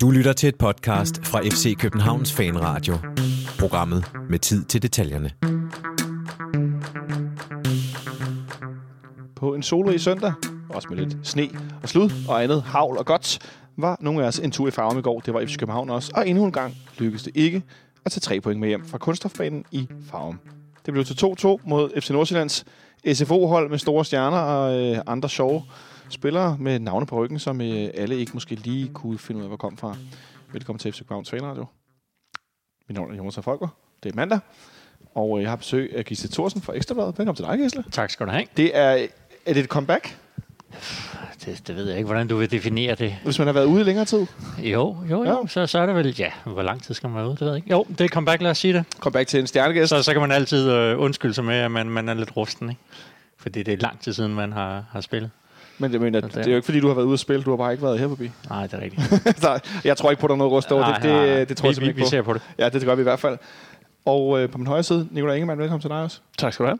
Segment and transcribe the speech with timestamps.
[0.00, 2.94] Du lytter til et podcast fra FC Københavns Fanradio.
[3.58, 5.30] Programmet med tid til detaljerne.
[9.36, 10.32] På en solrig søndag,
[10.68, 11.48] også med lidt sne
[11.82, 13.38] og slud og andet havl og godt,
[13.76, 15.20] var nogle af os en tur i farven i går.
[15.20, 16.12] Det var FC København også.
[16.14, 17.62] Og endnu en gang lykkedes det ikke
[18.04, 20.40] at tage tre point med hjem fra kunststofbanen i farven.
[20.86, 22.64] Det blev til 2-2 mod FC Nordsjællands
[23.12, 25.62] SFO-hold med store stjerner og øh, andre sjove
[26.08, 29.48] spillere med navne på ryggen, som øh, alle ikke måske lige kunne finde ud af,
[29.50, 29.96] hvor kom fra.
[30.52, 31.66] Velkommen til FC Københavns Fanradio.
[32.88, 33.68] Mit navn er Jonas Folker.
[34.02, 34.38] Det er mandag,
[35.14, 37.18] og øh, jeg har besøg af Gisle Thorsen fra Ekstrabladet.
[37.18, 37.84] Velkommen til dig, Gisle.
[37.92, 38.44] Tak skal du have.
[38.56, 39.06] Det er,
[39.46, 40.16] er det et comeback,
[41.44, 43.14] Det, det ved jeg ikke, hvordan du vil definere det.
[43.24, 44.26] hvis man har været ude i længere tid?
[44.58, 45.30] Jo, jo, Ja.
[45.30, 45.46] jo.
[45.46, 47.48] Så, så er det vel, ja, hvor lang tid skal man være ude, det ved
[47.48, 47.70] jeg ikke.
[47.70, 48.84] Jo, det er comeback, lad os sige det.
[48.98, 49.88] Comeback til en stjernegæst.
[49.88, 52.70] Så, så kan man altid øh, undskylde sig med, at man, man er lidt rusten,
[52.70, 52.80] ikke?
[53.36, 55.30] Fordi det er lang tid siden, man har, har spillet.
[55.78, 57.42] Men det, mener, det er jo ikke, fordi du har været ude at spille.
[57.42, 58.30] Du har bare ikke været her forbi.
[58.50, 59.02] Nej, det er rigtigt.
[59.42, 60.94] Så jeg tror ikke på, at der er noget rust over.
[60.94, 62.08] Det, det, det, tror jeg vi, simpelthen vi, ikke vi på.
[62.08, 62.42] ser på det.
[62.58, 63.38] Ja, det gør vi i hvert fald.
[64.04, 66.20] Og øh, på min højre side, Nikolaj Ingemann, velkommen til dig også.
[66.38, 66.78] Tak skal du have.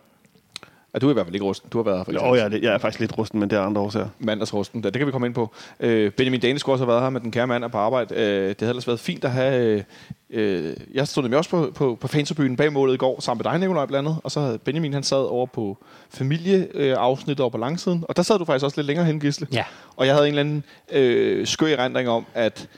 [0.95, 1.71] Ja, du er i hvert fald ikke rusten.
[1.73, 3.59] Du har været her for Jo, ja, det, jeg er faktisk lidt rusten, men det
[3.59, 4.09] er andre årsager.
[4.19, 4.83] mandagsrusten.
[4.83, 5.55] Det kan vi komme ind på.
[5.81, 8.15] Øh, Benjamin Danisk skulle også have været her med den kære mand er på arbejde.
[8.15, 9.63] Øh, det havde ellers været fint at have...
[9.65, 9.83] Øh,
[10.31, 13.53] øh, jeg stod nemlig også på, på, på fantribunen bag målet i går, sammen med
[13.53, 14.21] dig, Nikolaj, blandt andet.
[14.25, 15.79] Og så havde Benjamin, han sad over på
[16.11, 18.05] familieafsnittet over på langsiden.
[18.09, 19.47] Og der sad du faktisk også lidt længere hen, Gisle.
[19.53, 19.65] Ja,
[19.97, 22.69] Og jeg havde en eller anden øh, skør erindring om, at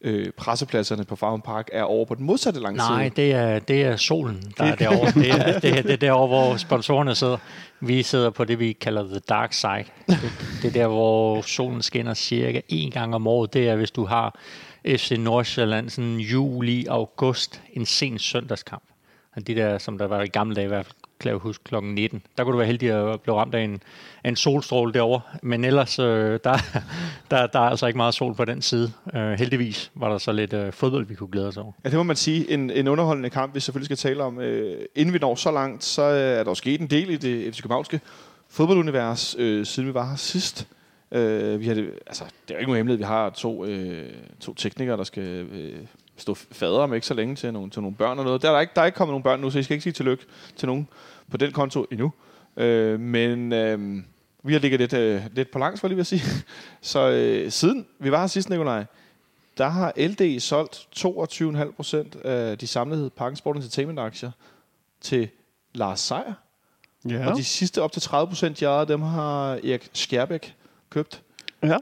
[0.00, 2.88] øh, pressepladserne på Farm Park er over på den modsatte langside.
[2.88, 5.12] nej, det er, det er solen, der er derovre.
[5.22, 7.36] Det er, det, er, det er derovre, hvor sponsorerne sidder.
[7.80, 9.84] Vi sidder på det, vi kalder the dark side.
[10.06, 10.20] Det,
[10.62, 13.54] det er der, hvor solen skinner cirka en gang om året.
[13.54, 14.38] Det er, hvis du har
[14.86, 18.82] FC Nordsjælland, sådan juli, august, en sen søndagskamp.
[19.36, 21.64] Og de der, som der var i gamle dage i hvert fald, kan jeg huske,
[21.64, 22.22] klokken 19.
[22.38, 23.82] Der kunne du være heldig at blive ramt af en,
[24.24, 25.20] af en solstråle derovre.
[25.42, 26.58] Men ellers, øh, der,
[27.30, 28.92] der, der er altså ikke meget sol på den side.
[29.14, 31.72] Øh, heldigvis var der så lidt øh, fodbold, vi kunne glæde os over.
[31.84, 32.50] Ja, det må man sige.
[32.50, 34.40] En, en underholdende kamp, vi selvfølgelig skal tale om.
[34.40, 37.16] Øh, inden vi når så langt, så øh, er der jo sket en del i
[37.16, 38.00] det FC Københavnske
[38.48, 40.68] fodboldunivers, øh, siden vi var her sidst.
[41.12, 42.98] Øh, vi har det, altså, det er jo ikke nogen hemmelighed.
[42.98, 45.76] Vi har to, øh, to teknikere, der skal øh,
[46.18, 48.42] stå fader om ikke så længe til nogle, til nogle børn og noget.
[48.42, 49.82] Der er, der, ikke, der er ikke kommet nogen børn nu, så I skal ikke
[49.82, 50.24] sige tillykke
[50.56, 50.88] til nogen
[51.30, 52.12] på den konto endnu.
[52.56, 54.02] Øh, men øh,
[54.42, 56.22] vi har ligget lidt, øh, lidt på langs, for lige vil sige.
[56.80, 58.84] Så øh, siden vi var her sidst, Nikolaj,
[59.58, 64.30] der har LD solgt 22,5 procent af de samlede Parkensport Entertainment-aktier
[65.00, 65.28] til
[65.74, 66.34] Lars Seier.
[67.08, 67.30] Ja.
[67.30, 70.54] Og de sidste op til 30 procent, ejede, dem har Erik Skjerbæk
[70.90, 71.22] købt.
[71.62, 71.76] ja.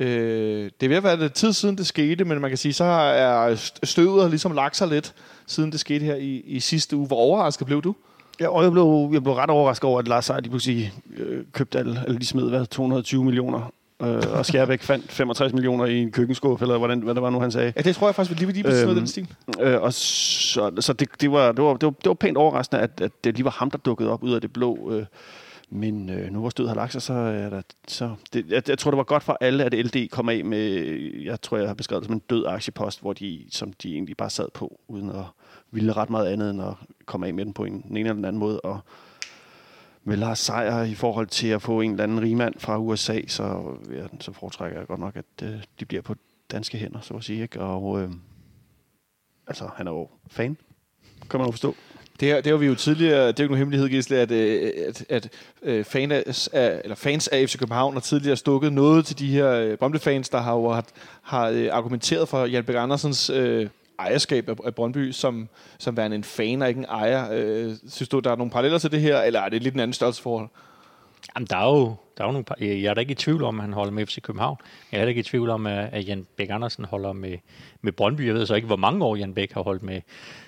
[0.00, 2.84] Øh, det er at være lidt tid siden, det skete, men man kan sige, så
[2.84, 5.14] er støvet ligesom lagt sig lidt,
[5.46, 7.06] siden det skete her i, i sidste uge.
[7.06, 7.94] Hvor overrasket blev du?
[8.40, 11.44] ja og jeg blev, jeg blev ret overrasket over, at Lars Seier, de pludselig øh,
[11.52, 13.72] købte alle, eller de smed hvad, 220 millioner.
[14.02, 17.40] Øh, og Skærbæk fandt 65 millioner i en køkkenskuffe, eller hvordan, hvad det var nu,
[17.40, 17.72] han sagde.
[17.76, 19.28] Ja, det tror jeg faktisk, vi lige vil lige Øhm, den stil.
[19.60, 22.82] Øh, og så, så det, det, var, det, var, det, var, det var pænt overraskende,
[22.82, 24.92] at, at det lige var ham, der dukkede op ud af det blå.
[24.92, 25.04] Øh,
[25.70, 27.62] men øh, nu hvor stødet har lagt sig, så er der...
[27.88, 30.60] Så det, jeg, jeg tror, det var godt for alle, at LD kom af med...
[31.22, 34.16] Jeg tror, jeg har beskrevet det som en død aktiepost, hvor de, som de egentlig
[34.16, 35.24] bare sad på, uden at
[35.70, 36.74] ville ret meget andet end at
[37.06, 38.60] komme af med den på en, den ene eller den anden måde.
[38.60, 38.80] Og
[40.04, 43.76] med Lars Seier i forhold til at få en eller anden rigmand fra USA, så,
[43.90, 46.14] ja, så foretrækker jeg godt nok, at øh, de bliver på
[46.50, 47.42] danske hænder, så at sige.
[47.42, 47.60] Ikke?
[47.60, 48.10] Og øh,
[49.46, 50.56] altså, han er jo fan,
[51.30, 51.74] kan man jo forstå.
[52.20, 54.30] Det, her, det har vi jo tidligere, det er jo ikke nogen hemmelighed, Gisle, at,
[54.30, 55.28] øh, at, at,
[55.62, 59.50] at fans, af, eller fans af FC København har tidligere stukket noget til de her
[59.50, 60.84] øh, Brøndby-fans, der har, jo har,
[61.22, 63.68] har argumenteret for Jan Bæk Andersens øh,
[63.98, 67.28] ejerskab af, af Brøndby som, som værende en fan og ikke en ejer.
[67.32, 69.80] Øh, synes du, der er nogle paralleller til det her, eller er det lidt en
[69.80, 70.48] anden størrelsesforhold?
[71.36, 73.58] Jamen, der er jo, der er jo nogle, jeg er da ikke i tvivl om,
[73.58, 74.56] at han holder med FC København.
[74.92, 77.36] Jeg er heller ikke i tvivl om, at, Jan Bæk Andersen holder med,
[77.82, 78.26] med Brøndby.
[78.26, 80.00] Jeg ved så ikke, hvor mange år Jan Bæk har holdt med,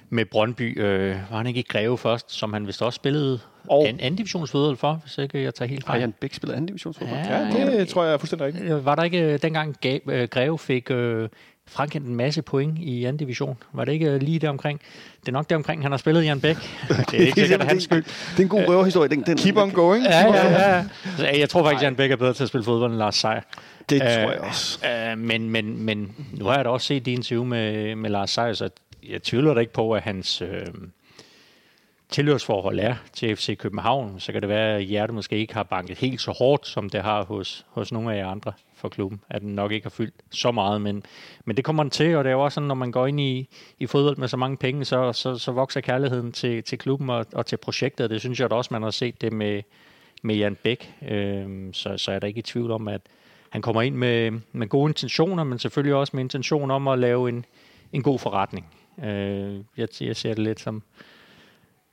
[0.09, 0.81] med Brøndby.
[0.83, 4.17] Øh, var han ikke i Greve først, som han vist også spillede Og- en anden
[4.17, 6.01] divisionsfodbold for, hvis ikke jeg tager helt Har fejl.
[6.01, 7.19] Jan Bæk spillet anden divisionsfodbold?
[7.19, 8.65] Ja, Ja, det tror jeg er fuldstændig rigtigt.
[8.73, 11.29] Øh, Var der ikke øh, dengang Ga- øh, Greve fik øh,
[11.71, 13.57] frankendt en masse point i anden division?
[13.73, 14.81] Var det ikke øh, lige der omkring?
[15.21, 16.57] Det er nok der omkring, han har spillet Jan Bæk.
[17.11, 18.05] det er ikke sikkert hans skyld.
[18.05, 19.09] Det er en god røverhistorie.
[19.09, 20.05] Den, den, Keep on going.
[20.05, 20.85] Ja, ja, ja.
[21.19, 23.17] Så jeg tror faktisk, at Jan Bæk er bedre til at spille fodbold end Lars
[23.17, 23.41] Seier.
[23.91, 24.79] Det Øh, tror jeg også.
[24.89, 28.31] Øh, men, men, men nu har jeg da også set din interview med, med Lars
[28.31, 28.69] Seier, så
[29.09, 30.67] jeg tvivler da ikke på, at hans øh,
[32.11, 34.21] tilhørsforhold er til FC København.
[34.21, 37.03] Så kan det være, at hjertet måske ikke har banket helt så hårdt, som det
[37.03, 39.21] har hos, hos nogle af jer andre for klubben.
[39.31, 41.03] At den nok ikke har fyldt så meget, men,
[41.45, 43.21] men det kommer den til, og det er jo også sådan, når man går ind
[43.21, 43.49] i,
[43.79, 47.27] i fodbold med så mange penge, så, så, så vokser kærligheden til, til klubben og,
[47.33, 48.11] og til projektet.
[48.11, 49.63] Det synes jeg da også, man har set det med,
[50.23, 50.95] med Jan Bæk.
[51.09, 53.01] Øhm, så, så er der ikke i tvivl om, at,
[53.51, 57.29] han kommer ind med, med gode intentioner, men selvfølgelig også med intention om at lave
[57.29, 57.45] en,
[57.93, 58.67] en god forretning.
[59.05, 60.83] Øh, jeg, jeg ser det lidt som,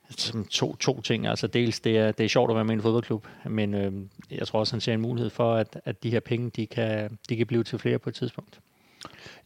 [0.10, 1.28] som to, to ting.
[1.28, 3.92] Altså dels, det er, det er sjovt at være med i en fodboldklub, men øh,
[4.32, 7.18] jeg tror også, han ser en mulighed for, at, at de her penge, de kan,
[7.30, 8.60] de kan blive til flere på et tidspunkt.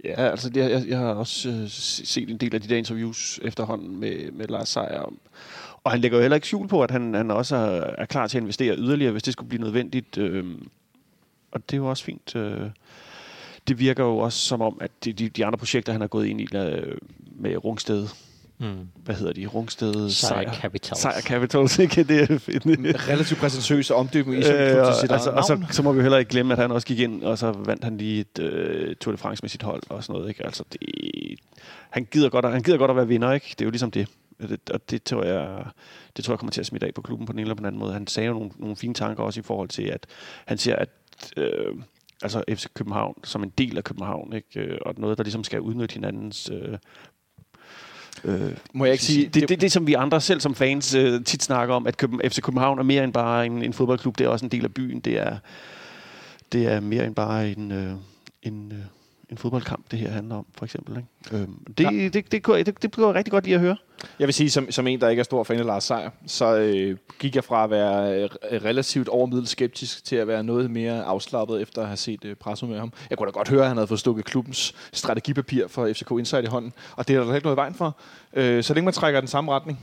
[0.03, 3.39] Ja, altså det, jeg, jeg har også øh, set en del af de der interviews
[3.43, 5.13] efterhånden med, med Lars Seier.
[5.83, 8.27] Og han lægger jo heller ikke skjul på, at han, han også er, er klar
[8.27, 10.17] til at investere yderligere, hvis det skulle blive nødvendigt.
[10.17, 10.45] Øh,
[11.51, 12.35] og det er jo også fint.
[12.35, 12.69] Øh,
[13.67, 16.27] det virker jo også som om, at de, de, de andre projekter, han har gået
[16.27, 16.97] ind i øh,
[17.35, 18.07] med Rungsted,
[18.61, 18.87] Mm.
[19.03, 19.45] hvad hedder de?
[19.47, 20.99] Rungsted Sejr Capitals.
[21.01, 22.03] Sejr Capitals, ikke?
[22.03, 22.65] Det er fedt.
[23.09, 26.29] Relativt præsentøs omdøbning i Øh, til sit altså, og så, så må vi heller ikke
[26.29, 29.17] glemme, at han også gik ind, og så vandt han lige et øh, Tour de
[29.17, 30.29] France med sit hold og sådan noget.
[30.29, 30.45] Ikke?
[30.45, 30.79] Altså, det,
[31.89, 33.47] han, gider godt, at- han gider godt at være vinder, ikke?
[33.49, 34.07] Det er jo ligesom det.
[34.43, 35.63] Og det, og det tror jeg,
[36.17, 37.59] det tror jeg kommer til at smitte af på klubben på den ene eller på
[37.59, 37.93] den anden måde.
[37.93, 40.05] Han sagde jo nogle, nogle fine tanker også i forhold til, at
[40.45, 40.89] han ser, at
[41.37, 41.75] øh,
[42.23, 44.59] altså FC København som en del af København, ikke?
[44.59, 46.77] Øh, og noget, der ligesom skal udnytte hinandens øh,
[48.23, 49.27] Øh, Må jeg ikke sige...
[49.27, 52.21] det, det, det, som vi andre selv som fans øh, tit snakker om, at Køben,
[52.25, 54.73] FC København er mere end bare en, en fodboldklub, det er også en del af
[54.73, 54.99] byen.
[54.99, 55.37] Det er,
[56.51, 57.93] det er mere end bare en, øh,
[58.43, 59.00] en, øh,
[59.31, 60.97] en fodboldkamp, det her handler om, for eksempel.
[60.97, 61.43] Ikke?
[61.43, 61.47] Øh,
[61.77, 61.89] det, Ja.
[61.89, 63.77] det, det, det, kunne, det, det kunne jeg rigtig godt lide at høre.
[64.19, 66.55] Jeg vil sige, som, som en, der ikke er stor fan af Lars Seier, så
[66.57, 68.29] øh, gik jeg fra at være øh,
[68.63, 72.69] relativt overmiddel skeptisk til at være noget mere afslappet efter at have set øh, presset
[72.69, 72.93] med ham.
[73.09, 76.45] Jeg kunne da godt høre, at han havde fået stukket klubbens strategipapir for FCK Insight
[76.45, 77.97] i hånden, og det er der ikke noget i vejen for.
[78.33, 79.79] Øh, så længe man trækker den samme retning,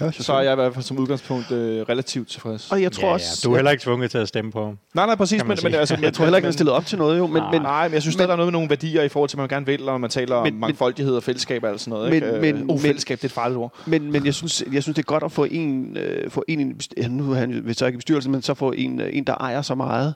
[0.00, 2.72] Ja, så er jeg i hvert fald som udgangspunkt øh, relativt tilfreds.
[2.72, 3.40] Og jeg tror ja, også...
[3.44, 3.48] ja.
[3.48, 4.78] Du er heller ikke tvunget til at stemme på ham.
[4.94, 5.38] Nej, nej, præcis.
[5.38, 7.26] Man Men, men, altså, Jeg tror heller ikke, han men- stillede op til noget, jo.
[7.26, 7.50] Men, Nej.
[7.52, 9.28] men, Nej, men jeg synes, men- stadig, der er noget med nogle værdier i forhold
[9.28, 11.70] til, hvad man gerne vil, og man taler om Men- men- mangfoldighed og fællesskab og
[11.70, 12.06] alt sådan noget.
[12.08, 12.38] Men- ikke?
[12.40, 13.74] men- Øh, oh, men- fællesskab, det er et farligt ord.
[13.86, 16.80] Men, men jeg, synes, jeg synes, det er godt at få en, øh, få en,
[16.96, 19.24] ja, nu er han vist så ikke i bestyrelsen, men så få en, øh, en,
[19.24, 20.14] der ejer så meget,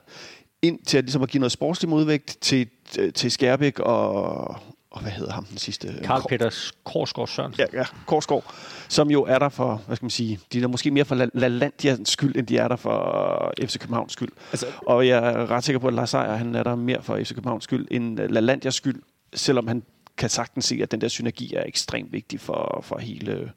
[0.61, 2.67] ind til at, ligesom at give noget sportslig modvægt til,
[2.99, 4.55] øh, til Skærbæk og,
[4.97, 5.87] og hvad hedder ham den sidste?
[6.03, 7.65] Karl Kor- Peters Korsgaard Sørensen.
[7.73, 8.53] Ja, ja, Korsgaard,
[8.89, 11.15] som jo er der for, hvad skal man sige, de er der måske mere for
[11.15, 14.29] La- LaLandias skyld, end de er der for FC Københavns skyld.
[14.51, 17.17] Altså, Og jeg er ret sikker på, at Lars Seier, han er der mere for
[17.23, 19.01] FC Københavns skyld, end øh, LaLandias skyld,
[19.33, 19.83] selvom han
[20.17, 23.51] kan sagtens se, at den der synergi er ekstremt vigtig for, for hele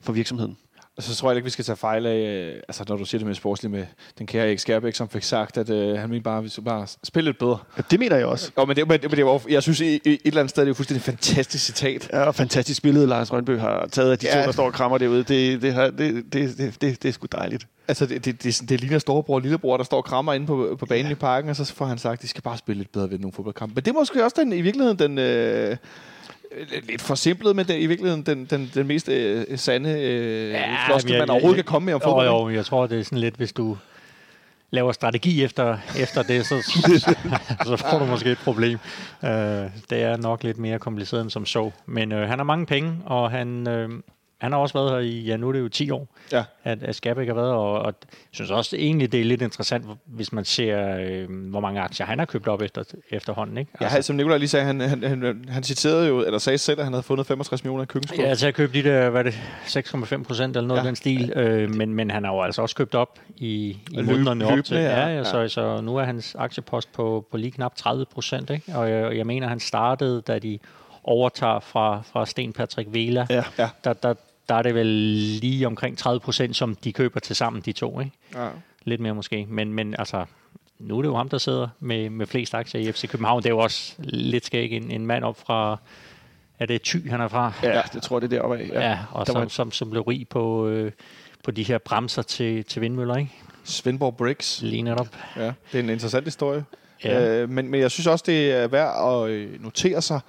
[0.00, 0.56] for virksomheden.
[1.00, 3.26] Så tror jeg ikke, vi skal tage fejl af, øh, altså når du siger det
[3.26, 3.86] med sportsligt med
[4.18, 6.86] den kære Erik Skærbæk, som fik sagt, at øh, han ville bare, vi skulle bare
[7.04, 7.58] spille lidt bedre.
[7.76, 8.50] Ja, det mener jeg også.
[8.56, 10.50] Og men det, men, det, men det var, jeg synes, i, i, et eller andet
[10.50, 12.08] sted, det er jo fuldstændig fantastisk citat.
[12.12, 14.40] Ja, og fantastisk billede, Lars Rønbø har taget af de Ja.
[14.40, 15.22] to, der står og krammer derude.
[15.22, 15.98] Det, det, har, det,
[16.32, 17.66] det, det, det, det er sgu dejligt.
[17.88, 20.76] Altså, det, det, det, det ligner storebror og lillebror, der står og krammer inde på,
[20.78, 21.12] på banen ja.
[21.12, 23.18] i parken, og så får han sagt, at de skal bare spille lidt bedre ved
[23.18, 23.74] nogle fodboldkampe.
[23.74, 25.18] Men det er måske også den, i virkeligheden den...
[25.18, 25.76] Øh,
[26.88, 30.86] lidt forsimplet, men det er i virkeligheden den, den, den mest øh, sande øh, ja,
[30.86, 32.26] floskel, man overhovedet kan komme med om Jo, fodbold.
[32.26, 33.76] jo, jeg tror, det er sådan lidt, hvis du
[34.70, 36.62] laver strategi efter, efter det, så,
[37.66, 38.78] så får du måske et problem.
[39.22, 41.70] Uh, det er nok lidt mere kompliceret end som så.
[41.86, 43.90] Men uh, han har mange penge, og han, uh,
[44.38, 46.44] han har også været her i, ja nu er det jo 10 år, Ja.
[46.64, 47.94] at, at Skabæk har været, og, og
[48.32, 52.18] synes også egentlig, det er lidt interessant, hvis man ser, øh, hvor mange aktier han
[52.18, 53.58] har købt op efter, efterhånden.
[53.58, 53.70] Ikke?
[53.80, 56.84] Ja, som Nicolai lige sagde, han, han, han, han citerede jo, eller sagde selv, at
[56.86, 58.20] han havde fundet 65 millioner i køkkenskål.
[58.24, 59.32] Ja, altså jeg købte de der, hvad det,
[59.66, 60.82] 6,5 procent eller noget Ja.
[60.82, 64.02] af den stil, øh, men, men han har jo altså også købt op i, i
[64.02, 64.76] månederne op til.
[64.76, 65.00] ja.
[65.08, 68.90] Ja, ja, så, så nu er hans aktiepost på, på lige knap 30 procent, og
[68.90, 70.58] jeg, jeg mener, han startede, da de
[71.04, 73.42] overtager fra, fra Sten Patrick Vela, Ja.
[73.58, 73.68] Ja.
[73.84, 74.14] der, der,
[74.48, 78.00] der er det vel lige omkring 30 procent, som de køber til sammen, de to.
[78.00, 78.12] Ikke?
[78.34, 78.48] Ja.
[78.84, 80.24] Lidt mere måske, men, men altså,
[80.78, 83.42] nu er det jo ham, der sidder med, med flest aktier i FC København.
[83.42, 85.76] Det er jo også lidt skæg en, en mand op fra,
[86.58, 87.52] er det Thy, han er fra?
[87.62, 88.68] Ja, det tror jeg, det er deroppe af.
[88.68, 90.92] Ja, ja og der var som, en- som, som blev rig på, øh,
[91.44, 93.32] på de her bremser til, til vindmøller, ikke?
[93.64, 94.62] Svendborg Bricks.
[94.62, 95.08] Lige netop.
[95.36, 96.64] Ja, det er en interessant historie.
[97.04, 97.28] Ja.
[97.42, 100.20] Øh, men, men jeg synes også, det er værd at øh, notere sig,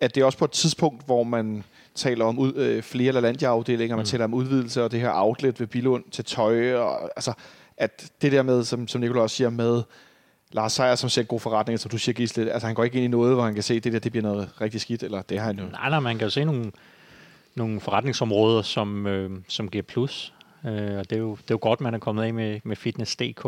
[0.00, 3.96] at det er også på et tidspunkt, hvor man taler om ud, øh, flere LaLandia-afdelinger,
[3.96, 4.06] man Mm.
[4.06, 7.32] taler om udvidelse og det her outlet ved Bilund til tøj, og altså,
[7.76, 9.82] at det der med, som, som Nicolai også siger, med
[10.52, 13.04] Lars Seier, som ser god forretning, som du siger, Gisle, altså han går ikke ind
[13.04, 15.38] i noget, hvor han kan se, det der det bliver noget rigtig skidt, eller det
[15.38, 15.64] har han jo.
[15.64, 16.72] Nej, nej, man kan jo se nogle,
[17.54, 20.32] nogle forretningsområder, som, øh, som giver plus.
[20.66, 22.76] Øh, og det er, jo, det er jo godt, man er kommet af med, med
[22.76, 23.46] Fitness.dk.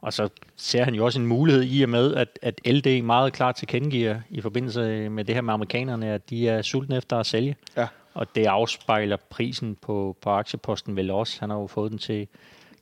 [0.00, 3.32] Og så ser han jo også en mulighed i og med, at, at LD meget
[3.32, 7.26] klart tilkendegiver i forbindelse med det her med amerikanerne, at de er sultne efter at
[7.26, 7.56] sælge.
[7.76, 7.86] Ja.
[8.14, 11.36] Og det afspejler prisen på, på aktieposten vel også.
[11.40, 12.28] Han har jo fået den til,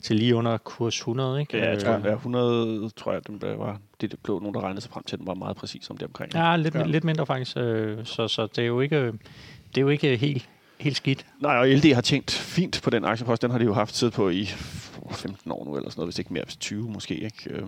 [0.02, 1.59] til lige under kurs 100, ikke?
[1.59, 4.61] Ja, jeg tror, Øh, ja, 100, tror jeg, den var, det, det blev nogen, der
[4.61, 6.35] regnede sig frem til, den var meget præcis om det omkring.
[6.35, 6.80] Ja, lidt, Ja.
[6.80, 6.87] ja.
[6.87, 7.56] lidt mindre faktisk.
[7.56, 9.06] Øh, så, så det er jo ikke,
[9.68, 10.49] det er jo ikke helt,
[10.85, 11.26] helt skidt.
[11.41, 13.43] Nej, og LD har tjent fint på den aktiepost.
[13.43, 14.45] Den har de jo haft tid på i
[15.11, 17.14] 15 år nu, eller sådan noget, hvis ikke mere, 20 måske.
[17.14, 17.50] Ikke?
[17.50, 17.62] Øh,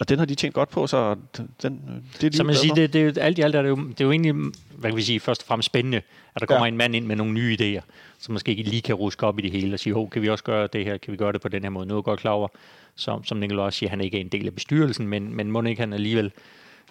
[0.00, 1.80] og den har de tjent godt på, så den,
[2.20, 3.76] det er de Så man siger, det, det, er alt i alt er det, jo,
[3.76, 4.34] det er jo egentlig,
[4.76, 6.02] hvad kan vi sige, først og fremmest spændende,
[6.34, 6.68] at der kommer Ja.
[6.68, 7.82] en mand ind med nogle nye idéer,
[8.18, 10.28] som måske ikke lige kan ruske op i det hele og sige, oh, kan vi
[10.28, 11.86] også gøre det her, kan vi gøre det på den her måde.
[11.86, 12.48] Nu er jeg godt klar over,
[12.94, 15.62] som, som Nicolai også siger, han ikke er en del af bestyrelsen, men, men må
[15.62, 16.32] ikke han alligevel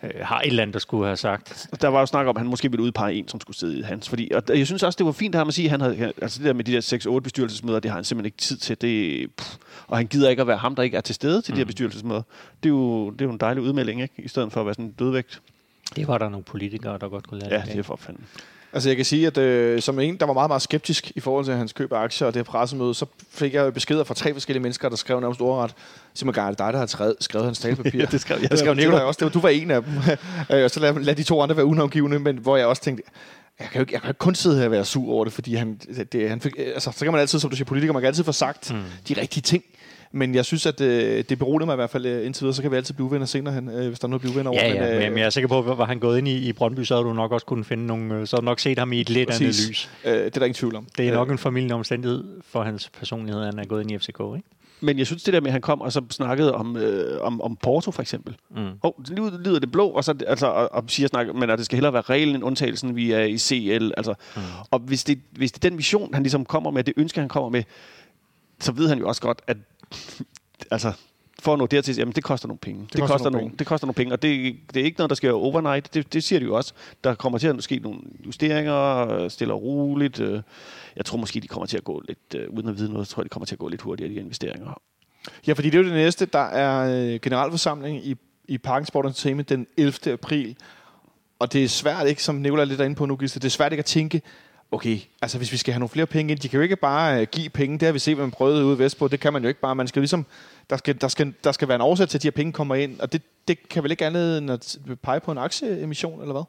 [0.04, 1.68] øh, har et eller andet, der skulle have sagt.
[1.82, 3.82] Der var jo snak om, at han måske ville udpege en, som skulle sidde i
[3.82, 4.10] hans.
[4.10, 6.14] Fordi, og jeg synes også, det var fint at ham at sige, at han havde,
[6.22, 8.82] altså det der med de der 6-8 bestyrelsesmøder, det har han simpelthen ikke tid til.
[8.82, 9.56] Det, pff,
[9.88, 11.56] og han gider ikke at være ham, der ikke er til stede til mm.
[11.56, 12.22] de her bestyrelsesmøder.
[12.64, 14.14] Det er, jo, det er jo en dejlig udmelding, ikke?
[14.18, 15.42] I stedet for at være sådan en dødvægt.
[15.96, 17.72] Det var der nogle politikere, der godt kunne lade Ja, det.
[17.72, 18.26] det er for fanden.
[18.74, 21.46] Altså jeg kan sige, at øh, som en, der var meget, meget skeptisk i forhold
[21.46, 24.62] til hans køb af aktier og det pressemøde, så fik jeg beskeder fra tre forskellige
[24.62, 25.74] mennesker, der skrev nærmest ordret.
[26.14, 28.00] Simon Geil, dig, der har skrevet, skrevet hans talepapir.
[28.00, 28.52] Ja, det skrev jeg.
[28.52, 29.18] Det skrev Nicolaj også.
[29.18, 29.94] Det var, du var en af dem.
[30.52, 33.04] Øh, og så lad, lad de to andre være unavgivende, men hvor jeg også tænkte,
[33.60, 35.34] jeg kan jo ikke, jeg kan ikke kun sidde her og være sur over det,
[35.34, 35.80] fordi han,
[36.12, 38.24] det, han fik, altså, så kan man altid, som du siger, politiker, man kan altid
[38.24, 38.82] få sagt mm.
[39.08, 39.64] de rigtige ting.
[40.18, 42.62] Men jeg synes, at øh, det beroliger mig i hvert fald øh, indtil videre, så
[42.62, 44.52] kan vi altid blive venner senere hen, øh, hvis der er noget at blive venner
[44.52, 44.64] over.
[44.66, 46.38] Ja, ja, øh, men, men jeg er sikker på, at var han gået ind i,
[46.38, 48.60] i Brøndby, så havde du nok også kunne finde nogle, øh, så havde du nok
[48.60, 49.70] set ham i et lidt andet Præcis.
[49.70, 49.90] lys.
[50.06, 50.88] øh, det er der ingen tvivl om.
[50.98, 53.92] Det er nok Øh, en familielig omstændighed for hans personlighed, at han er gået ind
[53.92, 54.48] i FCK, ikke?
[54.80, 57.42] Men jeg synes, det der med, at han kom og så snakkede om, øh, om,
[57.42, 58.36] om Porto, for eksempel.
[58.50, 58.68] Mm.
[58.84, 61.66] Oh, nu lyder det blå, og, så, altså, og, og siger snak, men at det
[61.66, 63.92] skal hellere være reglen end undtagelsen, vi er i CL.
[63.98, 64.14] Altså.
[64.36, 64.42] Mm.
[64.72, 67.30] Og hvis det, hvis det er den vision, han ligesom kommer med, det ønske, han
[67.30, 67.64] kommer med,
[68.60, 69.58] så ved han jo også godt, at
[70.72, 70.94] altså,
[71.40, 72.82] for at nå dertil, jamen det koster nogle penge.
[72.82, 73.58] Det, det, koster koster, nogle penge.
[73.58, 75.94] det koster nogle penge, og det, det er ikke noget, der sker overnight.
[75.94, 76.74] Det, det siger de jo også.
[77.04, 80.20] Der kommer til at ske nogle justeringer, stille og roligt.
[80.20, 80.42] øh.
[80.96, 83.22] Jeg tror måske, de kommer til at gå lidt, øh, uden at vide noget, tror
[83.22, 84.82] jeg, de kommer til at gå lidt hurtigere, de investeringer.
[85.48, 86.26] Ja, fordi det er jo det næste.
[86.26, 88.16] Der er øh, generalforsamling i,
[88.48, 90.14] i Parken Sport Entertainment den 11.
[90.14, 90.56] april.
[91.40, 93.52] Og det er svært ikke, som Nicolai lidt er inde på nu, Gisle, det er
[93.52, 94.22] svært ikke at tænke,
[94.72, 97.22] okay, altså hvis vi skal have nogle flere penge ind, de kan jo ikke bare
[97.22, 99.34] øh, give penge, det har vi set, hvad man prøvede ude i Vestpå, det kan
[99.34, 100.26] man jo ikke bare, man skal ligesom,
[100.70, 102.76] der skal, der skal, der skal være en årsag til, at de her penge kommer
[102.76, 106.34] ind, og det, det kan vel ikke andet end at pege på en aktieemission, eller
[106.34, 106.44] hvad?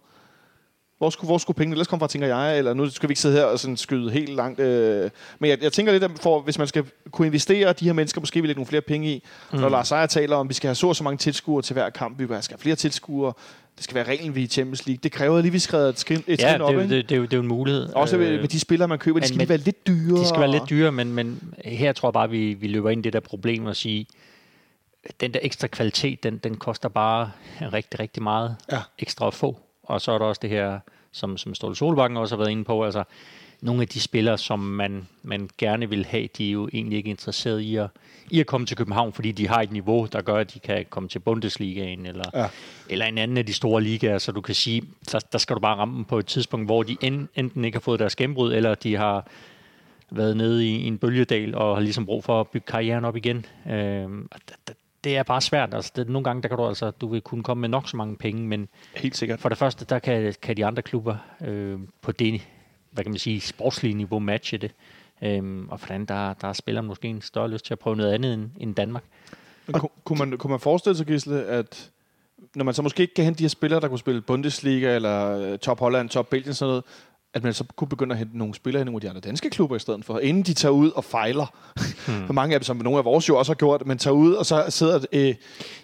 [0.98, 2.58] Hvor skulle, hvor skulle pengene ellers komme fra, tænker jeg?
[2.58, 4.60] Eller nu skal vi ikke sidde her og sådan skyde helt langt.
[4.60, 5.10] Øh.
[5.38, 8.20] Men jeg, jeg tænker lidt, at for, hvis man skal kunne investere, de her mennesker
[8.20, 9.24] måske vil lægge nogle flere penge i.
[9.52, 9.58] Mm.
[9.58, 11.74] Når Lars Seier taler om, at vi skal have så og så mange tilskuere til
[11.74, 13.32] hver kamp, vi skal have flere tilskuere,
[13.78, 15.00] det skal være reglen ved i Champions League.
[15.02, 16.68] Det kræver lige, at vi skriver et skridt et Ja, trin op.
[16.68, 16.96] det, er jo- ikke?
[16.96, 17.92] det, det, er jo- det er jo en mulighed.
[17.94, 20.20] Også Øh, med, med de spillere, man køber, de skal men lige være lidt dyre.
[20.20, 23.00] De skal være lidt dyre, men, men her tror jeg bare, vi, vi løber ind
[23.00, 24.06] i det der problem og sige,
[25.20, 27.30] den der ekstra kvalitet, den, den koster bare
[27.72, 28.78] rigtig, rigtig meget Ja.
[28.98, 29.58] ekstra at få.
[29.82, 30.78] Og så er der også det her,
[31.12, 33.04] som, som Ståle Solbakken også har været inde på, altså
[33.60, 37.10] nogle af de spillere, som man, man gerne vil have, de er jo egentlig ikke
[37.10, 37.86] interesseret i at,
[38.30, 40.84] i at komme til København, fordi de har et niveau, der gør, at de kan
[40.90, 42.46] komme til Bundesligaen eller, Ja.
[42.90, 45.60] eller en anden af de store ligaer, så du kan sige, der, der skal du
[45.60, 48.52] bare ramme dem på et tidspunkt, hvor de en, enten ikke har fået deres gennembrud,
[48.54, 49.26] eller de har
[50.10, 53.16] været nede i, i en bølgedal og har ligesom brug for at bygge karrieren op
[53.16, 53.46] igen.
[54.70, 54.74] D-
[55.04, 55.74] det er bare svært.
[55.74, 57.96] Altså, det, nogle gange der kan du altså, du vil kunne komme med nok så
[57.96, 59.40] mange penge, men Helt sikkert.
[59.40, 62.40] for det første, der kan, kan de andre klubber øh, på det,
[62.98, 64.70] hvad kan man sige, sportslige niveau matche det.
[65.22, 66.52] Øhm, og for det der, der er
[66.84, 69.04] måske en større lyst til at prøve noget andet end, end Danmark.
[69.66, 71.90] Men ku- kunne, man, kunne man forestille sig, Gisle, at
[72.54, 75.38] når man så måske ikke kan hente de her spillere, der kunne spille Bundesliga eller
[75.38, 76.84] øh, Top Holland, Top Belgien sådan noget,
[77.34, 79.50] at man så kunne begynde at hente nogle spillere i nogle af de andre danske
[79.50, 81.46] klubber i stedet for, inden de tager ud og fejler.
[82.06, 82.26] Hmm.
[82.26, 84.32] For mange af dem, som nogle af vores jo også har gjort, men tager ud,
[84.32, 85.34] og så sidder øh,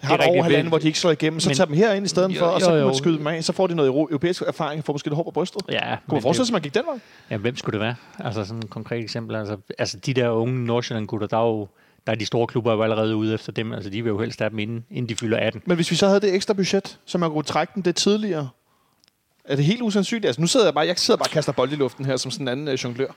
[0.01, 2.09] har rigtigt, over halvanden, hvor de ikke slår igennem, så men- tager dem herind i
[2.09, 2.85] stedet Jo, for, og så jo, kan jo.
[2.85, 3.43] man skyde dem af.
[3.43, 5.61] Så får de noget euro- europæisk erfaring, får måske lidt hår på brystet.
[5.69, 6.99] Ja, Kunne man forestille sig, at man gik den vej?
[7.31, 7.95] Ja, hvem skulle det være?
[8.19, 9.35] Altså sådan et konkret eksempel.
[9.35, 11.67] Altså, altså de der unge Nordsjælland-gutter, der er jo
[12.07, 13.73] der er de store klubber jo allerede ude efter dem.
[13.73, 15.61] Altså de vil jo helst have dem inden, inden de fylder 18.
[15.65, 18.49] Men hvis vi så havde det ekstra budget, så man kunne trække den det tidligere,
[19.47, 20.25] er det helt usandsynligt?
[20.25, 22.31] Altså, nu sidder jeg bare, jeg sidder bare og kaster bold i luften her, som
[22.31, 23.07] sådan en anden øh, jonglør.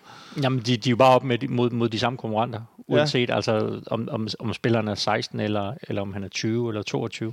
[0.43, 2.61] Jamen, de, de er jo bare op med, de- mod, mod de samme konkurrenter.
[2.89, 2.95] Ja.
[2.95, 6.83] Uanset altså, om, om, om spilleren er 16, eller, eller om han er 20 eller
[6.83, 7.29] 22.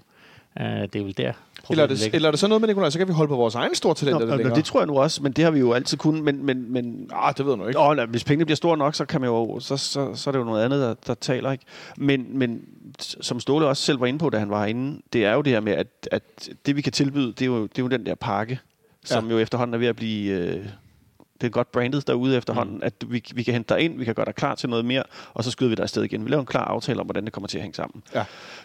[0.60, 1.34] Uh, det er vel der, Eller er,
[1.64, 2.16] problemet det, ligger.
[2.16, 3.96] eller er det så noget med, Nikolaj, så kan vi holde på vores egen store
[3.96, 6.24] talenter Nå, det tror jeg nu også, men det har vi jo altid kunnet.
[6.24, 7.80] Men, men, men Ah, det ved jeg nu ikke.
[7.80, 10.32] Åh, nej, hvis pengene bliver store nok, så, kan man jo, så, så, så er
[10.32, 11.52] det jo noget andet, der, der taler.
[11.52, 11.64] Ikke?
[11.98, 12.62] Men, men
[13.00, 15.54] som Ståle også selv var inde på, da han var inde, det er jo det
[15.54, 18.06] her med, at, at det vi kan tilbyde, det er jo, det er jo den
[18.06, 18.60] der pakke,
[19.06, 19.32] som Ja.
[19.34, 20.32] jo efterhånden er ved at blive...
[20.32, 20.66] Øh,
[21.42, 22.82] det er godt brandet derude efterhånden, mm.
[22.84, 25.04] at vi, vi kan hente dig ind, vi kan gøre dig klar til noget mere,
[25.34, 26.26] og så skyder vi dig afsted igen.
[26.26, 28.04] Vi laver en klar aftale om, hvordan det kommer til at hænge sammen.
[28.16, 28.24] Ja.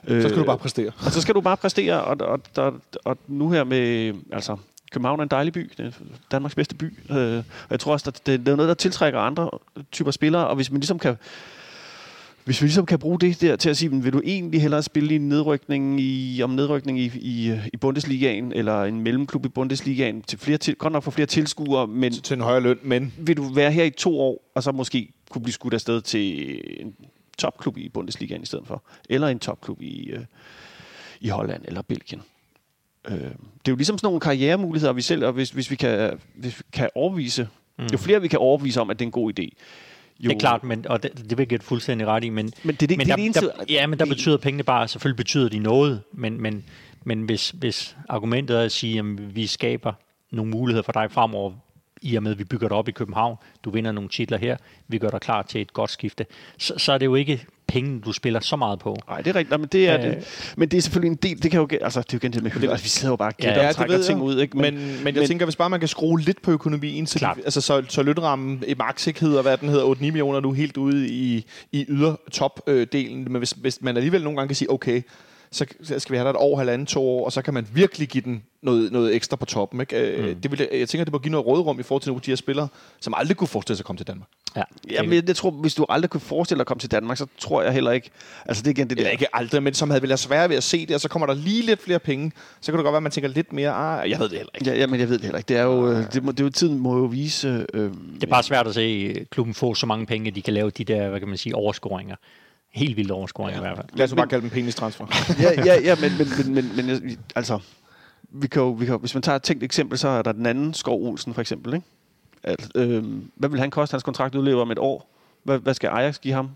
[0.09, 0.91] Så skal du bare præstere.
[1.07, 4.57] Og så skal du bare præstere, og, og, og, og nu her med, altså,
[4.93, 5.91] København er en dejlig by, det er
[6.31, 9.21] Danmarks bedste by, øh, og jeg tror også, at det, det er noget, der tiltrækker
[9.21, 9.51] andre
[9.93, 11.17] typer spillere, og hvis man ligesom kan,
[12.51, 15.13] hvis vi ligesom kan bruge det der til at sige, vil du egentlig hellere spille
[15.13, 20.23] i en nedrykning i, om nedrykning i, i, i Bundesligaen, eller en mellemklub i Bundesligaen,
[20.23, 23.37] til flere til, godt nok for flere tilskuere, men Til en højere løn, men vil
[23.37, 26.95] du være her i to år, og så måske kunne blive skudt afsted til en
[27.39, 30.25] topklub i Bundesligaen i stedet for, eller en topklub i, øh,
[31.21, 32.23] i Holland eller Belgien.
[33.09, 33.25] Øh, det
[33.67, 36.65] er jo ligesom sådan nogle karrieremuligheder, vi selv, og hvis, hvis, vi kan, hvis vi
[36.73, 37.87] kan overvise, mm.
[37.93, 39.49] jo flere vi kan overvise om, at det er en god idé,
[40.25, 42.53] jo, Det er klart, men, og det, det vil jeg give fuldstændig ret i, men,
[42.65, 44.63] Men det det- men det er der, det eneste- der, ja, men der betyder pengene
[44.63, 46.65] bare, selvfølgelig betyder de noget, men, men,
[47.05, 49.93] men hvis, hvis argumentet er at sige, at vi skaber
[50.31, 51.53] nogle muligheder for dig fremover,
[52.03, 54.57] i og med, at vi bygger dig op i København, du vinder nogle titler her,
[54.89, 56.27] vi gør dig klar til et godt skifte,
[56.59, 58.97] så, så er det jo ikke penge, du spiller så meget på.
[59.09, 59.51] Nej, det er rigtigt.
[59.51, 60.03] Nej, men, det er, Øh.
[60.03, 62.43] det, men det er selvfølgelig en del, det kan jo, altså, det er jo det
[62.43, 64.05] med hylder, altså, vi sidder jo bare og gætter Ja, ja, og det trækker ved
[64.05, 64.57] ting ud, ikke?
[64.59, 67.19] Men, men, men jeg men, tænker, hvis bare man kan skrue lidt på økonomien, så,
[67.19, 67.39] Klart.
[67.45, 70.77] altså, så, så lønrammen i max ikke hedder, hvad den hedder, 8-9 millioner nu helt
[70.77, 73.29] ude i, i yder top-delen.
[73.29, 75.03] Men hvis, hvis man alligevel nogle gange kan sige, okay,
[75.53, 75.67] så
[75.99, 78.25] skal vi have der et år, halvanden, to år, og så kan man virkelig give
[78.25, 79.81] den noget, noget ekstra på toppen.
[79.81, 80.17] Ikke?
[80.19, 80.41] Mm.
[80.41, 82.31] Det vil, jeg tænker, det må give noget rådrum i forhold til nogle af de
[82.31, 82.69] her spillere,
[83.01, 84.29] som aldrig kunne forestille sig at komme til Danmark.
[84.57, 87.17] Ja, Ja, men jeg, tror, hvis du aldrig kunne forestille dig at komme til Danmark,
[87.17, 88.11] så tror jeg heller ikke...
[88.47, 89.03] Altså, det er igen det der...
[89.03, 91.27] Eller ikke aldrig, men som havde vel svært ved at se det, og så kommer
[91.27, 92.33] der lige lidt flere penge.
[92.61, 94.53] Så kan det godt være, at man tænker lidt mere, ah, jeg ved det heller
[94.55, 94.71] ikke.
[94.71, 95.49] Ja, ja, men jeg ved det heller ikke.
[95.49, 97.67] Det er jo, øh, det må, det er jo tiden må jo vise...
[97.75, 100.43] Øh, Det er bare svært at se øh, klubben få så mange penge, at de
[100.43, 102.17] kan lave de der, hvad kan man sige, overscoringer.
[102.71, 103.67] Helt vilde overscoringer ja.
[103.67, 103.99] i hvert fald.
[103.99, 105.07] Lad os bare kalde dem penistransfer.
[105.41, 107.59] ja, ja, ja, men, men, men, men, men altså...
[108.33, 110.47] Vi kan jo, vi kan, hvis man tager et tænkt eksempel, så er der den
[110.47, 111.75] anden Skov Olsen for eksempel.
[111.75, 111.87] Ikke?
[112.43, 113.95] At, øh, hvad vil han koste?
[113.95, 115.11] Hans kontrakt udlever om et år.
[115.43, 116.51] Hvad, hvad skal Ajax give ham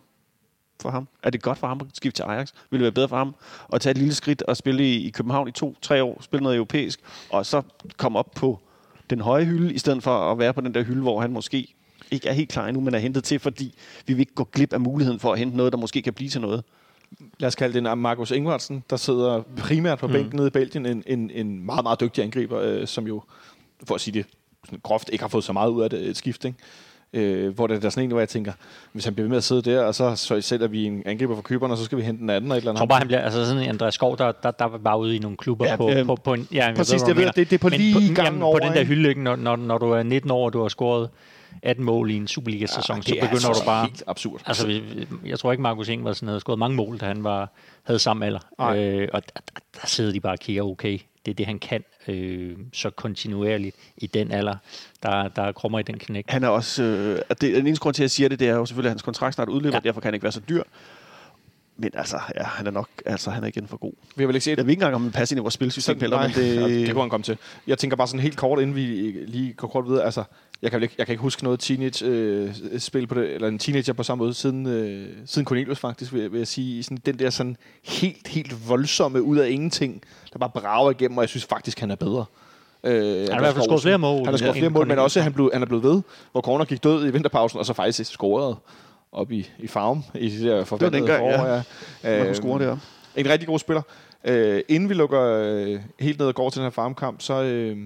[0.82, 1.08] for ham?
[1.22, 2.50] Er det godt for ham at skifte til Ajax?
[2.70, 3.34] Vil det være bedre for ham
[3.72, 6.56] at tage et lille skridt og spille i, i København i to-tre år, spille noget
[6.56, 7.62] europæisk, og så
[7.96, 8.58] komme op på
[9.10, 11.74] den høje hylde, i stedet for at være på den der hylde, hvor han måske
[12.14, 13.74] ikke er helt klar endnu, men er hentet til, fordi
[14.06, 16.30] vi vil ikke gå glip af muligheden for at hente noget, der måske kan blive
[16.30, 16.64] til noget.
[17.38, 20.86] lad os kalde det en Markus Ingvartsen, der sidder primært på bænken nede i Belgien,
[20.86, 23.22] en, en, en meget, meget dygtig angriber, øh, som jo,
[23.84, 24.26] for at sige det
[24.64, 26.58] sådan groft, ikke har fået så meget ud af det, et skift, ikke?
[27.16, 28.52] Øh, hvor det er der sådan en, hvor jeg tænker,
[28.92, 31.34] hvis han bliver ved med at sidde der, og så, så sælger vi en angriber
[31.34, 32.88] for køberen, og så skal vi hente den anden og et eller Jeg tror andet.
[32.88, 35.18] bare, han bliver, altså sådan en Andreas Skov, der, der, der var bare ude i
[35.18, 36.48] nogle klubber Ja, på, øh, på, på en...
[36.52, 38.80] Ja, præcis, ved jeg, det- det er på lige gangen jamen, over, På den der
[38.80, 38.88] ikke?
[38.94, 39.22] hylde, ikke?
[39.22, 41.08] Når, når, når du er 19 år, og du har scoret
[41.62, 43.86] 18 mål i en Superliga-sæson, så det er begynder altså du bare...
[43.86, 44.40] helt absurd.
[44.46, 47.50] Altså, vi- jeg tror ikke, Markus Ingvartsen havde scoret mange mål, da han var,
[47.82, 48.40] havde samme alder.
[48.58, 48.78] Nej.
[48.78, 51.58] Øh, og der, der, der sidder de bare og kigger, okay, det er det, han
[51.58, 54.54] kan øh, så kontinuerligt i den alder,
[55.02, 56.24] der, der krummer i den knæk.
[56.28, 56.82] Han er også...
[56.82, 58.88] Øh, at det, den eneste grund til, at jeg siger det, det er jo selvfølgelig,
[58.88, 59.80] at hans kontrakt snart udløber, ja.
[59.84, 59.88] Ja.
[59.88, 60.62] derfor kan han ikke være så dyr.
[61.76, 63.92] Men altså, ja, han er nok altså, han er igen for god.
[64.16, 65.54] Vi har vel ikke set Jeg ved ikke engang, om han passer ind i vores
[65.54, 66.56] spilsystem heller, men det...
[66.56, 67.38] ja, det kunne han komme til.
[67.66, 68.82] Jeg tænker bare sådan helt kort, inden vi
[69.26, 70.04] lige går kort videre.
[70.04, 70.24] Altså,
[70.62, 74.02] jeg kan, ikke, jeg kan ikke huske noget teenage-spil på det, eller en teenager på
[74.02, 76.82] samme måde, siden, øh, siden Cornelius faktisk, vil, vil jeg sige.
[76.82, 81.22] Sådan, den der sådan helt, helt voldsomme ud af ingenting, der bare brager igennem, og
[81.22, 82.24] jeg synes faktisk, han er bedre.
[82.84, 85.20] Øh, han i hvert fald scoret flere mål, Han har scoret flere mål, men også
[85.20, 88.10] han, blev, han er blevet ved, hvor corner gik død i vinterpausen, og så faktisk
[88.10, 88.56] scorede
[89.12, 91.38] op i, i farm i det der forventede dengang, ja.
[91.38, 91.62] forår, ja.
[92.04, 92.76] Man kunne Øhm, score der.
[93.16, 93.82] en rigtig god spiller.
[94.24, 97.42] Øh, inden vi lukker øh, helt ned og går til den her farmkamp, så...
[97.42, 97.78] Øh,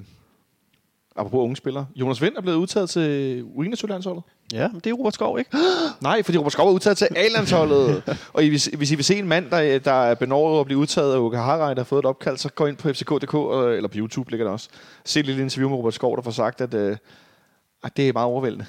[1.19, 1.87] apropos unge spillere.
[1.97, 4.23] Jonas Vind er blevet udtaget til U21-landsholdet.
[4.53, 5.51] Ja, men det er Robert Skov, ikke?
[6.01, 8.03] Nej, fordi Robert Skov er udtaget til A-landsholdet.
[8.35, 10.79] og I, hvis, hvis I vil se en mand, der, der er benåret at blive
[10.79, 13.75] udtaget af Uka Harrej, der har fået et opkald, så gå ind på fck.dk, og-
[13.75, 14.69] eller på YouTube ligger der også.
[15.05, 16.97] Se et lille interview med Robert Skov, der får sagt, at, øh,
[17.85, 18.67] at det er meget overvældende.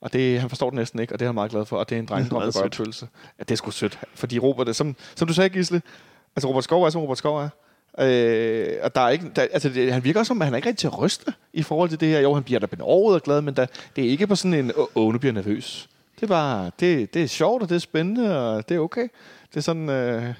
[0.00, 1.76] Og det, han forstår det næsten ikke, og det er han meget glad for.
[1.76, 3.08] Og det er en drengedrøm, der gør opfyldelse.
[3.38, 3.98] Ja, det er sgu sødt.
[4.14, 5.82] Fordi Robert, er- som, som du sagde, Gisle,
[6.36, 7.48] altså Robert Skov er, som Robert Skov er.
[7.98, 10.56] Øh, og der er ikke, der, altså det, han virker også som, at han er
[10.56, 12.20] ikke rigtig til at ryste i forhold til det her.
[12.20, 14.72] Jo, han bliver da benåret og glad, men der, det er ikke på sådan en,
[14.76, 15.88] åh, åh, nu bliver nervøs.
[16.14, 19.08] Det er bare, det, det er sjovt, og det er spændende, og det er okay.
[19.50, 20.34] Det er sådan, øh,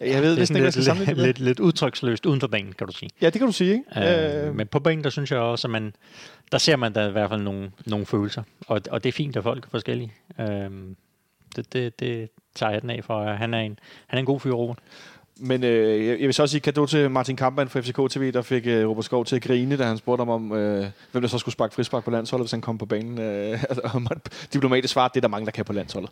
[0.00, 1.26] jeg ved det er næsten ikke, hvad jeg skal sammenligne det med.
[1.26, 3.10] lidt, lidt udtryksløst uden for banen, kan du sige.
[3.22, 4.46] Ja, det kan du sige, ikke?
[4.46, 5.94] Øh, men på banen, der synes jeg også, at man,
[6.52, 8.42] der ser man da i hvert fald nogle, nogle følelser.
[8.66, 10.12] Og, og det er fint, at folk er forskellige.
[10.40, 10.70] Øh,
[11.56, 13.32] det, det, det tager jeg den af for.
[13.32, 14.78] Han er en, han er en god fyr, Robert.
[15.40, 18.32] Men øh, jeg jeg vil så også sige kado til Martin Kampmann fra FCK TV,
[18.32, 21.22] der fik øh, Robert Skov til at grine, da han spurgte ham om, øh, hvem
[21.22, 23.20] der så skulle sparke frispark på landsholdet, hvis han kom på banen.
[23.20, 23.62] Øh,
[23.94, 24.20] og man,
[24.52, 26.10] diplomatisk svar, det er der mange, der kan på landsholdet.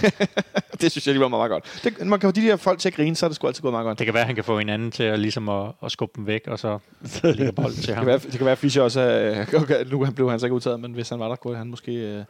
[0.80, 1.80] det synes jeg lige var meget godt.
[1.84, 3.62] Det, man kan få de her folk til at grine, så er det sgu altid
[3.62, 3.98] gået meget godt.
[3.98, 6.12] Det kan være, at han kan få en anden til at, ligesom at, at skubbe
[6.16, 6.78] dem væk, og så
[7.22, 8.04] lægge bolden til Det ham.
[8.04, 10.46] kan være, det kan være at Fischer også er, okay, nu han blev han så
[10.46, 12.24] ikke udtaget, men hvis han var der, kunne han måske øh,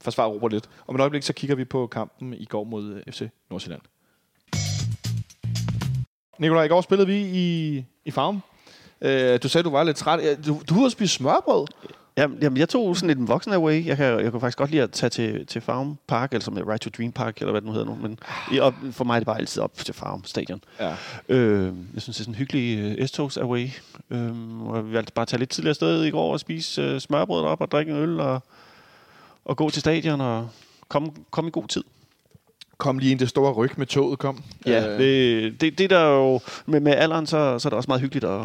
[0.00, 0.68] forsvare Robert lidt.
[0.86, 3.80] Om et øjeblik, så kigger vi på kampen i går mod øh, FC Nordsjælland.
[6.38, 8.42] Nikolaj, i går spillede vi i, i Farm.
[9.00, 10.38] Øh, du sagde, du var lidt træt.
[10.46, 11.66] Du, du har spist smørbrød.
[12.16, 13.86] Jamen, jamen, jeg tog sådan lidt en voksen away.
[13.86, 16.54] Jeg kan, jeg kunne faktisk godt lide at tage til, til Farm Park, eller som
[16.54, 17.94] Right to Dream Park, eller hvad det nu hedder nu.
[17.94, 18.18] Men
[18.60, 20.60] og for mig er det bare altid op til Farm Stadion.
[20.80, 20.94] Ja.
[21.28, 23.68] Øh, jeg synes, det er sådan en hyggelig uh, S-togs away.
[24.10, 27.00] Øh, og vi valgte bare at tage lidt tidligere afsted i går og spise uh,
[27.00, 28.42] smørbrød op og drikke en øl og,
[29.44, 30.48] og gå til stadion og
[30.88, 31.84] komme kom i god tid.
[32.78, 34.42] Kom lige ind det store ryg med toget kom.
[34.66, 36.40] Ja, Øh, det, det, det der er jo...
[36.66, 38.40] Med, med alderen, så, så er det også meget hyggeligt at,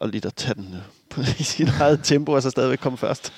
[0.00, 2.98] at lidt at tage den øh, på i sit eget tempo, og så stadigvæk komme
[2.98, 3.32] først.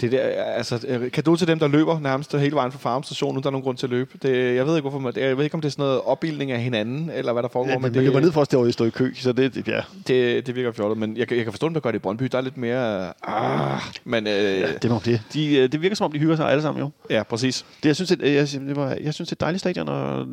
[0.00, 3.42] Det- der, altså, øh, kado til dem, der løber nærmest hele vejen fra farmstationen, uden
[3.42, 4.18] der er nogen grund til at løbe.
[4.22, 6.52] Det, jeg ved ikke, hvorfor man, jeg ved ikke, om det er sådan noget opbildning
[6.52, 8.84] af hinanden, eller hvad der foregår, Ja, men men det, løber ned for at stå,
[8.84, 9.80] i kø, så det, det ja.
[10.06, 10.98] det, det virker fjollet.
[10.98, 12.24] Men jeg, kan- jeg kan forstå, at man gør det i Brøndby.
[12.24, 13.12] Der er lidt mere...
[13.22, 15.22] Ah, men øh, ja, det, må det.
[15.32, 16.90] De, øh, det virker som om, de hygger sig alle sammen jo.
[17.10, 17.64] ja, præcis.
[17.82, 20.26] Det, jeg, synes, det, jeg, det var, jeg synes, det er et dejligt stadion, og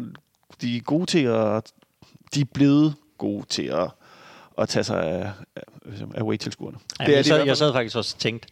[0.61, 1.63] de er gode til at...
[2.35, 3.87] De er blevet gode til at,
[4.57, 6.77] at tage sig af, af away-tilskuerne.
[6.99, 8.47] Ja, Det er jeg, sad, jeg sad faktisk også og tænkte,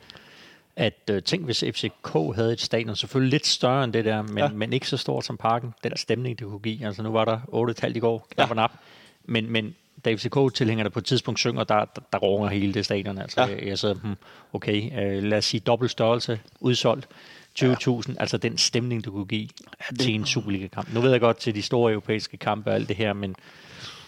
[0.75, 4.37] at øh, tænk hvis FCK havde et stadion, selvfølgelig lidt større end det der, men,
[4.37, 4.47] Ja.
[4.49, 5.73] men ikke så stort som parken.
[5.83, 6.85] Den stemning, det kunne give.
[6.85, 7.39] Altså nu var der
[7.87, 8.49] 8,5 i går, knap Ja.
[8.49, 8.71] og nap.
[9.25, 13.17] Men, men da FCK-tilhængerne på et tidspunkt synger, der, der, der runger hele det stadion.
[13.17, 13.47] Altså, Ja.
[13.47, 14.15] jeg, jeg sad, hmm,
[14.53, 17.07] okay, øh, lad os sige dobbelt størrelse, udsolgt.
[17.59, 18.13] 20.000, ja.
[18.19, 19.41] altså den stemning, du kunne give
[19.79, 19.99] ja, det...
[19.99, 20.93] til en Superliga-kamp.
[20.93, 23.35] Nu ved jeg godt til de store europæiske kampe og alt det her, men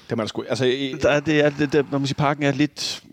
[0.09, 2.43] Det man sgu, altså, i, Der, er- det er, det, det, man må sige, parken
[2.43, 3.03] er lidt...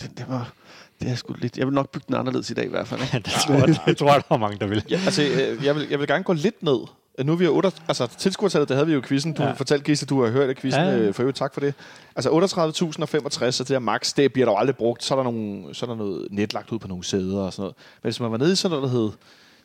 [0.00, 0.52] Det, det var...
[1.00, 1.58] Det er sgu lidt...
[1.58, 3.00] Jeg vil nok bygge den anderledes i dag i hvert fald.
[3.00, 3.18] Ikke?
[3.28, 4.84] det tror, jeg, det tror jeg, der var mange, der vil.
[4.90, 6.78] ja, altså, øh, jeg, vil, jeg vil gerne gå lidt ned.
[7.24, 9.32] Nu er vi jo 8, altså tilskuertallet, der havde vi jo i quizzen.
[9.32, 9.52] Du ja.
[9.52, 10.82] Fortalte, Gisse, du har hørt af quizzen.
[10.82, 11.10] Ja, ja.
[11.10, 11.74] For øvrigt, tak for det.
[12.16, 15.04] Altså 38.065, så det der max, det bliver der jo aldrig brugt.
[15.04, 17.52] Så er der, nogle, så er der noget net lagt ud på nogle sæder og
[17.52, 17.74] sådan noget.
[18.02, 19.10] Men hvis man var nede i sådan noget, der hed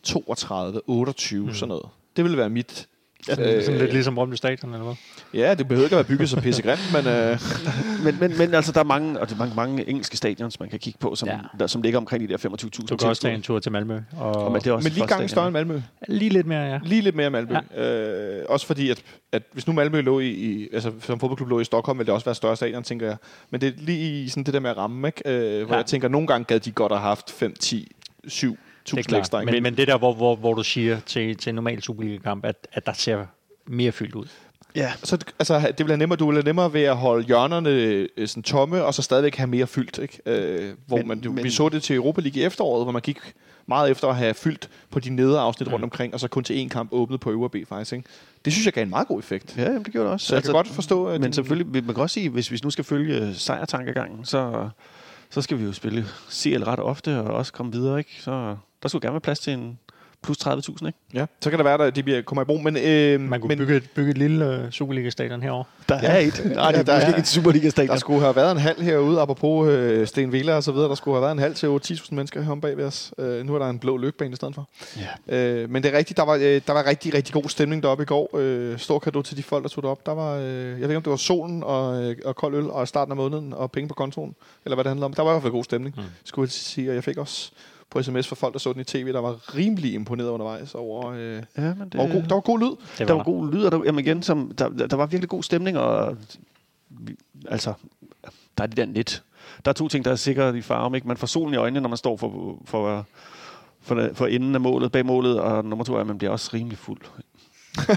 [0.04, 1.54] 32, 28, mm.
[1.54, 1.86] sådan noget.
[2.15, 2.88] Det ville være mit...
[3.25, 4.95] Sådan, sådan lidt ligesom Brøndby Stadion, eller hvad?
[5.34, 7.07] Ja, det behøver ikke at være bygget så pissegrimt, men...
[7.07, 7.39] Øh,
[8.03, 10.69] Men, men, men altså, der er mange, og det er mange, mange engelske stadions, man
[10.69, 11.34] kan kigge på, som, ja.
[11.34, 11.39] Ja.
[11.60, 13.99] der, som ligger omkring de der 25.000 Du kan også tage en tur til Malmø.
[14.17, 15.81] Og, Og, men det er også men lige gangen større end Malmø.
[16.07, 16.79] lige lidt mere, ja.
[16.84, 17.55] Lige lidt mere Malmø.
[17.75, 18.39] Ja.
[18.39, 21.60] Øh, også fordi, at, at hvis nu Malmø lå i, i, altså som fodboldklub lå
[21.60, 23.17] i Stockholm, ville det også være større stadion, tænker jeg.
[23.49, 25.21] Men det er lige i sådan det der med at ramme, ikke?
[25.25, 25.73] Øh, hvor ja.
[25.73, 25.77] Ja.
[25.77, 27.91] jeg tænker, nogle gange gad de godt have haft 5, 10,
[28.27, 29.44] 7 Det er tusind ekstra.
[29.44, 32.67] Men, men det der, hvor, hvor, hvor du siger til, til en normal Superliga-kamp, at,
[32.74, 33.26] at der ser
[33.67, 34.26] mere fyldt ud.
[34.76, 37.70] Ja, så, det- altså, det vil have nemmere, du have nemmere ved at holde hjørnerne
[37.70, 39.98] øh, sådan tomme, og så stadigvæk have mere fyldt.
[39.98, 40.20] Ikke?
[40.26, 43.02] Øh, hvor Men- man, men- vi så det til Europa League i efteråret, hvor man
[43.02, 43.17] gik
[43.67, 45.74] meget efter at have fyldt på de nedre afsnit mm.
[45.74, 47.94] rundt omkring, og så kun til én kamp åbnet på øvre B faktisk.
[47.94, 48.10] Ikke?
[48.46, 49.58] Det synes jeg gav en meget god effekt.
[49.58, 50.26] ja jamen, det gjorde det også.
[50.28, 52.60] Så jeg kan godt forstå, at Men din- selvfølgelig, man kan også sige, hvis vi
[52.63, 54.70] nu skal følge sejrtankegangen, så,
[55.30, 58.17] så skal vi jo spille CL ret ofte, og også komme videre, ikke?
[58.20, 59.80] Så der skulle gerne være plads til en
[60.24, 61.00] plus 30.000, ikke?
[61.13, 62.63] Ja, så kan det være, at de bliver, kommer i brug.
[62.63, 65.63] Men, øh, Man kunne men bygge, et, bygge et lille uh, Superliga-stadion herovre.
[65.89, 66.41] Der er et.
[66.56, 67.94] Nej, Ja, det der er ikke et Superliga-stadion.
[67.94, 70.89] der skulle have været en halv herude, apropos øh, Sten Villa og så videre.
[70.89, 73.13] Der skulle have været en halv til 10.000 mennesker herom bag ved os.
[73.17, 74.70] Øh, nu er der en blå løbebane i stedet for.
[75.28, 75.38] Ja.
[75.38, 78.02] Øh, men det er rigtigt, der var, øh, der var rigtig, rigtig god stemning deroppe
[78.04, 78.38] i går.
[78.38, 80.06] Øh, stor kado til de folk, der tog det op.
[80.06, 82.70] Der var, øh, jeg ved ikke, om det var solen og, øh, og kold øl
[82.70, 85.13] og starten af måneden og penge på kontoen, eller hvad det handler om.
[85.13, 86.04] Der var i hvert fald god stemning, mm.
[86.24, 86.89] skulle jeg sige.
[86.89, 87.52] Og jeg fik også
[87.91, 91.12] på sms fra folk, der så den i tv, der var rimelig imponeret undervejs over...
[91.12, 92.75] Øh, Ja, men det, der, var god, der var god lyd.
[92.97, 95.43] Det der var god lyd, og der, jamen igen, som, der, der, var virkelig god
[95.43, 96.17] stemning, og
[97.47, 97.73] altså,
[98.58, 99.23] der er det der net.
[99.65, 100.95] Der er to ting, der er sikre i farven.
[100.95, 101.08] Ikke?
[101.08, 103.06] Man får solen i øjnene, når man står for, for,
[103.82, 106.49] for, for enden af målet, bag målet, og nummer to er, at man bliver også
[106.54, 107.01] rimelig fuld.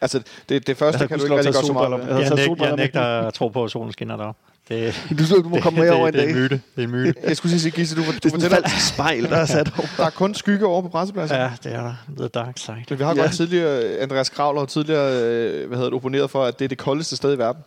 [0.00, 1.90] Altså, det, det første Jeg kan du ikke rigtig gøre så meget.
[1.90, 2.76] Jeg Jeg, jeg med.
[2.76, 4.32] nægter at tro på, at solen skinner der.
[4.72, 6.28] Det, Du, du må komme med over en det, dag.
[6.28, 6.60] det er en myte.
[6.76, 7.14] Det er en myte.
[7.28, 9.72] Jeg skulle sige, Gisse, du, du Det er et fortæller, falsk spejl, der er sat
[9.78, 9.88] over.
[9.96, 11.36] der er kun skygge over på pressepladsen.
[11.36, 11.94] Ja, det er der.
[12.18, 12.76] The dark side.
[12.90, 13.20] Men vi har Ja.
[13.20, 16.68] godt tidligere, Andreas Kravler har tidligere øh, hvad hedder det, opponeret for, at det er
[16.68, 17.62] det koldeste sted i verden.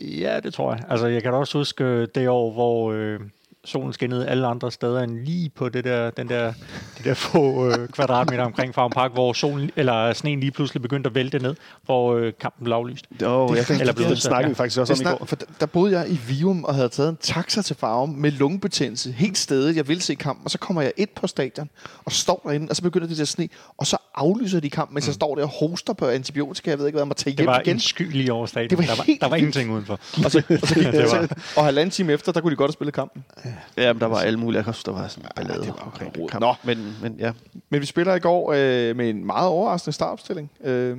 [0.00, 0.82] Ja, det tror jeg.
[0.88, 3.20] Altså, jeg kan også huske øh, det år, hvor øh,
[3.64, 6.52] solen skinnede alle andre steder end lige på det der, den der,
[6.98, 11.08] de der få øh, kvadratmeter omkring Farm Park, hvor solen, eller sneen lige pludselig begyndte
[11.08, 13.06] at vælte ned, hvor øh, kampen blev aflyst.
[13.26, 15.26] Oh, jeg, Eller blev det snakkede vi faktisk også Det om i snak, går.
[15.26, 18.30] for der, der boede jeg i Vium og havde taget en taxa til Farum med
[18.30, 19.12] lungebetændelse.
[19.12, 20.44] Helt stedet, jeg ville se kampen.
[20.44, 21.70] Og så kommer jeg ind på stadion
[22.04, 23.48] og står derinde, og så begynder det der sne.
[23.78, 26.70] Og så aflyser de kampen, mens jeg står der og hoster på antibiotika.
[26.70, 27.76] Jeg ved ikke, hvad jeg må tage Det hjem var igen.
[27.76, 28.68] en sky lige over stadion.
[28.70, 30.00] Det var der, var, der var ingenting udenfor.
[30.24, 32.56] Og, så, og, så gik, Det var- så, og halvanden time efter, der kunne de
[32.56, 33.24] godt have spillet kampen.
[33.44, 34.56] Ja, men der var alle mulige.
[34.56, 36.40] Jeg kan huske, der var sådan en ballade det var omkring rod.
[36.40, 36.54] Nå.
[36.64, 37.32] Men, men ja,
[37.70, 40.50] Men vi spiller i går øh, med en meget overraskende startopstilling.
[40.64, 40.98] Øh,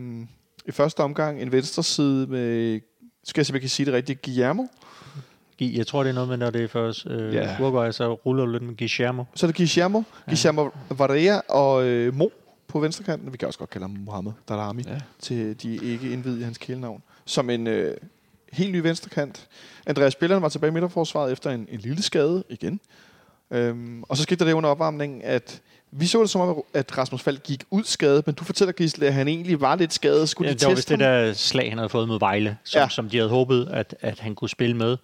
[0.65, 2.79] I første omgang en venstre side med,
[3.23, 4.63] skal jeg se, om jeg kan sige det rigtigt, Guillermo.
[5.59, 7.43] Jeg tror, det er noget med, når det er først øh, Ja.
[7.45, 7.61] yeah.
[7.61, 9.23] Uruguay, så ruller du lidt med Guillermo.
[9.35, 12.25] Så er det Guillermo, Guillermo Varela og øh, Mo
[12.67, 13.31] på venstrekanten.
[13.33, 14.93] Vi kan også godt kalde ham Mohamed Darami, ja.
[14.93, 14.99] Ja.
[15.19, 17.03] til de ikke indvidede i hans kælenavn.
[17.25, 17.97] Som en øh,
[18.53, 19.47] helt ny venstrekant.
[19.87, 22.79] Andreas Billeren var tilbage i midterforsvaret efter en, en lille skade igen.
[23.51, 25.61] Øhm, og så skete der det under opvarmningen, at
[25.91, 29.07] vi så det som om, at Rasmus Falk gik ud skadet, men du fortæller, Gisle,
[29.07, 30.29] at han egentlig var lidt skadet.
[30.29, 30.99] Skulle Ja, de det var vist ham?
[30.99, 32.89] det der slag, han havde fået mod Vejle, som, Ja.
[32.89, 34.97] som de havde håbet, at, at han kunne spille med.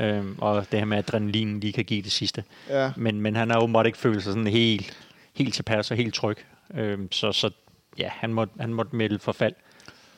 [0.00, 2.44] Øhm, og det her med adrenalin lige kan give det sidste.
[2.68, 2.92] Ja.
[2.96, 4.96] Men, men han har åbenbart ikke følt sig sådan helt,
[5.34, 6.36] helt tilpas og helt tryg.
[6.74, 7.50] Øhm, så, så
[7.98, 9.54] ja, han måtte, han måtte melde forfald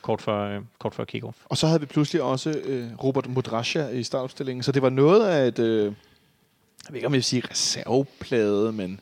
[0.06, 1.36] kort før, øh, kort før kickoff.
[1.44, 5.28] Og så havde vi pludselig også øh, Robert Modrasja i startopstillingen, så det var noget
[5.28, 5.92] af et, øh, jeg
[6.88, 9.00] ved ikke om jeg vil sige reserveplade, men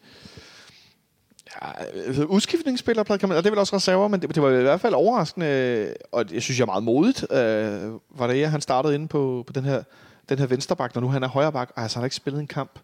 [1.62, 4.50] ja, altså, udskiftningsspillerplade kan man, og det er vel også reserver, men det, det var
[4.50, 8.60] i hvert fald overraskende, og jeg synes jeg er meget modigt, øh, var det han
[8.60, 9.82] startede inde på, på den her
[10.28, 12.46] den her vensterbak, når nu han er højreback, og altså, han har ikke spillet en
[12.46, 12.78] kamp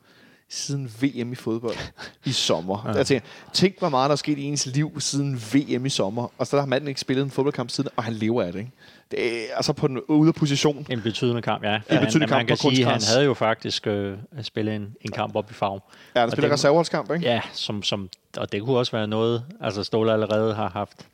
[0.50, 1.76] siden VM i fodbold
[2.24, 2.82] i sommer.
[2.88, 2.92] Ja.
[2.96, 6.32] Jeg tænker, tænk, hvor meget der er sket i ens liv siden VM i sommer,
[6.38, 8.70] og så har manden ikke spillet en fodboldkamp siden, og han lever af det, ikke?
[9.10, 10.86] Det er altså på en ude af position.
[10.90, 11.74] En betydende kamp, ja.
[11.74, 15.10] En betydende han, kamp man kan sige, han havde jo faktisk øh, spillet en, en
[15.12, 15.80] kamp op i farve.
[16.14, 17.26] Ja, han spiller det- reserveholdskamp, ikke?
[17.26, 21.06] Ja, som, som, og det kunne også være noget, altså Ståle allerede har haft,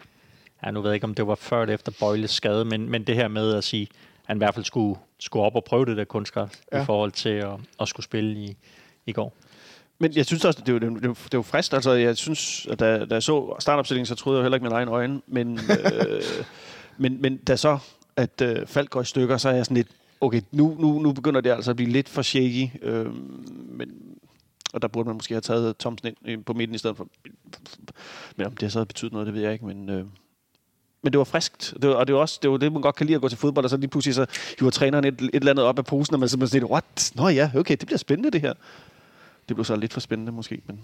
[0.65, 3.05] ja, nu ved jeg ikke, om det var før eller efter Bøjles skade, men, men
[3.05, 3.97] det her med at sige, at
[4.27, 6.77] han i hvert fald skulle, skulle op og prøve det der kunstgræs, Ja.
[6.77, 6.83] ja.
[6.83, 8.57] i forhold til at, at skulle spille i,
[9.07, 9.37] i går.
[9.99, 11.75] Men jeg synes også, det er jo, det jo, det frist.
[11.75, 14.75] Altså, jeg synes, at da, da jeg så startopstillingen, så troede jeg heller ikke mine
[14.75, 15.21] egne øjne.
[15.27, 15.61] Men,
[16.09, 16.23] øh,
[16.99, 17.79] men, men da så,
[18.17, 19.89] at øh, Falk går i stykker, så er jeg sådan lidt,
[20.21, 22.69] okay, nu, nu, nu begynder det altså at blive lidt for shaky.
[22.83, 23.07] Øh,
[23.69, 23.91] men,
[24.73, 27.09] og der burde man måske have taget Thomsen ind øh, på midten i stedet for.
[28.37, 29.67] Men om det så havde betydet noget, det ved jeg ikke.
[29.67, 30.05] Men, øh,
[31.03, 32.97] men det var friskt, det var, og det var også det, var det, man godt
[32.97, 34.27] kan lide at gå til fodbold, og så lige pludselig så
[34.59, 37.13] hiver træneren et, et eller andet op af posen, og man simpelthen siger, what?
[37.15, 38.55] Nå ja, okay, det bliver spændende det her.
[39.49, 40.81] Det blev så lidt for spændende måske, men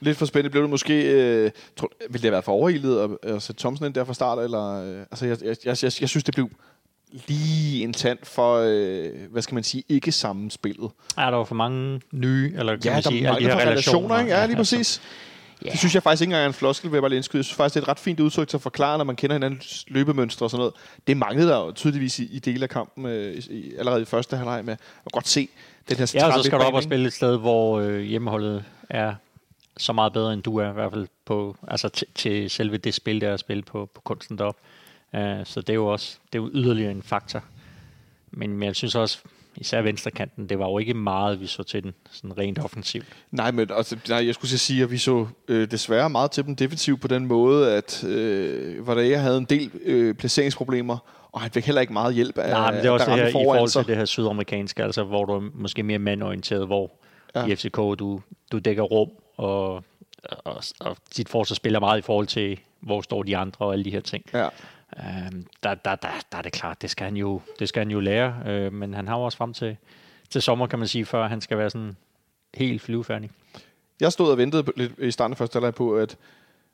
[0.00, 1.02] Lidt for spændende blev det måske.
[1.12, 4.14] Øh, tror, ville det have været for overilet at, at sætte Thomsen ind der fra
[4.14, 4.38] start?
[4.38, 6.48] Eller, øh, altså, jeg, jeg, jeg, jeg, jeg synes, det blev
[7.26, 10.90] lige en tand for, øh, hvad skal man sige, ikke sammenspillet.
[11.16, 13.52] Er der var for mange nye, eller kan Ja, man der sige, alle de her
[13.60, 14.32] for relationer, ikke?
[14.32, 15.02] Ja, lige præcis.
[15.64, 15.70] Ja.
[15.70, 17.38] Det synes jeg faktisk ikke engang er en floskel, vil jeg bare lige indskyde.
[17.38, 19.34] Jeg synes faktisk, det er et ret fint udtryk til at forklare, når man kender
[19.36, 20.74] hinandens løbemønstre og sådan noget.
[21.06, 24.36] Det manglede der jo tydeligvis i, i dele af kampen øh, i, allerede i første
[24.36, 25.48] halvleg med at godt se
[25.88, 28.64] den her Ja, og så skal du op og spille et sted, hvor øh, hjemmeholdet
[28.90, 29.14] er
[29.76, 32.94] så meget bedre, end du er, i hvert fald på, altså til, til selve det
[32.94, 34.56] spil, der er at spille på, på kunsten derop.
[35.12, 37.44] Uh, så det er jo også det er jo yderligere en faktor.
[38.30, 39.18] Men, men jeg synes også,
[39.56, 43.06] især venstrekanten, det var jo ikke meget, vi så til den, sådan rent offensivt.
[43.30, 46.56] Nej, men altså, nej, jeg skulle sige, at vi så øh, desværre meget til dem
[46.56, 50.98] defensivt på den måde, at øh, Vardea havde en del øh, placeringsproblemer,
[51.34, 53.26] og han fik heller ikke meget hjælp af Nej, men det er også det her
[53.26, 56.90] i forhold til det her sydamerikanske, altså hvor du er måske mere mandorienteret, hvor
[57.34, 57.46] Ja.
[57.46, 58.20] i FCK du,
[58.52, 59.74] du dækker rum, og,
[60.44, 63.84] og, og dit forsvar spiller meget i forhold til, hvor står de andre og alle
[63.84, 64.24] de her ting.
[64.34, 64.44] Ja.
[64.98, 67.90] Øhm, der, der, der, der er det klart, det skal han jo, det skal han
[67.90, 69.76] jo lære, øh, men han har jo også frem til,
[70.30, 71.96] til sommer, kan man sige, før han skal være sådan
[72.54, 73.30] helt flyvefærdig.
[74.00, 76.16] Jeg stod og ventede lidt i starten af første halvleg på, at,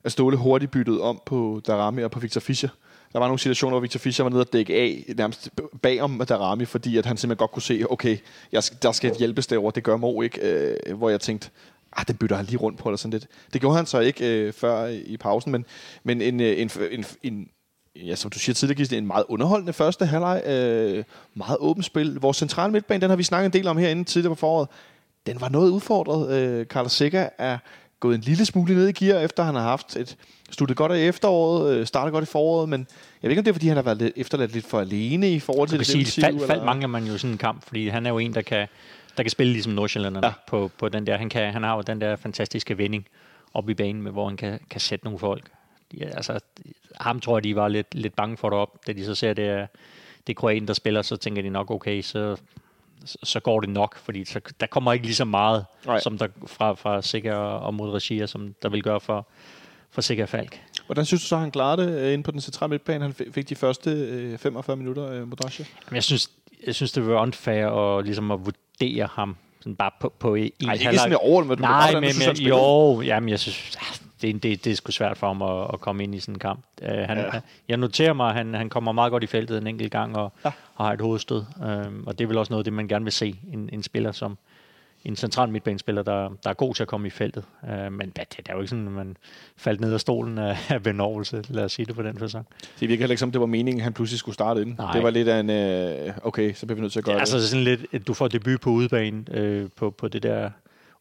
[0.05, 2.69] at Ståle hurtigt byttede om på Darami og på Victor Fischer.
[3.13, 5.51] Der var nogle situationer, hvor Victor Fischer var nede og dække af nærmest
[5.83, 8.19] bag om Darami, fordi at han simpelthen godt kunne se, okay,
[8.53, 10.41] jeg der skal hjælpes derovre, det gør Mo ikke.
[10.41, 11.51] Øh, hvor jeg tænkte,
[11.97, 13.27] ah, det bytter han lige rundt på, eller sådan lidt.
[13.53, 15.65] Det gjorde han så ikke øh, før i, pausen, men,
[16.05, 17.49] men en, øh, en, en, en,
[17.97, 20.43] ja, som du siger tidligere, Gisle, en meget underholdende første halvleg.
[20.47, 22.19] Øh, meget åbent spil.
[22.21, 24.69] Vores centrale midtbane, den har vi snakket en del om herinde tidligere på foråret.
[25.27, 26.33] Den var noget udfordret.
[26.33, 27.59] Øh, Carlos Sikker er
[28.01, 30.17] gået en lille smule ned i gear, efter han har haft et
[30.51, 32.87] sluttet godt af efteråret, øh, startet godt i foråret, men
[33.23, 35.31] jeg ved ikke, om det er, fordi han har været lidt, efterladt lidt for alene
[35.31, 37.65] i forhold til det sige, defensive, fald, fald mangler man jo i sådan en kamp,
[37.67, 38.69] fordi han er jo en, der kan,
[39.17, 40.33] der kan spille ligesom Nordsjællanderne Ja.
[40.47, 41.17] på, på den der.
[41.17, 43.07] Han, kan, han har jo den der fantastiske vending
[43.55, 45.51] op i banen, med, hvor han kan, kan sætte nogle folk.
[45.99, 46.41] Ja, altså,
[47.01, 49.49] ham tror jeg, de var lidt, lidt bange for derop, da de så ser, det
[49.49, 49.67] er,
[50.27, 52.37] det er Kroaten, der spiller, så tænker de nok, okay, så,
[53.05, 56.01] så- går det nok, fordi så, der kommer ikke lige så meget, Nej.
[56.01, 59.27] Som der fra, fra Sikker og mod Regia, som der vil gøre for,
[59.91, 60.61] for Sikker Falk.
[60.87, 63.05] Hvordan synes du så, han klarede det øh, inde på den centrale midtbane?
[63.05, 65.65] Han fik- de første øh, 45 minutter, øh, Modrasja.
[65.89, 66.31] Men jeg synes,
[66.67, 70.51] jeg synes, det var unfair at, ligesom at vurdere ham sådan bare på, på en
[70.63, 71.01] Nej, ikke halvleg.
[71.01, 74.71] sådan over, men du Nej, men, men jo, jamen, jeg synes, ah, det, det, det
[74.71, 76.65] er sgu svært for ham at, at komme ind i sådan en kamp.
[76.83, 77.41] Uh, han, Ja.
[77.69, 80.33] Jeg noterer mig, at han, han kommer meget godt i feltet en enkelt gang og,
[80.45, 80.51] Ja.
[80.75, 81.45] og har et hovedstød.
[81.57, 81.67] Uh,
[82.07, 83.35] og det er vel også noget, det man gerne vil se.
[83.53, 84.39] En, en spiller som
[85.05, 87.45] en central midtbanespiller, der, der er god til at komme i feltet.
[87.63, 89.17] Uh, men det, det er jo ikke sådan, at man
[89.57, 92.47] faldt ned af stolen af, af benovelse, lad os sige det på den fasong.
[92.81, 94.75] Det virker heller ikke som, det var meningen, at han pludselig skulle starte ind.
[94.79, 94.93] Nej.
[94.93, 97.21] Det var lidt af en, øh, okay, så bliver vi nødt til at gøre Ja,
[97.25, 97.33] det.
[97.35, 100.51] altså sådan lidt, at du får debut på udebane øh, på, på det der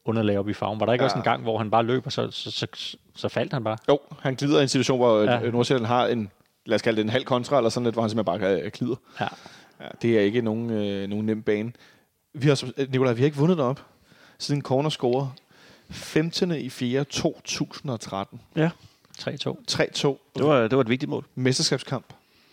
[0.05, 0.79] underlag op i farven.
[0.79, 1.05] Var der ikke Ja.
[1.05, 2.67] også en gang, hvor han bare løber, så, så, så,
[3.15, 3.77] så faldt han bare?
[3.89, 5.39] Jo, han glider i en situation, hvor ja.
[5.39, 5.49] Ja.
[5.51, 6.31] Nordsjælland har en,
[6.65, 8.71] lad os kalde det en halv kontra, eller sådan lidt, hvor han simpelthen bare øh,
[8.71, 8.95] glider.
[9.19, 9.27] Ja.
[9.81, 11.71] Ja, det er ikke nogen, øh, nogen nem bane.
[12.33, 13.81] Vi har, øh, Nicolaj, vi har ikke vundet op
[14.37, 15.27] siden corner scorer
[15.89, 16.51] 15.
[16.51, 17.03] i 4.
[17.03, 18.41] 2013.
[18.55, 18.69] ja,
[19.19, 19.29] 3-2.
[19.71, 20.31] 3-2.
[20.35, 21.25] det var, det var et vigtigt mål.
[21.35, 22.05] Mesterskabskamp.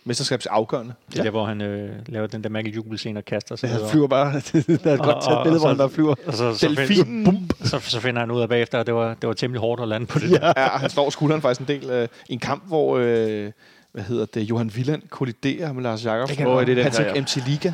[0.07, 0.93] Mesterskabsafgørende.
[1.09, 1.23] Det er ja.
[1.25, 3.69] der, hvor han øh, laver den der mærkelige jubelscene og kaster sig.
[3.69, 4.33] Han ned flyver bare.
[4.83, 6.15] der er et godt taget billede, hvor han bare flyver.
[6.27, 7.25] Og så, så, Delfinen.
[7.25, 9.81] find, så, så finder han ud af bagefter, at det var, det var temmelig hårdt
[9.81, 10.31] at lande på det.
[10.31, 10.47] Ja.
[10.57, 11.89] Ja, han slår skulderen faktisk en del.
[11.89, 13.51] Øh, I en kamp, hvor, øh,
[13.91, 16.29] hvad hedder det, Johan Villand kolliderer med Lars Jakobsen.
[16.29, 17.21] Det kan godt- det er den Patrick ja.
[17.21, 17.73] MC Liga.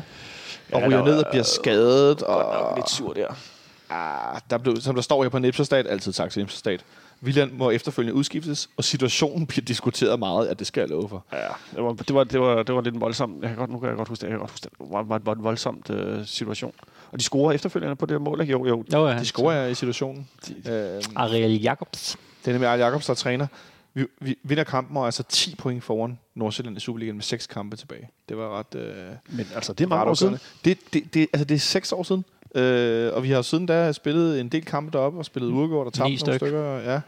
[0.72, 2.22] Og Ja, ryger der ned og bliver skadet.
[2.22, 3.26] Og, nok lidt sur der.
[3.90, 6.80] ah, der blev, som der står her på Nipserstat, altid tak til Nipserstat.
[7.24, 11.24] Villand må efterfølgende udskiftes, og situationen bliver diskuteret meget, at det skal jeg love for.
[11.32, 11.38] Ja,
[11.74, 13.42] det var, det var, det var, det var lidt voldsomt.
[13.42, 14.26] Jeg kan godt, nu kan jeg godt huske det.
[14.26, 14.78] Jeg kan godt huske det.
[14.78, 16.72] Det var, var, var en voldsomt uh, situation.
[17.12, 18.50] Og de scorer efterfølgende på det her mål, ikke?
[18.50, 18.84] Jo, jo.
[18.92, 19.18] Jo, ja.
[19.18, 20.28] De scorer jeg i situationen.
[20.48, 22.16] Øh, Ariel Jacobs.
[22.44, 23.46] Det er nemlig Arne Jacobs, der er træner.
[23.94, 27.46] Vi, vi vinder kampen og er altså 10 point foran Nordsjælland i Superligaen med 6
[27.46, 28.08] kampe tilbage.
[28.28, 28.74] Det var ret...
[28.74, 28.94] Øh,
[29.28, 30.38] Men altså, det er mange år siden.
[30.64, 32.24] Det, det, det, altså, det er 6 år siden.
[32.54, 35.92] Øh, og vi har siden da spillet en del kampe deroppe og spillet uafgjort og
[35.92, 36.34] tabt nogle styk.
[36.34, 36.78] stykker.
[36.78, 37.00] Ja.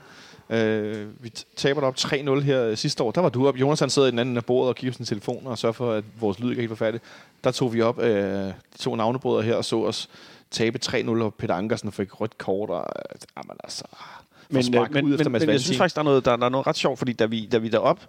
[0.50, 3.10] Øh, vi taber derop 3-0 her øh, sidste år.
[3.10, 3.56] Der var du op.
[3.56, 5.72] Jonas han sidder i den anden af bordet og kigger på sin telefon og sørger
[5.72, 7.04] for, at vores lyd ikke er helt forfærdigt.
[7.44, 10.08] Der tog vi op, øh, de to navnebrødre her, og så os
[10.50, 12.70] tabe 3-0, og Peter Ankersen fik rødt kort.
[12.70, 13.84] Og, øh, jamen altså,
[14.50, 16.44] Men, men, øh, men, ud men, men jeg synes faktisk, der er noget, der, der
[16.44, 18.00] er noget ret sjovt, fordi da vi, da vi er derop,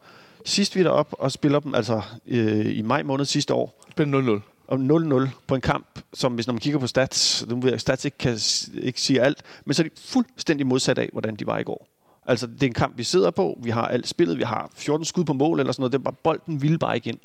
[0.46, 4.06] sidst vi er derop og spiller dem, altså øh, i maj måned sidste år, spil
[4.06, 7.72] 0-0 om 0-0 på en kamp, som hvis når man kigger på stats, nu ved
[7.72, 8.40] jeg, stats ikke kan
[8.74, 11.88] ikke sige alt, men så er de fuldstændig modsat af, hvordan de var i går.
[12.26, 15.06] Altså, det er en kamp, vi sidder på, vi har alt spillet, vi har 14
[15.06, 17.20] skud på mål eller sådan noget, det er bare, bolden ville bare ikke ind.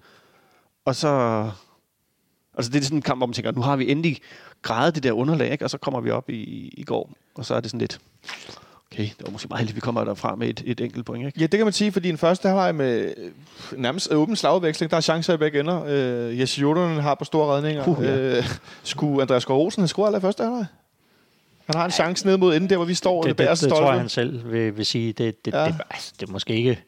[0.85, 1.09] Og så...
[2.55, 4.21] Altså, det er sådan en kamp, hvor man tænker, nu har vi endelig
[4.63, 5.65] grædet det der underlag, ikke?
[5.65, 8.01] og så kommer vi op i, i går, og så er det sådan lidt,
[8.93, 11.41] okay, det var måske meget heldigt, vi kommer derfra med et, et enkelt point, ikke?
[11.41, 13.31] Ja, det kan man sige, fordi den første halvleg med øh,
[13.79, 15.85] nærmest åben slagudveksling, der er chancer i begge ender.
[15.87, 17.89] Øh, Jesse Jordan har på store redninger.
[17.89, 18.17] Uh, ja.
[18.17, 18.45] øh,
[18.83, 20.67] skulle Andreas Gård Olsen have scoret allerede i første halvleg?
[21.67, 23.23] Han har en chance ned mod enden der, hvor vi står.
[23.23, 25.13] Det, det, bagerste det tror jeg, han selv vil, vil sige.
[25.13, 25.61] Det, det, Ja.
[25.61, 25.67] ja.
[25.67, 26.83] det, altså, det er måske ikke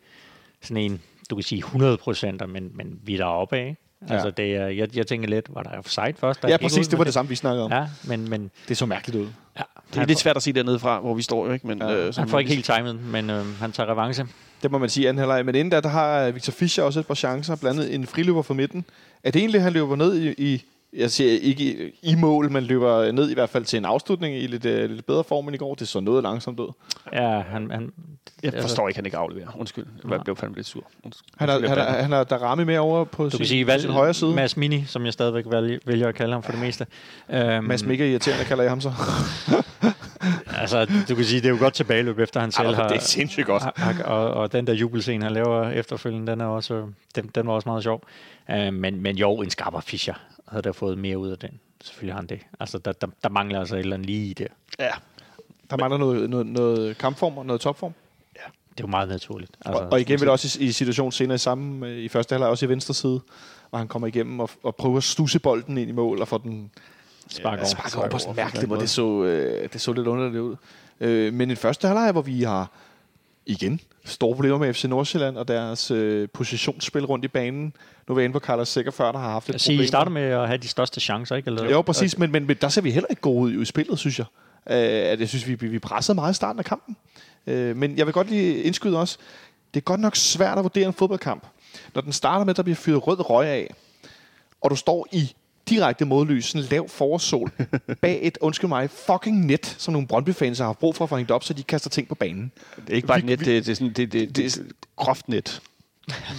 [0.62, 3.76] sådan en, du kan sige 100 procent, men, men vi er deroppe af.
[4.08, 6.42] Altså, det er, jeg, jeg tænker lidt, var der offside først?
[6.42, 6.88] Der Ja, præcis.
[6.88, 7.70] Det var det samme, vi snakkede om.
[7.70, 7.78] Ja.
[7.78, 9.28] Ja, men, men Det så mærkeligt ud.
[9.58, 9.62] ja,
[9.94, 11.66] Det er lidt svært at se dernede fra, hvor vi står, ikke?
[11.66, 11.94] Men, Ja.
[11.94, 14.26] øh, han får ikke helt timet, men øh, han tager revanche.
[14.62, 15.44] Det må man sige anden halvleg.
[15.46, 18.42] Men inden da, der har Victor Fischer også et par chancer, blandt andet en friløber
[18.42, 18.84] fra midten.
[19.24, 20.64] Er det egentlig, han løber ned i, i
[20.96, 24.36] jeg siger ikke i, i mål, men løber ned i hvert fald til en afslutning
[24.36, 25.74] i lidt, uh, lidt bedre form end i går.
[25.74, 26.72] Det så noget langsomt ud.
[27.12, 27.92] Ja, han, han,
[28.42, 29.48] Jeg altså, forstår ikke, at han ikke afleverer.
[29.58, 29.86] Undskyld.
[30.10, 30.84] Jeg blev fandme lidt sur.
[31.04, 31.28] Undskyld.
[31.38, 33.66] Han har, han har, han har der ramme med over på Du sin, kan sige,
[33.66, 34.34] valg, sin højre side.
[34.34, 36.86] Mads Mini, som jeg stadigvæk vælger, vælger at kalde ham for det meste.
[37.28, 38.92] Um, Mads Mega irriterende, kalder jeg ham så.
[40.60, 42.96] Altså, du kan sige, det er jo godt tilbageløb, efter han selv har...
[42.98, 43.62] sindssygt godt.
[43.62, 47.46] har- har- og, og den der jubelscene, han laver efterfølgende, den, er også, den, den
[47.46, 48.02] var også meget sjov.
[48.48, 50.14] Uh, men, men jo, en skarper Fischer
[50.54, 51.60] havde der fået mere ud af den.
[51.84, 52.40] Selvfølgelig har han det.
[52.60, 54.48] Altså, der, der, der mangler altså et eller andet lige i det.
[54.78, 54.90] Ja.
[55.70, 57.92] Der mangler noget, noget, noget kampform og noget topform.
[58.74, 59.50] Det er jo meget naturligt.
[59.66, 62.08] Altså, og, og igen vil det også i, i situationen senere i samme, øh, i
[62.08, 63.20] første halvleg også i venstre side,
[63.70, 66.38] hvor han kommer igennem og, og prøver at stusse bolden ind i mål og få
[66.38, 66.70] den
[67.28, 68.44] sparket over på sådan en over.
[68.44, 68.80] mærkelig måde.
[68.80, 70.56] Det så, øh, det så lidt underligt ud.
[71.00, 72.70] Øh, men i første halvleg, hvor vi har
[73.46, 77.72] igen store problemer med FC Nordsjælland og deres øh, positionsspil rundt i banen.
[78.08, 79.86] Nu var jeg inde på Carlos Sikker før, der har haft et Jeg siger, I
[79.86, 81.46] starter med at have de største chancer, ikke?
[81.46, 81.70] Eller?
[81.70, 84.18] Jo, præcis, men, men, men der ser vi heller ikke gode ud i spillet, synes
[84.18, 84.26] jeg.
[84.70, 86.96] Øh, at jeg synes, vi, vi pressede meget i starten af kampen.
[87.46, 89.18] Øh, men jeg vil godt lige indskyde også,
[89.74, 91.46] det er godt nok svært at vurdere en fodboldkamp.
[91.94, 93.74] Når den starter med, at der bliver fyret rød røg af,
[94.60, 95.34] og du står i
[95.68, 97.50] direkte modlys, sådan lav forårssol,
[98.02, 101.30] bag et, undskyld mig, fucking net, som nogle Brøndby-fans har brug for at få hængt
[101.30, 102.52] op, så de kaster ting på banen.
[102.76, 104.60] Det er ikke bare et Vi- net, det, det er sådan, det, det, det er
[104.96, 105.62] groft net.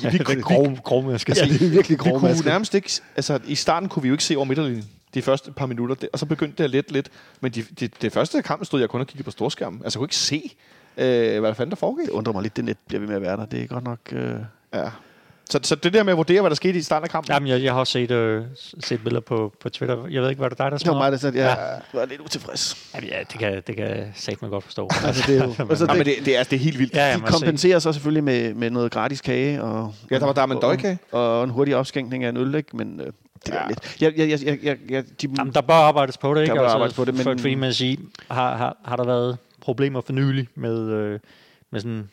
[0.02, 1.54] Vi, vi, vi, grov, grov, man skal Ja, sige.
[1.60, 2.48] det er virkelig vi grov kunne maske.
[2.48, 5.66] nærmest ikke, altså i starten kunne vi jo ikke se over midterlinjen de første par
[5.66, 7.10] minutter, det, og så begyndte det at lette lidt.
[7.42, 9.82] Men de, de, det første kamp stod jeg kun og kiggede på storskærmen.
[9.84, 10.56] Altså jeg kunne ikke se,
[10.98, 12.06] øh, hvad der fanden der foregik.
[12.06, 13.46] Det undrer mig lidt, det net bliver ved med at være der.
[13.46, 14.00] Det er godt nok...
[14.12, 14.36] Øh...
[14.74, 14.90] Ja.
[15.50, 17.48] Så, så det der med at vurdere, hvad der skete i starten af kampen, Jamen,
[17.50, 18.44] jeg, jeg har også set, øh,
[18.80, 20.08] set billeder på, på Twitter.
[20.12, 21.80] Jeg ved ikke, var det dig, der Det smed var mig, der sagde, ja, jeg
[21.94, 22.92] var lidt utilfreds.
[22.96, 24.90] Jamen, ja, det kan, det kan sagt man godt forstå.
[25.06, 26.94] Altså, det er jo, altså, Nej, men det, det, det, er, det er helt vildt.
[26.94, 29.64] ja, Ja, ja, de kompenserer så selvfølgelig med, med noget gratis kage.
[29.64, 31.00] Og, Ja, der var der med en døjkage.
[31.12, 32.78] Og, og en hurtig opskænkning af en øl, ikke?
[32.78, 33.06] Men øh,
[33.46, 33.68] det er Ja.
[33.68, 33.98] lidt...
[34.02, 36.52] Jeg, jeg, jeg, jeg, jeg, jeg, de, Jamen, der bør arbejdes på det, ikke?
[36.52, 37.98] Altså, Der bør arbejdes på det, men- For, fordi man siger,
[38.32, 41.20] har, har, har der været problemer for nylig med, øh,
[41.72, 42.10] med sådan...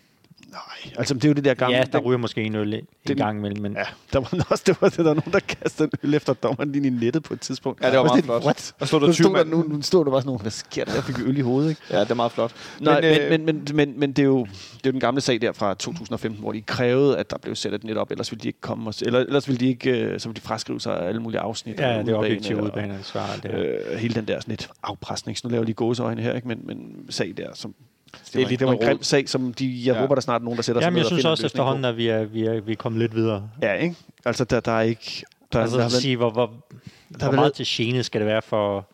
[0.53, 1.77] nej, altså det er jo det der gamle...
[1.77, 4.63] ja, der ryger måske en øl en den- gang imellem, men Ja, der var også
[4.67, 7.35] det var, der var nogen, der kastede en øl efter dommeren lige i nettet på
[7.35, 7.83] et tidspunkt.
[7.83, 8.45] Ja, det var Og meget sådan, flot.
[8.45, 8.75] What?
[8.81, 9.69] Der stod der Nu 20 stod der, mand.
[9.69, 10.95] nu, stod der bare sådan nogen, hvad sker der?
[10.95, 11.81] Jeg fik øl i hovedet, ikke?
[11.91, 12.53] ja, det er meget flot.
[12.81, 14.51] Nej, men, øh, men, men, men, men det, er jo, det
[14.87, 17.75] er jo den gamle sag der fra 2015, hvor de krævede, at der blev sat
[17.75, 19.91] et net op, ellers ville de ikke komme, og, s- eller, ellers ville de ikke,
[20.01, 21.81] øh, så ville de fraskrive sig alle mulige afsnit.
[21.81, 23.31] ja, og det er objektivt og- udbane svar.
[23.43, 23.61] Det her.
[23.93, 25.39] Øh, hele den der sådan lidt afpresning.
[25.45, 26.49] Nu laver de gåseøjne her, ikke?
[26.49, 27.75] Men, men sag der, som...
[28.33, 29.93] Det, er var, det var en noget grim sag, som de, jeg Ja.
[29.95, 30.01] ja.
[30.01, 31.33] håber, der snart er nogen, der sætter sig Jamen, ned jeg og synes finder en
[31.33, 31.89] også løsning efterhånden, på.
[31.89, 33.49] at vi er, vi, er, vi er kommet lidt videre.
[33.63, 33.97] Ja, ikke?
[34.25, 35.25] Altså, der, der er ikke...
[35.53, 36.51] Der, Altså, der, været, sige, hvor, hvor,
[37.21, 38.89] har hvor meget til gene skal det være for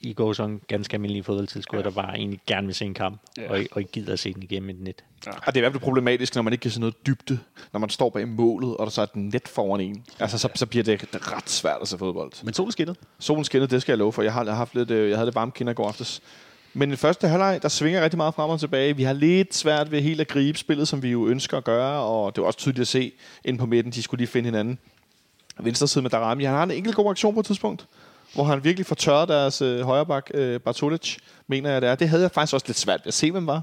[0.00, 3.50] i går sådan ganske almindelige fodboldtilskuere, der bare egentlig gerne vil se en kamp, ja.
[3.50, 5.04] og, og ikke gider at se den igennem et net.
[5.26, 5.30] Ja.
[5.30, 7.38] Og det er i hvert fald problematisk, når man ikke kan se noget dybde,
[7.72, 10.04] når man står bag målet, og der så er et net foran en.
[10.20, 12.32] Altså, så, så bliver det ret svært at se fodbold.
[12.44, 12.98] Men solen skinnede.
[13.18, 14.22] Solen skinnede, det skal jeg love for.
[14.22, 16.20] Jeg har, jeg har haft lidt, øh, jeg havde lidt varme kinder i går aftes.
[16.78, 18.96] Men i første halvleg, der svinger rigtig meget frem og tilbage.
[18.96, 22.02] Vi har lidt svært ved helt at gribe spillet, som vi jo ønsker at gøre,
[22.02, 23.12] og det er også tydeligt at se
[23.44, 24.78] ind på midten, de skulle lige finde hinanden.
[25.60, 27.86] Venstre side med Darami, han har en enkelt god aktion på et tidspunkt,
[28.34, 31.16] hvor han virkelig får tørret deres øh, højreback, øh, Bartolic,
[31.46, 31.94] mener jeg det er.
[31.94, 33.62] Det havde jeg faktisk også lidt svært ved at se, hvem var.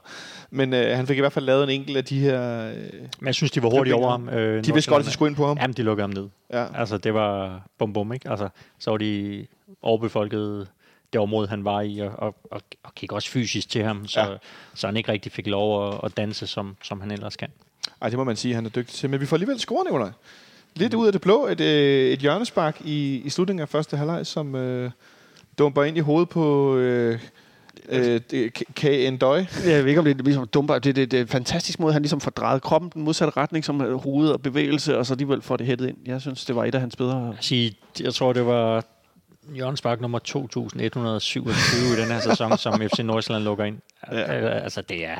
[0.50, 2.70] Men øh, han fik i hvert fald lavet en enkelt af de her...
[2.70, 2.76] Øh,
[3.20, 4.30] Men jeg synes, de var hurtigt over ham.
[4.30, 5.58] Øh, de vidste godt, at de skulle ind på ham.
[5.62, 6.30] Jamen, de lukkede ham ned.
[6.54, 6.66] Ja.
[6.80, 8.30] Altså, det var bum bum, ikke?
[8.30, 8.50] Altså,
[8.80, 9.46] så var de
[9.82, 10.68] overbefolket
[11.16, 14.20] det område, han var i, og, og, og, og gik også fysisk til ham, så,
[14.20, 14.28] ja.
[14.74, 17.50] så han ikke rigtig fik lov at, at danse, som, som han ellers kan.
[18.02, 19.10] Ej, det må man sige, han er dygtig til.
[19.10, 20.12] Men vi får alligevel scoret, Nicolaj.
[20.76, 24.26] Lidt ud af det blå, et, øh, et hjørnespark i, i slutningen af første halvleg,
[24.26, 24.92] som øh,
[25.58, 26.76] dumper ind i hovedet på...
[26.78, 27.20] Øh,
[27.90, 28.22] Øh,
[28.76, 29.18] K.N.
[29.18, 29.46] Døj.
[29.66, 30.80] Jeg ved ikke, om det er ligesom dumper.
[30.80, 33.66] Det, det, det er en fantastisk måde, han ligesom får drejet kroppen den modsatte retning,
[33.66, 35.98] som hoved og bevægelse, og så alligevel får det hættet ind.
[36.06, 37.18] Jeg synes, det var et af hans bedre...
[37.18, 38.86] Jeg, sige, jeg tror, det var
[39.54, 43.78] Jørgens Spark nummer 2127 i den her sæson, som FC Nordsjælland lukker ind.
[44.12, 44.18] Ja.
[44.50, 45.18] Altså, det er...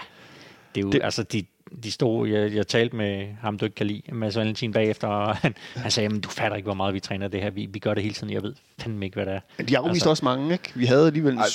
[0.76, 1.46] Det er jo, det, altså, de,
[1.84, 5.36] de stod, jeg, jeg talte med ham, du ikke kan lide, Mads Valentin bagefter, og
[5.36, 7.50] han, han sagde, men du fatter ikke, hvor meget vi træner det her.
[7.50, 9.40] Vi, vi gør det hele tiden, jeg ved fandme ikke, hvad det er.
[9.58, 10.72] Men de afviste altså, også mange, ikke?
[10.76, 11.38] Vi havde alligevel...
[11.38, 11.46] Ej,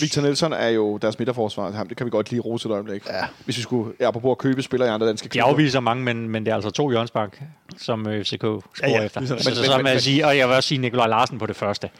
[0.00, 1.70] Victor Nelson er jo deres midterforsvar.
[1.70, 3.06] Ham, det kan vi godt lige rose et øjeblik.
[3.06, 3.24] Ja.
[3.44, 5.46] Hvis vi skulle, ja, på at købe spillere i andre danske klubber.
[5.46, 7.38] De afviser mange, men, men det er altså to Jørgensbak,
[7.76, 9.20] som øh, FCK scorer ja, ja, efter.
[9.20, 11.56] Men, så, men, så men, sige, og jeg vil også sige Nikolaj Larsen på det
[11.56, 11.90] første.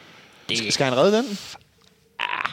[0.49, 1.25] Det, skal han redde den?
[2.19, 2.51] Ah,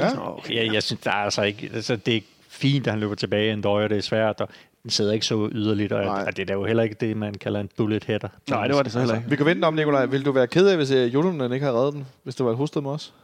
[0.00, 0.28] ja.
[0.28, 1.70] Okay, jeg, jeg synes, der er altså ikke...
[1.74, 2.24] Altså, det
[2.64, 4.48] fint, at han løber tilbage en døje, det er svært, og
[4.82, 7.60] den sidder ikke så yderligt, og, og det er jo heller ikke det, man kalder
[7.60, 8.28] en bullet header.
[8.50, 9.30] Nej, det var det så heller ikke.
[9.30, 10.06] Vi kan vente om, Nikolaj.
[10.06, 12.52] Vil du være ked af, hvis uh, Jolunen ikke havde reddet den, hvis det var
[12.52, 13.14] et hosted med os?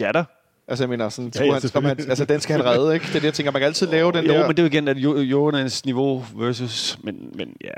[0.00, 0.24] Ja da.
[0.68, 3.06] Altså, jeg mener, sådan, ja, ja, han, han, altså, den skal han redde, ikke?
[3.06, 4.40] Det er det, jeg tænker, man kan altid lave den jo, der...
[4.40, 4.96] Jo, men det er jo igen, at
[5.30, 6.98] Jonans niveau versus...
[7.02, 7.68] Men, men ja,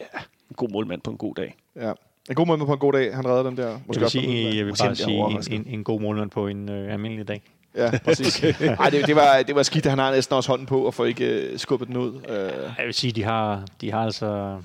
[0.00, 0.18] ja,
[0.50, 1.56] en god målmand på en god dag.
[1.76, 1.92] Ja.
[2.28, 3.78] En god målmand på en god dag, han redder den der.
[3.86, 6.68] Måske jeg vil, sige, jeg vil bare sige en, en, en god målmand på en
[6.68, 7.42] øh, almindelig dag.
[7.74, 8.42] Ja, præcis.
[8.42, 11.04] Ej, det, det, var, det var skidt, han har næsten også hånden på, og får
[11.04, 12.12] ikke uh, skubbet den ud.
[12.12, 12.24] Uh.
[12.78, 14.58] Jeg vil sige, de har, de har altså...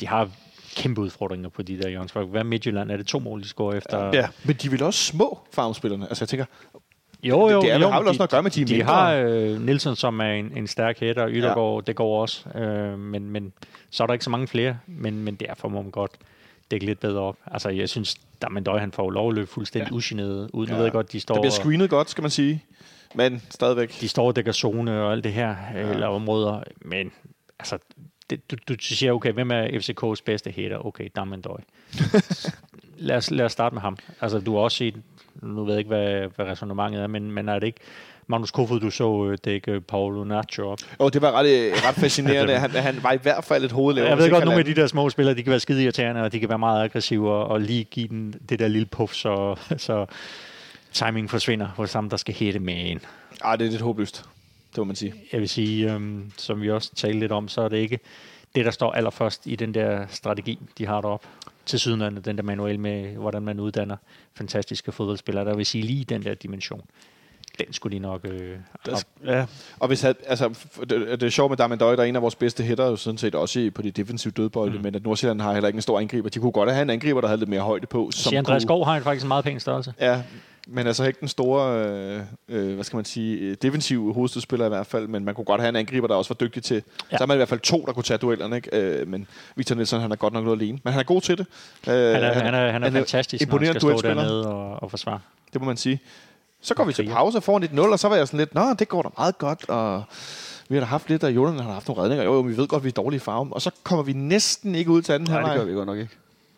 [0.00, 0.28] De har
[0.76, 2.30] kæmpe udfordringer på de der hjørnsfolk.
[2.30, 2.90] Hvad Midtjylland?
[2.90, 4.10] Er det to mål, de scorer efter?
[4.12, 6.08] Ja, men de vil også små farmspillerne.
[6.08, 6.44] Altså, jeg tænker,
[7.24, 9.12] jo, jo, det er, jo, har vel også noget at gøre med, de, de har
[9.14, 11.80] øh, Nielsen, som er en, en stærk hætter, Yttergaard, ja.
[11.86, 12.48] det går også.
[12.58, 13.52] Øh, men, men
[13.90, 16.10] så er der ikke så mange flere, men, men derfor må man godt
[16.70, 17.36] dække lidt bedre op.
[17.46, 19.96] Altså, jeg synes, Damendøj, han får lov at løbe fuldstændig ja.
[19.96, 20.66] ugeneret ud.
[20.66, 20.80] Nu ja.
[20.80, 21.34] ved godt, de står...
[21.34, 22.64] Der bliver screenet godt, skal man sige.
[23.14, 24.00] Men stadigvæk.
[24.00, 25.90] De står og dækker zone og alt det her, ja.
[25.90, 26.62] eller områder.
[26.80, 27.12] Men
[27.58, 27.78] altså,
[28.30, 30.86] det, du, du siger, okay, hvem er FCK's bedste hætter?
[30.86, 31.60] Okay, Damendøj.
[32.96, 33.96] lad, os, lad os starte med ham.
[34.20, 35.02] Altså, du har også set,
[35.42, 37.80] nu ved jeg ikke, hvad, hvad resonemanget er, men, men er det ikke
[38.26, 40.78] Magnus Kofod, du så øh, dække Paolo Nacho op.
[40.98, 42.54] Oh, det var ret, øh, ret fascinerende.
[42.58, 44.08] han, han var i hvert fald et hovedlever.
[44.08, 46.32] Jeg ved godt, nogle af de der små spillere, de kan være skide irriterende, og
[46.32, 50.06] de kan være meget aggressive, og, lige give den det der lille puff, så, så
[50.92, 53.00] timingen forsvinder hos ham, der skal hætte med en.
[53.42, 54.24] Ah, det er lidt håbløst,
[54.70, 55.14] det må man sige.
[55.32, 57.98] Jeg vil sige, øhm, som vi også talte lidt om, så er det ikke
[58.54, 61.28] det, der står allerførst i den der strategi, de har deroppe.
[61.66, 63.96] Til syden af den der manual med, hvordan man uddanner
[64.34, 65.44] fantastiske fodboldspillere.
[65.44, 66.84] Der vil sige lige den der dimension
[67.58, 68.56] den skulle de nok øh,
[68.92, 68.98] op.
[69.26, 69.46] Ja.
[69.78, 70.48] Og hvis altså,
[70.80, 72.96] det, det er sjovt med Damien Døj, der er en af vores bedste hætter, jo
[72.96, 74.82] sådan set også på de defensive dødbolde, mm.
[74.82, 76.28] men at Nordsjælland har heller ikke en stor angriber.
[76.28, 78.10] De kunne godt have en angriber, der havde lidt mere højde på.
[78.10, 79.94] Som Andreas Skov har faktisk en meget pæn størrelse.
[80.00, 80.22] Ja,
[80.66, 84.86] men altså ikke den store, øh, øh, hvad skal man sige, defensive hovedstødspiller i hvert
[84.86, 86.82] fald, men man kunne godt have en angriber, der også var dygtig til.
[87.12, 87.16] Ja.
[87.16, 88.76] Så er man i hvert fald to, der kunne tage duellerne, ikke?
[88.76, 89.26] Øh, men
[89.56, 90.78] Victor Nielsen, han er godt nok noget alene.
[90.84, 91.46] Men han er god til det.
[91.88, 94.48] Øh, han, er, han, er, han er, han er fantastisk, når han skal stå dernede
[94.48, 95.20] og, og forsvare.
[95.52, 96.00] Det må man sige.
[96.64, 98.74] Så går vi til pause og får 1-0, og så var jeg sådan lidt, nå,
[98.78, 100.02] det går da meget godt, og
[100.68, 102.24] vi har da haft lidt, og Jordan har haft nogle redninger.
[102.24, 103.48] Jo, jo, vi ved godt, vi er dårlige i farven.
[103.52, 105.40] Og så kommer vi næsten ikke ud til anden her.
[105.40, 106.16] Nej, det gør vi godt nok ikke.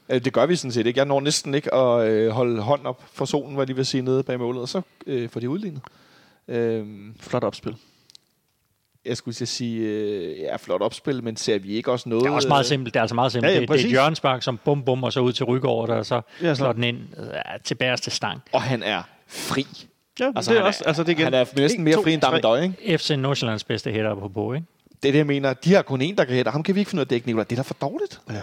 [0.09, 0.99] Øh, det gør vi sådan set ikke.
[0.99, 4.03] Jeg når næsten ikke at øh, holde hånden op for solen, hvad de vil sige,
[4.03, 5.83] nede bag målet, og så øh, får de udlignet.
[6.49, 7.77] Øhm, flot opspil.
[9.05, 12.25] Jeg skulle sige, øh, ja, flot opspil, men ser vi ikke også noget...
[12.25, 12.95] Det er også meget simpelt.
[12.95, 13.51] Det er altså meget simpelt.
[13.51, 15.89] Ja, ja, det, det, er et hjørnspark, som bum bum, og så ud til Rygård,
[15.89, 17.27] og så ja, slår den ind øh,
[17.65, 18.41] tilbage til stang.
[18.53, 19.67] Og han er fri.
[20.21, 21.25] Ja, altså, det er også, altså det igen.
[21.25, 22.99] Han er næsten mere fri end Damendøj, ikke?
[22.99, 24.67] FC Nordsjællands bedste hætter på på, ikke?
[25.03, 25.53] Det er det, jeg mener.
[25.53, 26.51] De har kun en, der kan hætte.
[26.51, 27.45] Ham kan vi ikke finde ud af at dække, Nicolai.
[27.45, 28.21] Det er da for dårligt.
[28.31, 28.43] Ja.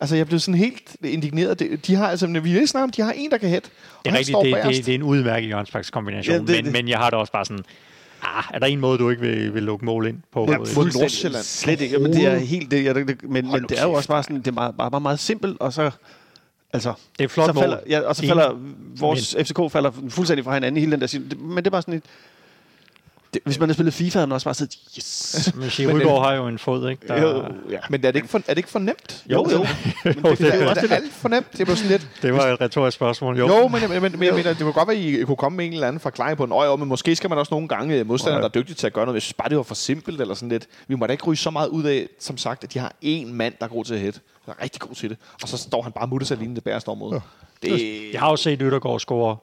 [0.00, 1.62] Altså, jeg blev sådan helt indigneret.
[1.86, 3.70] De har, altså, vi snakke om, de har en, der kan hætte.
[4.04, 6.72] Det er rigtigt, det, det, det, er en udmærket Jørgens kombination, ja, det, men, det.
[6.72, 7.64] men jeg har det også bare sådan,
[8.22, 10.48] ah, er der en måde, du ikke vil, vil lukke mål ind på?
[10.50, 11.44] Ja, mod Nordsjælland.
[11.44, 14.08] Slet ikke, men det er helt det, ja, det, men, men det er jo også
[14.08, 15.90] bare sådan, det er meget, bare, bare meget simpelt, og så
[16.74, 18.58] Altså, Det er flot så falder, ja, og så falder
[19.00, 21.94] vores FCK falder fuldstændig fra hinanden i hele den der Men det er bare sådan
[21.94, 22.04] et...
[23.34, 25.52] Det, hvis man har spillet FIFA, havde man også bare siddet, yes.
[25.54, 27.08] Men Men Rygaard har jo en fod, ikke?
[27.08, 27.78] Der, Jo, ja.
[27.90, 29.24] Men er det ikke for, er det ikke for nemt?
[29.30, 29.58] Jo, jo.
[29.58, 29.66] jo,
[30.30, 31.46] Det, det er jo også alt for nemt.
[31.52, 32.08] Det er sådan lidt...
[32.22, 33.38] det var et retorisk spørgsmål.
[33.38, 35.36] Jo, Jo, men, jeg, men, men jeg mener, det kunne godt være, at I kunne
[35.36, 37.68] komme med en eller anden forklaring på en øje, men måske skal man også nogle
[37.68, 39.14] gange øh, modstandere, der er dygtige til at gøre noget.
[39.14, 40.66] Jeg synes bare, det var for simpelt eller sådan lidt.
[40.88, 43.26] Vi må da ikke ryge så meget ud af, som sagt, at de har én
[43.26, 44.20] mand, der er god til at hætte.
[44.46, 45.18] Der er rigtig god til det.
[45.42, 47.20] Og så står han bare mutter sig lignende det bæreste område.
[47.62, 49.36] Det, Jeg har jo set Yttergaard score.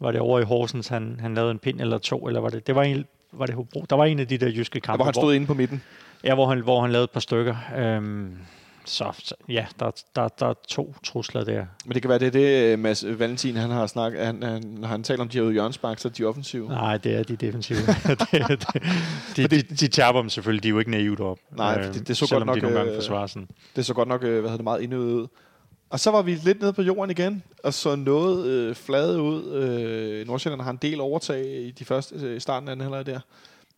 [0.00, 2.66] Var det over i Horsens, han, han lavede en pind eller to, eller var det?
[2.66, 3.84] Det var en, var det Hobro?
[3.90, 5.82] Der var en af de der jyske kampe, hvor han stod inde på midten.
[6.24, 7.56] ja, hvor han, hvor han lavede et par stykker.
[7.76, 8.36] Øhm,
[8.84, 11.64] så, så ja, der, der, der er to trusler der.
[11.86, 14.26] Men det kan være, det er det, øh, Mads Valentin han har snakket.
[14.26, 16.68] Han, han, når han taler om de her hjørnspark, så er de offensive.
[16.68, 17.78] Nej, det er de defensive.
[18.32, 18.66] det, det,
[19.36, 21.38] de, de, de taber dem selvfølgelig, de er jo ikke naivt op.
[21.56, 23.48] Nej, Øh, det- det så selvom godt de nok, nogle gange øh, forsvarer sådan.
[23.76, 25.28] Det så godt nok øh, hvad hedder det, meget indøvet.
[25.90, 29.52] Og så var vi lidt nede på jorden igen, og så noget øh, flade ud.
[29.54, 33.20] Øh, Nordsjælland har en del overtag i de første øh, starten af den halvleg der.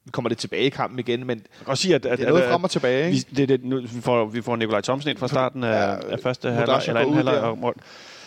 [0.05, 2.27] Vi kommer lidt tilbage i kampen igen, men Jeg kan også sige, at, at, det
[2.27, 3.11] er noget frem og tilbage.
[3.11, 6.13] vi, det, det, nu, vi, får, vi får Nikolaj Thomsen ind fra starten af, Ja,
[6.13, 7.35] af første halvleg, eller anden halvleg.
[7.35, 7.41] der.
[7.41, 7.75] Og, og,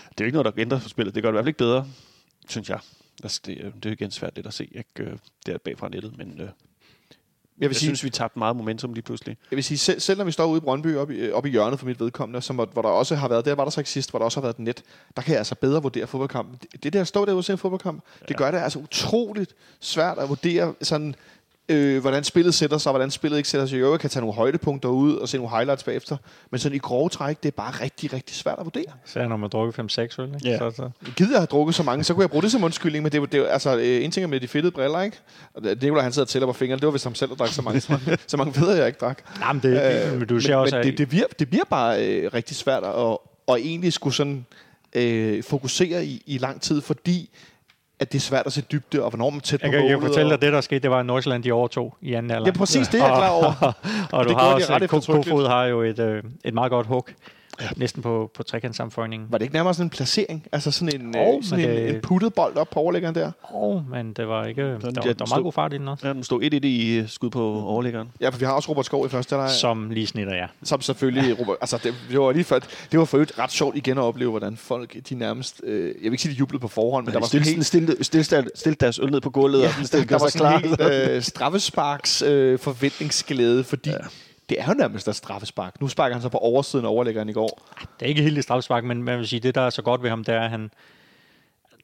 [0.09, 1.15] det er jo ikke noget, der ændrer for spillet.
[1.15, 1.87] Det gør det i hvert fald ikke bedre,
[2.49, 2.79] synes jeg.
[3.23, 5.11] Altså, det, det er igen svært lidt at se, ikke?
[5.11, 6.47] Øh, Det er bagfra nettet, men øh,
[7.57, 9.37] Jeg jeg vil sige, synes, vi tabte meget momentum lige pludselig.
[9.51, 11.49] jeg vil sige selv, selv når vi står ude i Brøndby, oppe i, op i
[11.49, 13.89] hjørnet for mit vedkommende, som, hvor, der også har været, der var der så ikke
[13.89, 14.83] sidst, hvor der også har været et net,
[15.15, 16.57] der kan jeg altså bedre vurdere fodboldkampen.
[16.61, 18.25] Det, det der at stå derude og se en fodboldkamp, ja.
[18.27, 21.15] det gør det altså utroligt svært at vurdere sådan,
[21.69, 23.79] øh, hvordan spillet sætter sig, og hvordan spillet ikke sætter sig.
[23.79, 26.17] Jeg kan tage nogle højdepunkter ud og se nogle highlights bagefter,
[26.51, 28.83] men sådan i grove træk, det er bare rigtig, rigtig svært at vurdere.
[29.05, 30.49] Så når man drukker 5-6 øl, ikke?
[30.49, 30.57] Ja.
[30.57, 30.89] Så, så.
[31.15, 33.17] Gider jeg have drukket så mange, så kunne jeg bruge det som undskyldning, men det
[33.17, 35.17] er, jo- det jo- altså, øh, en ting er med de fedtede briller, ikke?
[35.53, 37.35] Og det Nicolaj, han sidder og tæller på fingrene, det var hvis ham selv, der
[37.35, 39.23] drak så mange, så mange, så mange federe, jeg ikke drak.
[39.39, 41.65] Nej, men det, Øh, men du men, ser også, men det, det, bliver, det bliver
[41.69, 44.45] bare øh, rigtig svært at, at egentlig skulle sådan
[44.95, 47.29] øh, fokusere i, i lang tid, fordi
[47.99, 49.81] at det er svært at se dybde, og hvornår man er tæt på jeg kan,
[49.81, 51.97] jeg kan målet, fortælle dig, og, det der skete, det var, at Nordsjælland de overtog
[52.01, 52.45] i anden alder.
[52.45, 53.73] Det er præcis det, jeg er klar over.
[54.13, 55.11] og du det har gjorde de også.
[55.11, 57.13] Kofod har jo et, øh, et meget godt hook,
[57.61, 57.67] ja.
[57.77, 59.27] næsten på, på trekantsammenføjningen.
[59.31, 60.45] Var det ikke nærmere sådan en placering?
[60.51, 63.25] Altså sådan en, Jo, øh, sådan en, det- en puttet bold op på overlæggeren der?
[63.53, 64.61] Åh, oh, men det var ikke...
[64.61, 66.07] Der, der, ja, der var stod- meget god fart i den også.
[66.07, 68.09] Ja, den stod 1-1 i øh, skud på overlæggeren.
[68.21, 69.49] Ja, for vi har også Robert Skov i første leg.
[69.49, 70.45] Som lige snitter, ja.
[70.63, 72.59] Som selvfølgelig, Robert, altså det, det, var lige før,
[72.91, 75.93] det var for øvrigt ret sjovt igen at opleve, hvordan folk, de nærmest, øh, jeg
[76.03, 78.49] vil ikke sige, de jublede på forhånd, men der var sådan helt, stille, stille, stille,
[78.55, 80.81] stille deres øl ned på gulvet, ja, og der, stille der var sådan helt
[81.15, 83.95] øh, straffesparks øh, forventningsglæde, fordi ja.
[84.49, 85.81] Det er jo nærmest et straffespark.
[85.81, 87.61] Nu sparker han så på oversiden af overlæggeren i går.
[87.99, 90.03] Det er ikke helt i straffespark, men man vil sige, det der er så godt
[90.03, 90.71] ved ham, det er, at han...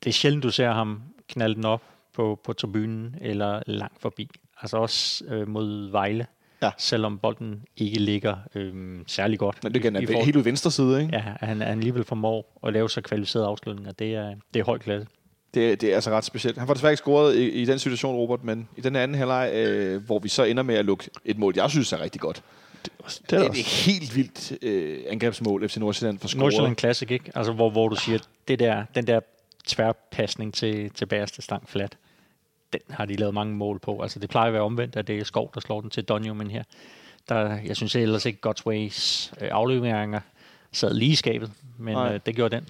[0.04, 1.84] Det er sjældent, du ser ham knalde den op
[2.14, 4.30] på, på tribunen eller langt forbi.
[4.62, 6.28] Altså også øh, mod Vejle,
[6.62, 6.72] Ja.
[6.78, 9.64] selvom bolden ikke ligger øh, særlig godt.
[9.64, 11.16] Men det kan han helt ud venstre side, ikke?
[11.16, 13.92] Ja, han, han alligevel formår at lave så kvalificerede afslutninger.
[13.92, 15.08] Det er, det er høj klasse.
[15.54, 16.58] Det, det er altså ret specielt.
[16.58, 19.52] Han får desværre ikke scoret i, i den situation, Robert, men i den anden halvleg,
[19.54, 22.44] øh, hvor vi så ender med at lukke et mål, jeg synes er rigtig godt.
[22.84, 26.40] Det er Det er et helt vildt øh, angrebsmål, FC Nordsjælland for scoret.
[26.40, 27.32] Nordsjælland Classic, ikke?
[27.36, 29.20] Altså, hvor, hvor du siger, det der, den der
[29.68, 31.98] tværpasning til, til bagerste stang flat,
[32.74, 34.02] den har de lavet mange mål på.
[34.02, 36.34] Altså, det plejer at være omvendt, at det er Skov, der slår den til Donjo,
[36.34, 36.64] men her,
[37.30, 40.20] der, jeg synes ellers ikke, Godsways øh, afleveringer
[40.72, 42.14] sad lige i skabet, men Nej.
[42.14, 42.68] øh, det gjorde den.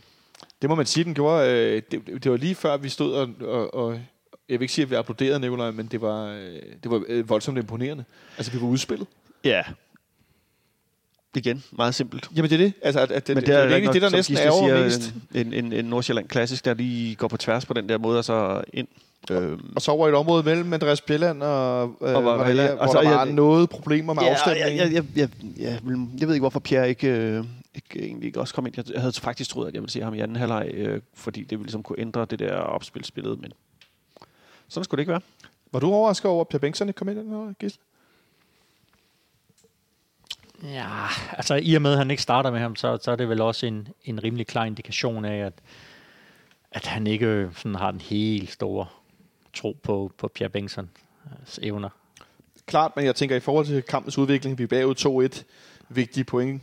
[0.62, 1.50] Det må man sige, den gjorde.
[1.52, 3.94] Øh, det, det var lige før, vi stod og, og, og
[4.50, 7.30] jeg vil ikke sige, at vi applauderede Nikolaj, men det var, øh, det var øh,
[7.30, 8.04] voldsomt imponerende.
[8.38, 9.08] Altså, vi var udspillet.
[9.44, 9.62] Ja.
[11.36, 12.30] Igen, meget simpelt.
[12.36, 12.74] Jamen, det er det.
[12.82, 14.50] Altså, at, at, det, Men det, det, er rigtig egentlig det, der nok, næsten er
[14.52, 15.14] over mest.
[15.36, 18.26] En, en, en Nordsjælland Classic, der lige går på tværs på den der måde, og
[18.26, 18.88] så ind.
[19.32, 22.90] Øhm, Og så over et område mellem Andreas Bjelland og, øh, Og der, hvor Og
[22.90, 24.78] så- der var jeg- noget problemer med ja, afstemningen.
[24.78, 27.44] jeg, jeg, jeg, jeg, jeg, jeg ved ikke, hvorfor Pierre ikke, øh,
[27.86, 28.92] ikke egentlig ikke også kom ind.
[28.94, 31.52] Jeg, havde faktisk troet, at jeg ville se ham i anden halvleg, øh, fordi det
[31.52, 33.54] ville ligesom kunne ændre det der opspilsbillede, men
[34.68, 35.22] sådan skulle det ikke være.
[35.72, 37.82] Var du overrasket over, at Per Bengtsson ikke kom ind i den her, Gisle?
[40.64, 43.30] Ja, altså i og med, at han ikke starter med ham, så, så er det
[43.30, 45.54] vel også en, en rimelig klar indikation af, at,
[46.72, 48.88] at han ikke øh, sådan har den helt store
[49.54, 51.90] tro på, på Pierre Bengtssons evner.
[52.66, 55.44] Klart, men jeg tænker, i forhold til kampens udvikling, vi er bagud 2-1,
[55.90, 56.62] vigtige point.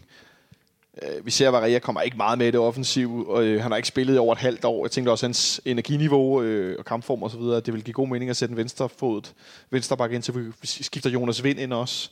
[1.03, 3.71] Øh, Vi ser, at Varia kommer ikke meget med i det offensiv, og øh, han
[3.71, 4.85] har ikke spillet i over et halvt år.
[4.85, 7.95] Jeg tænkte også, at hans energiniveau øh, og kampform og så videre, det vil give
[7.95, 9.23] god mening at sætte en venstrefod,
[9.71, 12.11] venstreback ind, så vi skifter Jonas Vind ind også,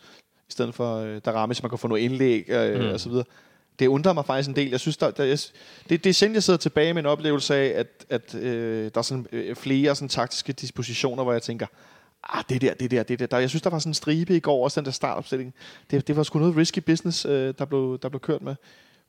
[0.48, 2.86] i stedet for øh, der ramme, så man kan få noget indlæg øh, mm.
[2.86, 3.24] og så videre.
[3.78, 4.70] Det undrer mig faktisk en del.
[4.70, 5.38] Jeg synes, der, der, jeg,
[5.88, 8.98] det, det er sjældent, jeg sidder tilbage med en oplevelse af, at, at øh, der
[8.98, 11.66] er sådan, øh, flere sådan, taktiske dispositioner, hvor jeg tænker,
[12.28, 13.26] ah, det der, det der, det der.
[13.26, 13.38] der.
[13.38, 15.54] Jeg synes, der var sådan en stribe i går, også den der startopstilling.
[15.90, 18.54] Det, det var sgu noget risky business, øh, der, blev, der blev kørt med.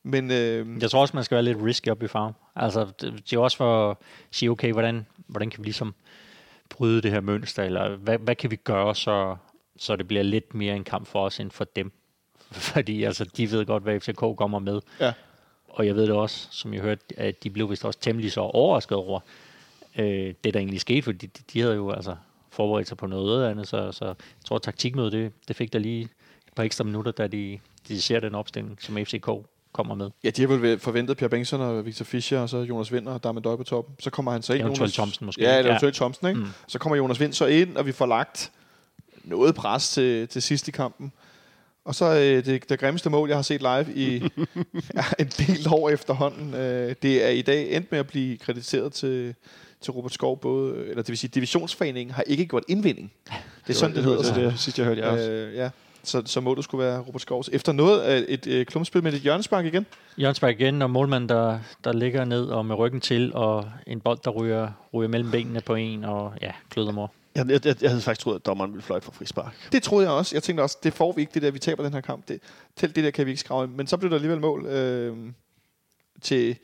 [0.02, 2.34] Men øh, Jeg tror også, man skal være lidt risky op i farven.
[2.56, 3.96] Altså, det, det er også for at
[4.30, 5.94] sige, okay, hvordan, hvordan kan vi ligesom
[6.70, 9.36] bryde det her mønster, eller hvad, hvad kan vi gøre, så,
[9.76, 11.92] så det bliver lidt mere en kamp for os, end for dem.
[12.52, 14.80] Fordi altså, de ved godt, hvad FCK kommer med.
[15.00, 15.12] ja,
[15.68, 18.40] Og jeg ved det også, som jeg hørte, at de blev vist også temmelig så
[18.40, 19.20] overrasket over
[19.98, 22.16] øh, det, der egentlig skete, fordi de, de havde jo altså
[22.56, 24.14] forberedt sig på noget andet, så, så jeg
[24.46, 28.02] tror, at taktikmødet, det, det fik der lige et par ekstra minutter, da de, de
[28.02, 29.28] ser den opstilling, som FCK
[29.72, 30.10] kommer med.
[30.24, 33.24] ja, de har vel forventet Pierre Bengtsson og Victor Fischer, og så Jonas Vind og
[33.24, 33.94] Darmen Døj på toppen.
[33.98, 34.62] Så kommer han så ind.
[34.62, 35.42] Eventuelt Jonas, Thomsen måske.
[35.42, 35.72] Ja, eller Ja.
[35.72, 36.40] eventuelt Thomsen, ikke?
[36.40, 36.46] Mm.
[36.68, 38.52] Så kommer Jonas Vind så ind, og vi får lagt
[39.24, 41.12] noget pres til, til sidst i kampen.
[41.84, 44.16] Og så øh, det, det grimmeste mål, jeg har set live i
[44.94, 46.54] ja, en del år efterhånden.
[46.54, 49.34] Øh, det er i dag endt med at blive krediteret til,
[49.80, 50.40] til Robert Skov.
[50.40, 53.12] Både, eller det vil sige, divisionsforeningen har ikke gjort indvinding.
[53.66, 54.22] Det er sådan, det, hedder.
[54.22, 55.30] Det, det, det sidste, jeg hørte, jeg også.
[55.30, 55.70] Øh, ja.
[56.02, 57.50] Så, så må det skulle være Robert Skovs.
[57.52, 59.86] Efter noget af et øh, klumpspil med et hjørnespark igen.
[60.18, 64.18] Jørgensberg igen, og målmanden, der, der ligger ned og med ryggen til, og en bold,
[64.24, 67.12] der ryger, ryger mellem benene på en, og ja, klødermor.
[67.34, 69.68] Jeg, jeg, jeg, jeg havde faktisk troet, at dommeren ville fløjte for frispark.
[69.72, 70.36] Det troede jeg også.
[70.36, 72.28] Jeg tænkte også, det får vi ikke, det der, vi taber den her kamp.
[72.28, 72.40] Det,
[72.76, 73.68] til det der kan vi ikke skrave.
[73.68, 75.16] Men så blev der alligevel mål øh,
[76.22, 76.56] til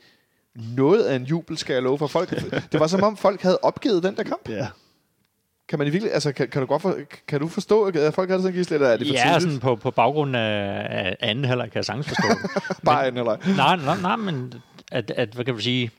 [0.55, 2.29] noget af en jubel, skal jeg love for folk.
[2.71, 4.49] Det var som om, folk havde opgivet den der kamp.
[4.49, 4.67] Ja.
[5.67, 6.95] Kan man i virkelig, altså, kan, kan, du godt for,
[7.27, 9.43] kan du forstå, at folk havde sådan gislet, eller er det for Ja, tidligt?
[9.43, 12.51] sådan på, på baggrund af, af anden halvleg kan jeg sagtens forstå det.
[12.85, 13.37] Bare en, eller?
[13.57, 14.53] nej, nej, nej, men
[14.91, 15.91] at, at, hvad kan man sige,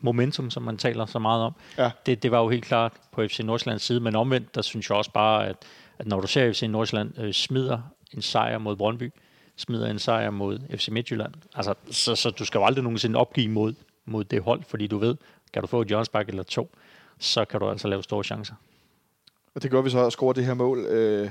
[0.00, 1.90] momentum, som man taler så meget om, Ja.
[2.06, 4.96] det, det var jo helt klart på FC Nordsjællands side, men omvendt, der synes jeg
[4.98, 5.56] også bare, at,
[5.98, 7.78] at når du ser FC Nordsjælland øh, smider
[8.14, 9.12] en sejr mod Brøndby,
[9.56, 13.48] smider en sejr mod FC Midtjylland, altså, så, så du skal jo aldrig nogensinde opgive
[13.48, 13.74] mod,
[14.04, 15.16] mod det hold, fordi du ved,
[15.52, 16.70] kan du få et hjørnespark eller to,
[17.18, 18.54] så kan du altså lave store chancer.
[19.54, 20.78] Og det gør vi så at score det her mål.
[20.78, 21.30] Øh,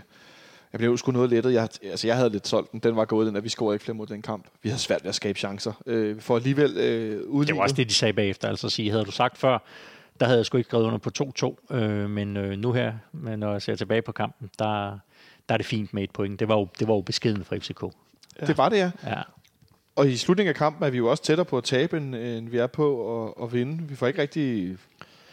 [0.73, 1.53] jeg blev jo sgu noget lettet.
[1.53, 2.79] Jeg, altså, jeg havde lidt solgt den.
[2.79, 4.45] Den var gået, den, at vi scorede ikke flere mod den kamp.
[4.61, 5.73] Vi havde svært ved at skabe chancer.
[5.85, 7.47] Øh, for alligevel øh, udlignet.
[7.47, 8.49] Det var også det, de sagde bagefter.
[8.49, 9.57] Altså at sige, havde du sagt før,
[10.19, 11.09] der havde jeg sgu ikke skrevet under på
[11.71, 11.75] 2-2.
[11.75, 14.99] Øh, men øh, nu her, men når jeg ser tilbage på kampen, der,
[15.49, 16.39] der er det fint med et point.
[16.39, 17.83] Det var jo, det var jo beskeden fra FCK.
[18.47, 18.91] Det var det, ja.
[19.03, 19.21] Ja.
[19.95, 22.49] Og i slutningen af kampen er vi jo også tættere på at tabe, end, end
[22.49, 23.83] vi er på at, at vinde.
[23.87, 24.77] Vi får ikke rigtig,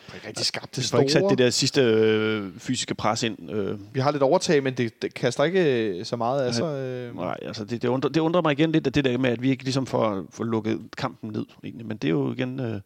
[0.09, 1.01] får ikke rigtig skabt det Vi får store.
[1.03, 3.51] ikke sat det der sidste øh, fysiske pres ind.
[3.51, 6.75] Øh, Vi har lidt overtag, men det, det kaster ikke øh, så meget af sig.
[6.75, 7.17] Øh.
[7.17, 9.43] nej, altså det, det, undrer, det undrer mig igen lidt, at det der med, at
[9.43, 11.47] vi ikke ligesom får, får lukket kampen ned.
[11.65, 11.87] Egentlig.
[11.87, 12.81] Men det er jo igen øh,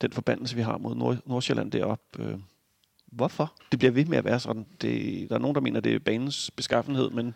[0.00, 2.22] den forbandelse, vi har mod Nord, Nordsjælland deroppe.
[2.22, 2.34] Øh,
[3.12, 3.52] hvorfor?
[3.70, 4.66] Det bliver ved med at være sådan.
[4.82, 7.34] Det, der er nogen, der mener, det er banens beskaffenhed, men,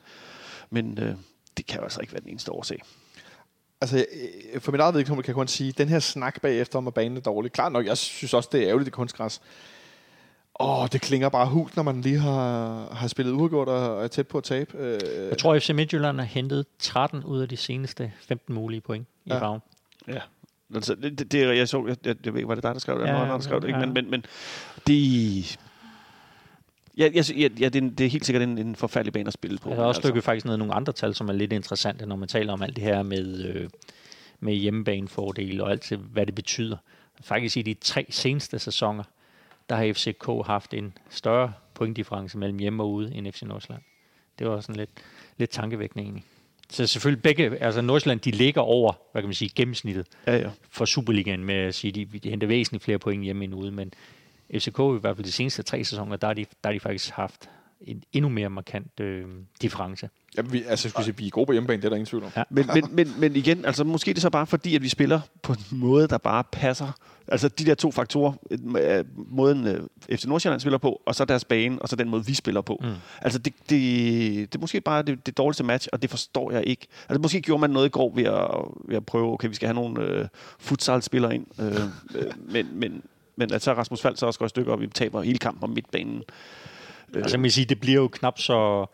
[0.71, 1.15] men øh,
[1.57, 2.83] det kan jo altså ikke være den eneste årsag.
[3.81, 4.07] Altså,
[4.55, 6.95] øh, for mit eget vedkommende kan jeg kun sige, den her snak bagefter om, at
[6.95, 7.53] banen er dårlig.
[7.53, 9.41] Klart nok, jeg synes også, det er ærgerligt, det er kunstgræs.
[10.61, 14.27] Åh, det klinger bare hult, når man lige har, har spillet uafgjort og er tæt
[14.29, 14.79] på at tabe.
[14.79, 15.01] Øh,
[15.31, 19.07] Jeg tror, at FC Midtjylland har hentet 13 ud af de seneste 15 mulige point
[19.25, 19.35] i Ja.
[19.35, 19.41] ja.
[19.41, 19.61] farven.
[20.09, 20.21] Ja.
[20.75, 22.81] Altså, det, det, det, jeg så, jeg, jeg, jeg ved ikke, var det dig, der
[22.81, 23.07] skrev det?
[23.07, 23.79] Ja, Ja, der skrev det, ikke?
[23.81, 23.87] ja.
[23.87, 24.25] Men, men, men
[24.87, 25.59] det...
[26.99, 29.33] Ja, jeg, ja, ja, det, er, det er helt sikkert en, en forfærdelig bane at
[29.33, 29.69] spille på.
[29.69, 32.29] Jeg har også stykket faktisk ned nogle andre tal, som er lidt interessante, når man
[32.29, 33.69] taler om alt det her med, øh,
[34.41, 36.77] med hjemmebanefordele og alt det, hvad det betyder.
[37.21, 39.05] Faktisk i de tre seneste sæsoner,
[39.69, 43.83] der har FCK haft en større pointdifference mellem hjemme og ude end FC Nordsjælland.
[44.39, 44.91] Det var sådan lidt,
[45.37, 46.25] lidt tankevækkende egentlig.
[46.71, 50.51] Så selvfølgelig begge, altså Nordsjælland, de ligger over, hvad kan man sige, gennemsnittet Ja, ja.
[50.71, 53.93] for Superligaen med at sige, de, de henter væsentligt flere point hjemme end ude, men
[54.55, 57.11] FCK i hvert fald de seneste tre sæsoner, der har de, der har de faktisk
[57.11, 59.25] haft en endnu mere markant øh,
[59.63, 60.09] difference.
[60.37, 62.07] Jamen, vi, altså, jeg skulle sige, vi er gode på hjemmebane, det er der ingen
[62.07, 62.31] tvivl om.
[62.37, 62.43] Ja.
[62.51, 65.21] Men, men, men, men igen, altså måske er det så bare fordi, at vi spiller
[65.43, 66.93] på en måde, der bare passer.
[67.29, 68.33] Altså de der to faktorer,
[68.79, 72.27] øh, måden øh, FC Nordsjælland spiller på, og så deres bane, og så den måde,
[72.27, 72.81] vi spiller på.
[72.83, 72.89] Mm.
[73.23, 73.81] Altså det, det,
[74.53, 76.87] det er måske bare det, det dårligste match, og det forstår jeg ikke.
[77.09, 78.51] Altså måske gjorde man noget i går ved at,
[78.89, 80.29] ved at prøve, okay, vi skal have nogle øh,
[80.59, 81.75] futsal-spillere ind, øh,
[82.15, 83.03] øh, men, men,
[83.39, 85.65] men at så Rasmus Fald så også går et stykke op, vi taber hele kampen
[85.65, 86.23] om midtbanen.
[87.15, 88.87] Øh, Altså, man kan sige, det bliver jo knap så,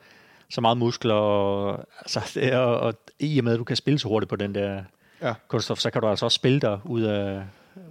[0.50, 3.98] så meget muskler, og, altså, det er, og i og med, at du kan spille
[3.98, 4.82] så hurtigt på den der
[5.22, 5.34] Ja.
[5.48, 7.42] kunststof, så kan du altså også spille dig ud af,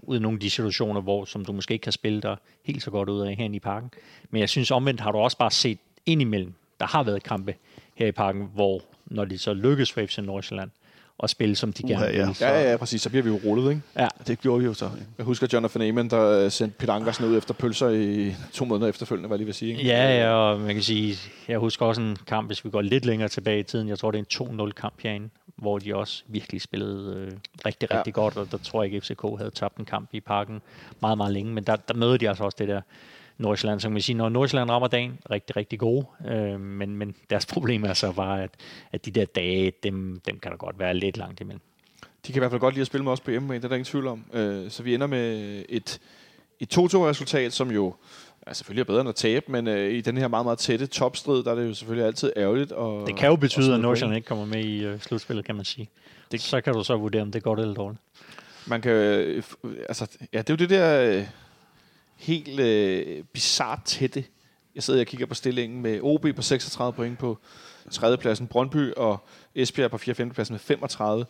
[0.01, 2.83] ud af nogle af de situationer, hvor som du måske ikke kan spille dig helt
[2.83, 3.91] så godt ud af herinde i parken.
[4.29, 7.55] Men jeg synes omvendt har du også bare set indimellem, der har været kampe
[7.95, 10.69] her i parken, hvor når de så lykkes for FC Nordsjælland
[11.23, 12.25] at spille, som de gerne ja.
[12.25, 12.35] vil.
[12.35, 13.01] Så, Ja, ja, ja, præcis.
[13.01, 13.81] Så bliver vi jo rullet, ikke?
[13.99, 14.07] ja.
[14.27, 14.89] det gjorde vi jo så.
[15.17, 18.89] Jeg husker Jonathan Amen, der øh, sendte Peter Ankersen ud efter pølser i to måneder
[18.89, 19.71] efterfølgende, var jeg lige ved at sige.
[19.71, 19.83] Ikke?
[19.83, 21.15] Ja, ja, og man kan sige,
[21.47, 24.11] jeg husker også en kamp, hvis vi går lidt længere tilbage i tiden, jeg tror,
[24.11, 27.31] det er en 2-0 kamp herinde, hvor de også virkelig spillede øh,
[27.65, 27.97] rigtig, Ja.
[27.97, 30.61] rigtig godt, og der tror jeg ikke, FCK havde tabt en kamp i parken
[31.01, 32.81] meget, meget længe, men der, der møder de altså også det der
[33.37, 37.15] Nordsjælland, så kan man sige, når Nordsjælland rammer dagen, rigtig, rigtig gode, øh, men, men
[37.29, 38.49] deres problem er så bare, at,
[38.91, 41.61] at de der dage, dem, dem kan der godt være lidt langt imellem.
[42.27, 43.69] de kan i hvert fald godt lide at spille med os på hjemmebane, det er
[43.69, 44.25] der ingen tvivl om.
[44.33, 45.99] Øh, så vi ender med et,
[46.59, 47.93] et 2-2-resultat, som jo
[48.41, 50.87] er selvfølgelig er bedre end at tabe, men øh, i den her meget, meget tætte
[50.87, 52.71] topstrid, der er det jo selvfølgelig altid ærgerligt.
[52.71, 55.65] Og, Det kan jo betyde, at Nordsjælland ikke kommer med i øh, slutspillet, kan man
[55.65, 55.89] sige.
[56.31, 58.01] Det- så kan du så vurdere, om det er godt eller dårligt.
[58.67, 59.43] Man kan, øh,
[59.89, 61.23] altså, ja, det er jo det der øh,
[62.23, 64.23] helt øh, bizart tætte.
[64.75, 67.37] Jeg sidder og kigger på stillingen med OB på 36 point på
[67.91, 70.15] tredjepladsen, Brøndby og Esbjerg på 4.
[70.15, 70.29] 5.
[70.29, 71.25] pladsen med 35.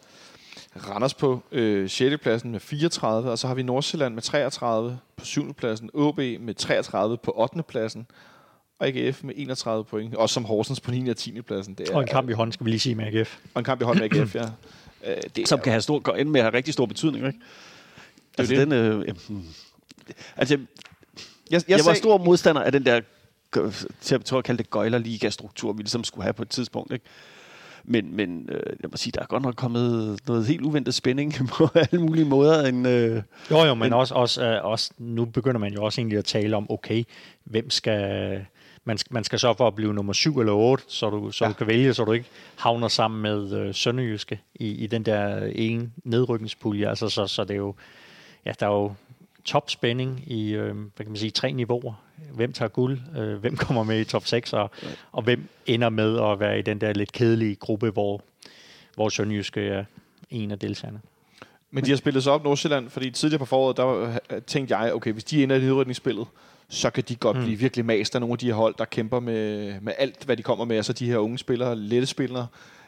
[0.89, 2.17] Randers på øh, 6.
[2.21, 5.53] pladsen med 34, og så har vi Nordsjælland med 33 på 7.
[5.53, 7.63] pladsen, OB med 33 på 8.
[7.63, 8.07] pladsen,
[8.79, 11.09] og AGF med 31 point, også som Horsens på 9.
[11.09, 11.41] og 10.
[11.41, 11.73] pladsen.
[11.73, 13.37] Det er, Og en kamp i hånden, skal vi lige sige med AGF.
[13.53, 14.45] og en kamp i hånd med AGF, ja.
[15.07, 17.39] Øh, det Som er- kan have stor, ind med at have rigtig stor betydning, ikke?
[18.37, 18.61] Altså, det.
[18.67, 19.49] den, øh, jamen,
[20.37, 20.61] altså, jeg,
[21.51, 23.01] jeg, jeg, var sagde- stor modstander af den der,
[24.01, 27.05] til at, tror jeg kalde det gøjler-liga-struktur, vi ligesom skulle have på et tidspunkt, ikke?
[27.85, 31.33] Men, men øh, jeg må sige, der er godt nok kommet noget helt uventet spænding
[31.57, 32.67] på alle mulige måder.
[32.67, 36.01] End, øh, Jo, jo, men, men også, også, øh, også, nu begynder man jo også
[36.01, 37.03] egentlig at tale om, okay,
[37.43, 38.45] hvem skal...
[38.85, 41.43] Man skal, man skal sørge for at blive nummer 7 eller 8, så du, så
[41.43, 41.47] Ja.
[41.47, 41.53] ja.
[41.53, 42.25] du kan vælge, så du ikke
[42.55, 46.89] havner sammen med øh, Sønderjyske i, i den der ene nedrykningspulje.
[46.89, 47.75] Altså, så, så det er jo,
[48.45, 48.93] ja, der er jo
[49.45, 51.93] topspænding i, øh, hvad kan man sige, tre niveauer.
[52.33, 54.71] Hvem tager guld, øh, hvem kommer med i top 6, og,
[55.11, 58.21] og hvem ender med at være i den der lidt kedelige gruppe, hvor,
[58.95, 59.83] hvor Sønderjyske er
[60.29, 61.01] en af deltagerne.
[61.71, 65.13] Men de har spillet sig op Nordsjælland, fordi tidligere på foråret, der tænkte jeg, okay,
[65.13, 66.27] hvis de ender i nedrykningsspillet,
[66.69, 67.41] så kan de godt Mm.
[67.41, 67.45] mm.
[67.45, 70.37] blive virkelig mast af nogle af de her hold, der kæmper med, med alt, hvad
[70.37, 70.75] de kommer med.
[70.75, 72.47] Altså de her unge spillere, lette spillere.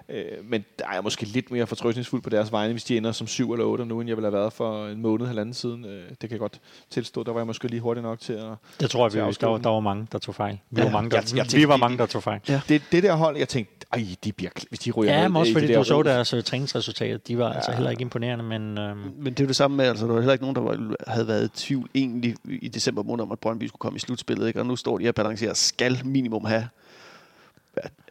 [0.09, 3.11] Øh, men der er jeg måske lidt mere fortrøstningsfuld på deres vegne, hvis de ender
[3.11, 5.85] som 7 eller 8 nu, end jeg ville have været for en måned, halvanden siden.
[5.85, 7.23] Øh, det kan jeg godt tilstå.
[7.23, 8.45] Der var jeg måske lige hurtigt nok til at...
[8.79, 10.59] Det tror jeg, vi, der, var, der var mange, der tog fejl.
[10.71, 12.39] Vi Ja, var mange, der, jeg- jeg vi, tænkte, var de- mange, der tog fejl.
[12.49, 12.61] Ja.
[12.69, 15.53] Det, det der hold, jeg tænkte, ej, de bliver, hvis de ryger Ja, men også
[15.53, 17.27] fordi du så deres uh, træningsresultat.
[17.27, 17.53] De var ja.
[17.55, 17.75] altså Ja.
[17.77, 20.19] heller ikke imponerende, men øhm, Men det er jo det samme med, altså der var
[20.19, 23.39] heller ikke nogen, der var, havde været i tvivl egentlig i december måned om, at
[23.39, 24.47] Brøndby skulle komme i slutspillet.
[24.47, 24.59] Ikke?
[24.59, 26.67] Og nu står de her balancerer, skal minimum have,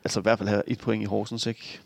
[0.04, 1.80] altså i hvert fald have et point i Horsens, ikke?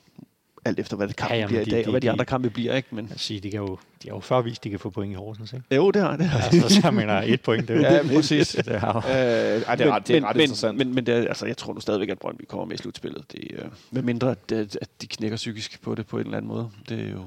[0.64, 2.00] Alt efter, hvad det kampen Ja, ja, jamen, bliver de- i dag, og de- hvad
[2.00, 2.88] de, de- andre kampe bliver, ikke?
[2.94, 5.12] Men, jeg sige, de, kan jo, de har jo før vist, de kan få point
[5.12, 5.52] i Horsens.
[5.52, 5.74] Ikke?
[5.76, 6.26] jo, det har det.
[6.26, 6.40] Har.
[6.40, 8.48] Altså, så jeg mener, et point, det er jo Ja, præcis.
[8.48, 8.98] det er jo.
[8.98, 10.78] Øh, ej, det er ret, det er ret men, interessant.
[10.78, 13.24] Men, men det er, altså, jeg tror nu stadigvæk, at Brøndby kommer med i slutspillet.
[13.32, 16.36] Det, øh, med mindre, at, at, at de knækker psykisk på det på en eller
[16.36, 16.70] anden måde.
[16.88, 17.22] Det er jo...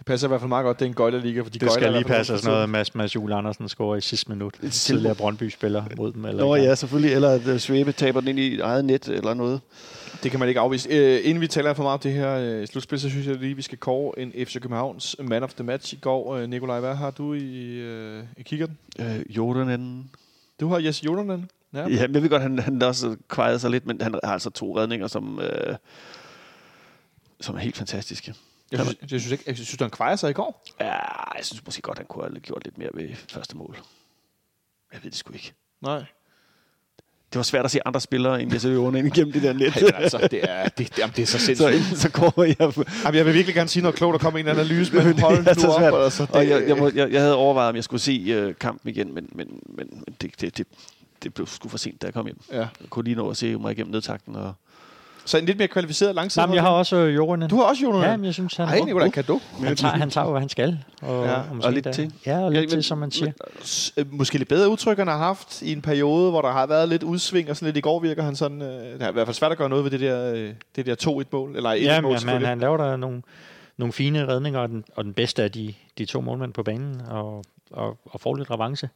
[0.00, 1.92] det passer i hvert fald meget godt, det er en gøjlerliga, for de Det skal
[1.92, 4.54] lige passe sådan noget, Mads, Mads Jule Andersen scorer i sidste minut.
[4.70, 6.24] Tidligere Brøndby-spiller mod dem.
[6.24, 7.14] Eller Nå ja, selvfølgelig.
[7.14, 9.60] Eller at uh, Svæbe taber den ind i eget net eller noget.
[10.22, 10.88] Det kan man ikke afvise.
[10.90, 13.56] Øh, inden vi taler for meget om det her øh, slutspil, så synes jeg lige,
[13.56, 16.36] vi skal kåre en FC Københavns man of the match i går.
[16.36, 18.78] Øh, Nikolaj, hvad har du i, øh, i kikkerten?
[18.98, 20.10] Øh, Jordanen.
[20.60, 21.50] Du har Jesse Jonanen.
[21.74, 21.78] Ja.
[21.78, 24.50] Ja, men jeg ved godt, han, han også kvejede sig lidt, men han har altså
[24.50, 25.76] to redninger, som, øh,
[27.40, 28.34] som er helt fantastiske.
[28.72, 30.64] Jeg, synes, jeg, synes ikke, jeg synes, han kvejer sig i går.
[30.80, 33.76] Ja, jeg synes måske godt, han kunne have gjort lidt mere ved første mål.
[34.92, 35.52] Jeg ved det sgu ikke.
[35.80, 36.04] Nej.
[37.32, 39.76] Det var svært at se andre spillere, end jeg så Jordanen igennem det der net.
[39.76, 41.98] Ej, altså, det er, det, jamen, det er så så, sindssygt.
[41.98, 42.56] så går jeg...
[43.04, 45.66] Jamen, jeg vil virkelig gerne sige noget klogt, der kommer en analyse, men hold så
[45.66, 46.04] nu op.
[46.04, 48.54] Altså, det, Og jeg, jeg, må, jeg, jeg havde overvejet, om jeg skulle se uh,
[48.54, 50.66] kampen igen, men, men, men, men det, det, det,
[51.22, 52.40] det blev sgu for sent, da jeg kom hjem.
[52.52, 52.58] ja.
[52.58, 54.36] Jeg kunne lige nå at se mig igennem nedtakten.
[54.36, 54.54] Og...
[55.24, 56.46] Så en lidt mere kvalificeret langside.
[56.46, 57.48] Nej, jeg har også øh, Jorgen.
[57.48, 58.04] Du har også Jonanen.
[58.10, 59.40] Ja, men jeg synes, han, Ej, Nikolaj, kan du?
[59.64, 60.78] han, tager, han tager jo, hvad han skal.
[61.02, 62.12] Og, Ja, og, måske og lidt endda- til.
[62.26, 63.32] Ja, og lidt Ja, til, men- som man siger.
[63.96, 66.88] Øh, måske lidt bedre udtryk, han har haft i en periode, hvor der har været
[66.88, 68.62] lidt udsving, og sådan lidt i går virker han sådan...
[68.62, 70.86] Øh, det er i hvert fald svært at gøre noget ved det der, øh, det
[70.86, 71.56] der 2-1-mål.
[71.56, 72.48] Eller 1 Ja, mål, men, men selvfølgelig.
[72.48, 73.22] han laver der nogle,
[73.76, 77.00] nogle fine redninger, og den, og den bedste af de, de to målmænd på banen,
[77.10, 78.88] og, og, og får lidt revanche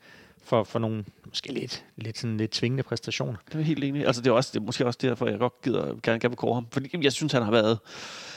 [0.44, 3.36] for, for nogle måske lidt, lidt, sådan lidt tvingende præstationer.
[3.52, 4.06] Det er helt enig.
[4.06, 6.36] Altså, det er, også, det er måske også derfor, jeg godt gider, gerne, gerne vil
[6.36, 6.66] kåre ham.
[6.72, 7.78] Fordi jeg synes, han har været,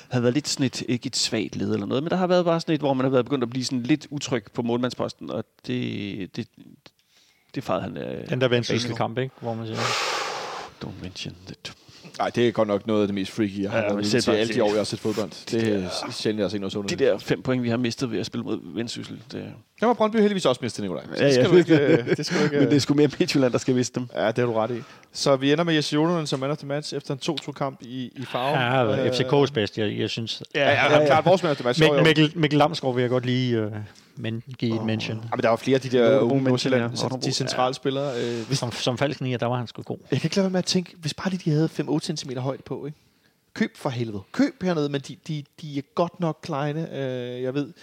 [0.09, 2.45] har været lidt sådan et, ikke et svagt led eller noget, men der har været
[2.45, 5.31] bare sådan et, hvor man har været begyndt at blive sådan lidt utryg på målmandsposten,
[5.31, 6.47] og det, det,
[7.55, 8.27] det fejrede han af.
[8.27, 8.97] Den der vendsyssel banen.
[8.97, 9.35] kamp, ikke?
[9.41, 9.79] Hvor man siger,
[10.83, 11.73] Don't mention it.
[12.19, 14.05] Nej, det er godt nok noget af det mest freaky, jeg har Ja, ja, været
[14.23, 15.29] til alle de det- år, jeg har set fodbold.
[15.51, 18.11] Det er sjældent, jeg har set noget sådan De der fem point, vi har mistet
[18.11, 19.43] ved at spille mod Vendsyssel, det,
[19.79, 21.03] Der var Brøndby heldigvis også mistet, Nikolaj.
[21.15, 21.43] Så Ja, det ja.
[21.43, 21.77] skal du ikke...
[21.79, 24.07] øh, Det skal du ikke men det er sgu mere Midtjylland, der skal vise dem.
[24.15, 24.81] Ja, det har du ret i.
[25.17, 28.11] Så vi ender med Jesse Jonanen som man of the match efter en 2-2-kamp i,
[28.15, 28.93] i farve.
[28.93, 30.43] ja, FCK's bedste, jeg, jeg synes.
[30.55, 31.05] Ja, ja, ja, ja.
[31.05, 31.81] klart vores man of the match.
[31.81, 32.03] Mik- Jo, jo.
[32.03, 33.71] Mikkel, Mikkel Lamsgaard vil jeg godt lige øh,
[34.15, 35.17] men, give et mention.
[35.17, 37.25] Ja, men der var flere af de der unge Nordsjælland, ja, ja, Otterbro.
[37.25, 38.11] de centrale spillere.
[38.23, 39.97] Øh, hvis, Som, som falsk nier, der var han sgu god.
[40.11, 42.31] jeg kan ikke lade være med at tænke, hvis bare lige de havde 5-8 cm
[42.37, 42.97] højde på, ikke?
[43.53, 44.21] Køb for helvede.
[44.31, 46.95] Køb hernede, men de, de, de er godt nok kleine.
[46.97, 47.73] Øh, jeg ved,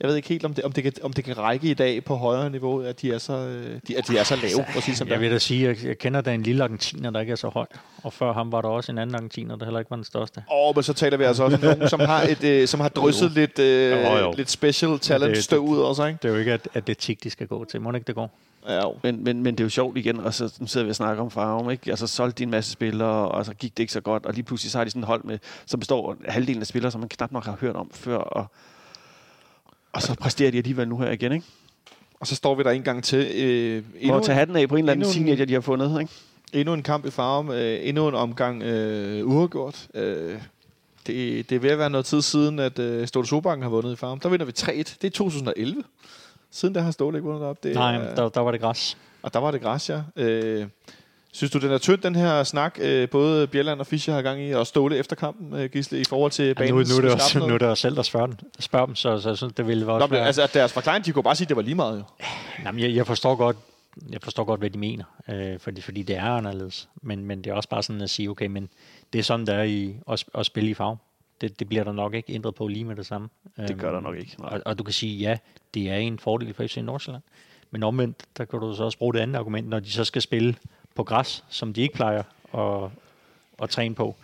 [0.00, 2.04] Jeg ved ikke helt, om det, om det, kan, om det kan række i dag
[2.04, 4.82] på højere niveau, at de er så, øh, de, at de er så lave, at
[4.82, 5.20] sige som det Jeg er.
[5.20, 7.66] vil da sige, at jeg kender da en lille argentiner, der ikke er så høj.
[8.02, 10.42] Og før ham var der også en anden argentiner, der heller ikke var den største.
[10.52, 12.88] Åh, men så taler vi altså også om nogen, som har, et, øh, som har
[12.88, 14.34] drysset lidt, øh, Jo, jo.
[14.36, 16.18] lidt special talent det- støv ud også, ikke?
[16.22, 17.80] Det er jo ikke at- atletik, de skal gå til.
[17.80, 18.38] Må det ikke det går?
[18.68, 18.94] Ja, jo.
[19.02, 21.22] Men, men, men det er jo sjovt igen, og så nu sidder vi og snakker
[21.22, 21.90] om Farum, ikke?
[21.90, 24.44] Altså solgte de en masse spillere, og så gik det ikke så godt, og lige
[24.44, 27.00] pludselig så har de sådan et hold med, som består af halvdelen af spillere, som
[27.00, 28.46] man knap nok har hørt om før, og,
[29.92, 31.46] og så præsterer de alligevel nu her igen, ikke?
[32.20, 33.30] Og så står vi der en gang til.
[33.34, 36.12] Øh, Må endnu, tage hatten af på en eller anden teenager, de har fundet, ikke?
[36.52, 39.88] endnu en kamp i Farum, øh, endnu en omgang øh, uafgjort.
[39.94, 40.34] Øh,
[41.06, 43.92] det, det er ved at være noget tid siden, at øh, Ståle Sobanken har vundet
[43.92, 44.20] i Farum.
[44.20, 44.66] Der vinder vi 3-1.
[44.72, 45.82] Det er 2011.
[46.50, 47.62] Siden der har Ståle ikke vundet op.
[47.62, 48.96] Det, Nej, er- der, der var det græs.
[49.22, 50.02] Og der var det græs, ja.
[50.16, 50.66] Øh,
[51.32, 54.42] synes du, den er tynd, den her snak, øh, både Bjelland og Fischer har gang
[54.42, 56.74] i, og Ståle efter kampen, øh, Gisle, i forhold til Ja, banen?
[56.74, 58.94] nu, nu, er det også, nu er det også selv, der spørger, den, spørger dem,
[58.94, 60.26] så, så jeg synes, det ville også Nå, men, være...
[60.26, 62.26] altså, at deres forklaring, de kunne bare sige, at det var lige meget, jo.
[62.64, 63.56] Jamen, jeg, jeg forstår godt,
[64.12, 66.88] jeg forstår godt, hvad de mener, øh, fordi, fordi det er anderledes.
[67.02, 68.68] Men, men det er også bare sådan at sige, okay, men
[69.12, 70.96] det er sådan, der er i at, at spille i farve.
[71.40, 73.28] Det, det bliver der nok ikke ændret på lige med det samme.
[73.68, 74.36] Det gør der nok ikke.
[74.38, 74.48] Nej.
[74.52, 75.36] Og, og du kan sige, ja,
[75.74, 77.22] det er en fordel for FC Nordsjælland.
[77.70, 80.22] Men omvendt, der kan du så også bruge det andet argument, når de så skal
[80.22, 80.54] spille
[81.00, 82.22] på græs, som de ikke plejer
[82.54, 82.90] at,
[83.62, 84.16] at træne på,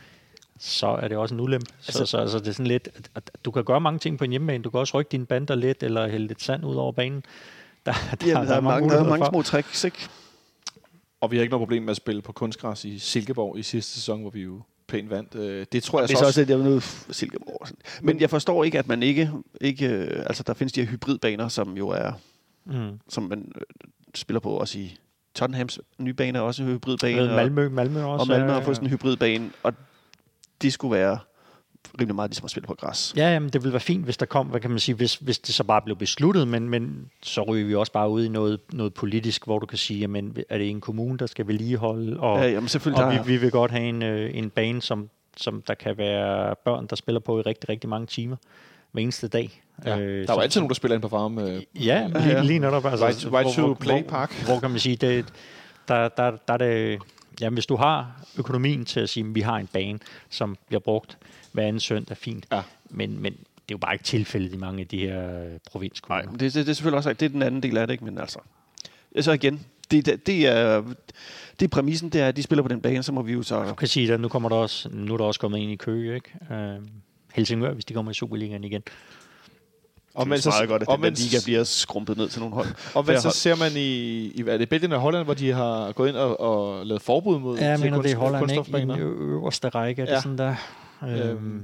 [0.59, 1.67] så er det også en ulempe.
[1.87, 4.19] Altså, så, så altså, det er sådan lidt, at, at du kan gøre mange ting
[4.19, 4.65] på en hjemmebane.
[4.65, 7.25] Du kan også rykke dine bander lidt, eller hælde lidt sand ud over banen.
[7.87, 9.31] Der, der, Ja, der, er mange, der er mange for.
[9.33, 10.09] små tricks, ikke?
[11.21, 13.93] Og vi har ikke noget problem med at spille på kunstgræs i Silkeborg i sidste
[13.93, 15.35] sæson, hvor vi jo pænt vandt.
[15.35, 16.41] Øh, det tror jeg Det er så så også...
[16.41, 17.59] også lidt noget Silkeborg.
[17.61, 17.81] og sådan.
[18.03, 19.31] Men jeg forstår ikke, at man ikke...
[19.61, 22.13] ikke øh, altså, der findes de her hybridbaner, som jo er...
[22.65, 23.01] Mm.
[23.09, 23.63] Som man øh,
[24.15, 24.97] spiller på også i
[25.37, 27.23] Tottenhams nye bane er også en hybridbane.
[27.31, 28.23] Og- Malmø, Malmø også.
[28.23, 29.75] og Malmø har fået sådan en hybridbane, og
[30.63, 31.19] det skulle være
[32.01, 33.15] rimelig meget ligesom at spille på græs.
[33.17, 35.39] Ja, jamen, det ville være fint, hvis der kom, hvad kan man sige, hvis, hvis
[35.39, 38.61] det så bare blev besluttet, men, men så ryger vi også bare ud i noget,
[38.73, 42.39] noget politisk, hvor du kan sige, jamen, er det en kommune, der skal vedligeholde, og,
[42.39, 45.11] Ja, jamen selvfølgelig, og der, vi, vi vil godt have en, øh, en bane, som,
[45.37, 48.37] som der kan være børn, der spiller på i rigtig, rigtig mange timer
[48.93, 49.63] hver eneste dag.
[49.85, 51.39] Ja, Øh, der er jo så- altid nogen, der spiller ind på farm.
[51.39, 52.43] Øh, Ja, lige, ja.
[52.43, 52.87] lige netop.
[52.87, 54.35] Altså, Right to- right to play park.
[54.45, 55.25] Hvor, hvor kan man sige, det,
[55.89, 56.99] der, der, der er det...
[57.41, 59.99] Jamen, hvis du har økonomien til at sige, at vi har en bane,
[60.31, 61.19] som bliver brugt
[61.53, 62.47] hver anden søndag, fint.
[62.53, 62.63] Ja.
[62.91, 66.23] Men, men det er jo bare ikke tilfældet i mange af de her øh, provinskommuner.
[66.25, 68.05] Nej, det, det, det er selvfølgelig også det er den anden del af det, ikke?
[68.05, 68.39] men altså...
[69.21, 70.83] Så igen, det, det, det, er,
[71.61, 73.43] det er præmissen, det er, at de spiller på den bane, så må vi jo
[73.43, 73.65] så...
[73.69, 75.77] Du kan sige, at nu, kommer der også, nu er der også kommet en i
[75.77, 76.55] Køge, ikke?
[76.55, 76.77] Øh,
[77.35, 78.83] Helsingør, hvis de kommer i Superligaen igen.
[80.17, 82.67] Og men så, meget godt, at den der liga bliver skrumpet ned til nogle hold.
[82.95, 83.35] Og hvad så hold.
[83.35, 83.87] ser man i,
[84.35, 87.39] i er det Belgien og Holland, hvor de har gået ind og, og lavet forbud
[87.39, 88.79] mod Ja, jeg til mener, det er Holland, ikke?
[88.79, 90.15] I den øverste række, er Ja.
[90.15, 90.55] det sådan der...
[91.03, 91.63] Øhm, Øhm,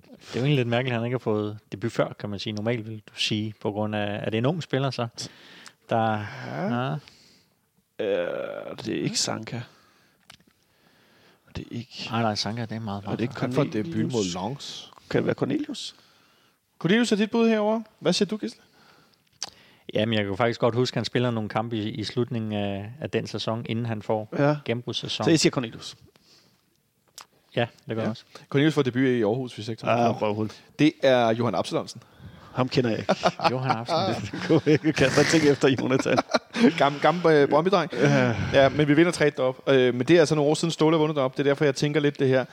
[0.00, 2.38] Det er jo egentlig lidt mærkeligt, at han ikke har fået debut før, kan man
[2.38, 2.52] sige.
[2.52, 5.08] Normalt vil du sige, på grund af, at det er en ung spiller så.
[5.90, 6.92] Der, ja.
[8.04, 9.60] Øh, det er ikke Sanka.
[11.56, 12.06] Det er ikke...
[12.10, 13.86] Nej, nej, Sanka, det er meget Og det er ikke Han får Cornelius.
[13.94, 14.90] debut mod Longs.
[15.10, 15.94] Kan det være Cornelius?
[16.84, 17.80] Cornelius er dit bud herover.
[18.00, 18.60] Hvad siger du, Gisle?
[19.94, 22.90] Jamen, jeg kan faktisk godt huske, at han spiller nogle kampe i, i slutningen af,
[23.00, 24.56] af den sæson, inden han får Ja.
[24.64, 25.24] genbrudssæson.
[25.24, 25.96] Så jeg siger Cornelius.
[27.56, 28.00] Ja, det gør Ja.
[28.00, 28.24] jeg også.
[28.48, 30.50] Cornelius får debut i Aarhus, hvis jeg ikke Ah, røvhul.
[30.78, 32.02] Det er Johan Absalonsen.
[32.54, 33.14] Ham kender jeg ikke.
[33.50, 34.30] Johan Aften.
[34.84, 36.18] Jeg kan bare tænke efter Jonathan.
[36.78, 37.92] gammel gammel øh, Brøndby-dreng.
[38.52, 39.68] Ja, men vi vinder 3 derop.
[39.68, 41.32] Øh, men det er altså nogle år siden Ståle har vundet derop.
[41.36, 42.44] Det er derfor, jeg tænker lidt det her.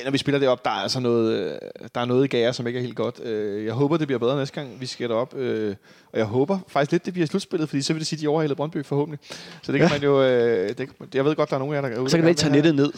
[0.00, 1.58] Ja, Når vi spiller det op, der er altså noget, øh,
[1.94, 3.20] der er noget i gære, som ikke er helt godt.
[3.20, 5.34] Øh, Jeg håber, det bliver bedre næste gang, vi skal derop.
[5.34, 5.76] Øh,
[6.12, 8.28] Og jeg håber faktisk lidt, det bliver slutspillet, fordi så vil det sige, at de
[8.28, 9.18] overhalede Brøndby forhåbentlig.
[9.62, 10.22] Så det kan man jo...
[10.22, 12.10] Det, jeg ved godt, der er nogen af jer, der er ude.
[12.10, 12.92] Så kan og vi tage nettet ned.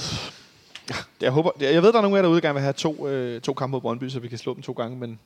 [1.20, 3.08] Jeg, håber, jeg ved, der er nogen af jer derude, der gerne vil have to,
[3.08, 5.18] øh, to kampe mod Brøndby, så vi kan slå dem to gange, men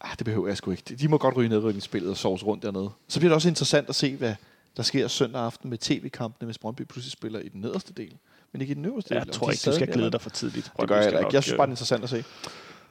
[0.00, 0.82] ah, det behøver jeg sgu ikke.
[0.94, 2.90] De må godt ryge nedrykningsspillet og sovs rundt dernede.
[3.08, 4.34] Så bliver det også interessant at se, hvad
[4.76, 8.12] der sker søndag aften med tv-kampene, hvis Brøndby pludselig spiller i den nederste del,
[8.54, 9.30] men ikke i den øverste Jeg del.
[9.30, 10.10] Om tror de ikke, du skal glæde der.
[10.10, 10.72] dig for tidligt.
[10.80, 11.26] Det gør jeg ikke.
[11.32, 12.24] Jeg synes bare, det er interessant at se.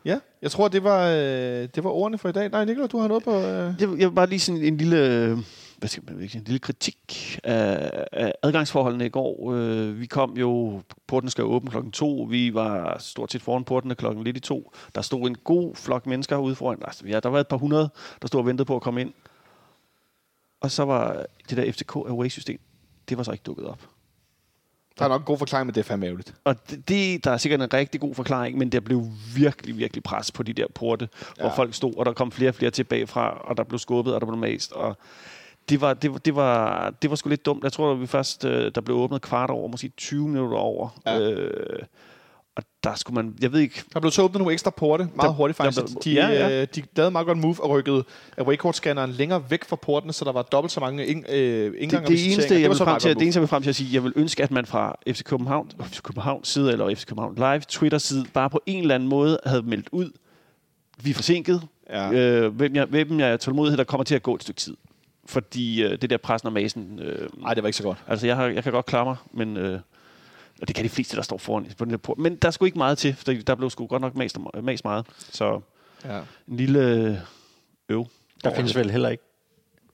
[0.05, 2.49] Ja, jeg tror, det var, øh, det var ordene for i dag.
[2.49, 3.35] Nej, Nicolai, du har noget på...
[3.35, 3.73] Øh...
[3.79, 5.37] Jeg, jeg vil bare lige sådan en lille, øh,
[5.77, 9.53] hvad skal man en lille kritik af, af adgangsforholdene i går.
[9.53, 12.27] Øh, vi kom jo, porten skal åbne klokken to.
[12.29, 14.71] Vi var stort set foran portene klokken lidt i to.
[14.95, 16.77] Der stod en god flok mennesker ude foran.
[16.81, 17.89] Altså, ja, der var et par hundrede,
[18.21, 19.13] der stod og ventede på at komme ind.
[20.61, 22.59] Og så var det der FCK Away-system,
[23.09, 23.92] det var så ikke dukket op.
[24.99, 26.33] Der er nok en god forklaring, men det er fandme ærgerligt.
[26.43, 30.03] Og det, det, der er sikkert en rigtig god forklaring, men der blev virkelig, virkelig
[30.03, 31.43] pres på de der porte, ja.
[31.43, 34.13] hvor folk stod, og der kom flere og flere tilbage fra, og der blev skubbet,
[34.15, 34.97] og der blev mast, og
[35.69, 37.63] det var, det, var, det, var, det var sgu lidt dumt.
[37.63, 41.01] Jeg tror, at vi først, øh, der blev åbnet kvart over, måske 20 minutter over.
[41.05, 41.19] Ja.
[41.19, 41.83] Øh,
[42.83, 45.33] der skulle man, jeg ved ikke, Der blev så åbnet nogle ekstra porte, meget Der-
[45.33, 45.77] hurtigt faktisk.
[45.81, 46.61] der blev- de, ja, ja.
[46.61, 48.03] Øh, de lavede meget godt move og rykkede
[48.37, 52.17] Awaycourt-scanneren længere væk fra portene, så der var dobbelt så mange ind, øh, indgange det,
[52.17, 54.03] det, eneste, jeg vil frem til, det eneste, jeg vil frem til at sige, jeg
[54.03, 58.25] vil ønske, at man fra FC København, FC København side, eller FC København Live, Twitter-side,
[58.33, 60.11] bare på en eller anden måde havde meldt ud,
[61.03, 62.11] vi er forsinket, Ja.
[62.11, 64.75] øh, hvem, jeg, hvem jeg er tålmodighed, der kommer til at gå et stykke tid.
[65.25, 67.97] Fordi øh, det der pressen og masen, øh, Nej, det var ikke så godt.
[68.07, 69.79] altså jeg, har, jeg kan godt klare mig, men øh,
[70.63, 72.17] og det kan de fleste, der står foran på den der port.
[72.17, 74.83] Men der er sgu ikke meget til, for der blev sgu godt nok mast, mast
[74.85, 75.05] meget.
[75.17, 75.61] Så
[76.05, 76.19] Ja.
[76.47, 77.15] en lille øh,
[77.89, 78.05] øv.
[78.43, 79.23] Der findes vel heller ikke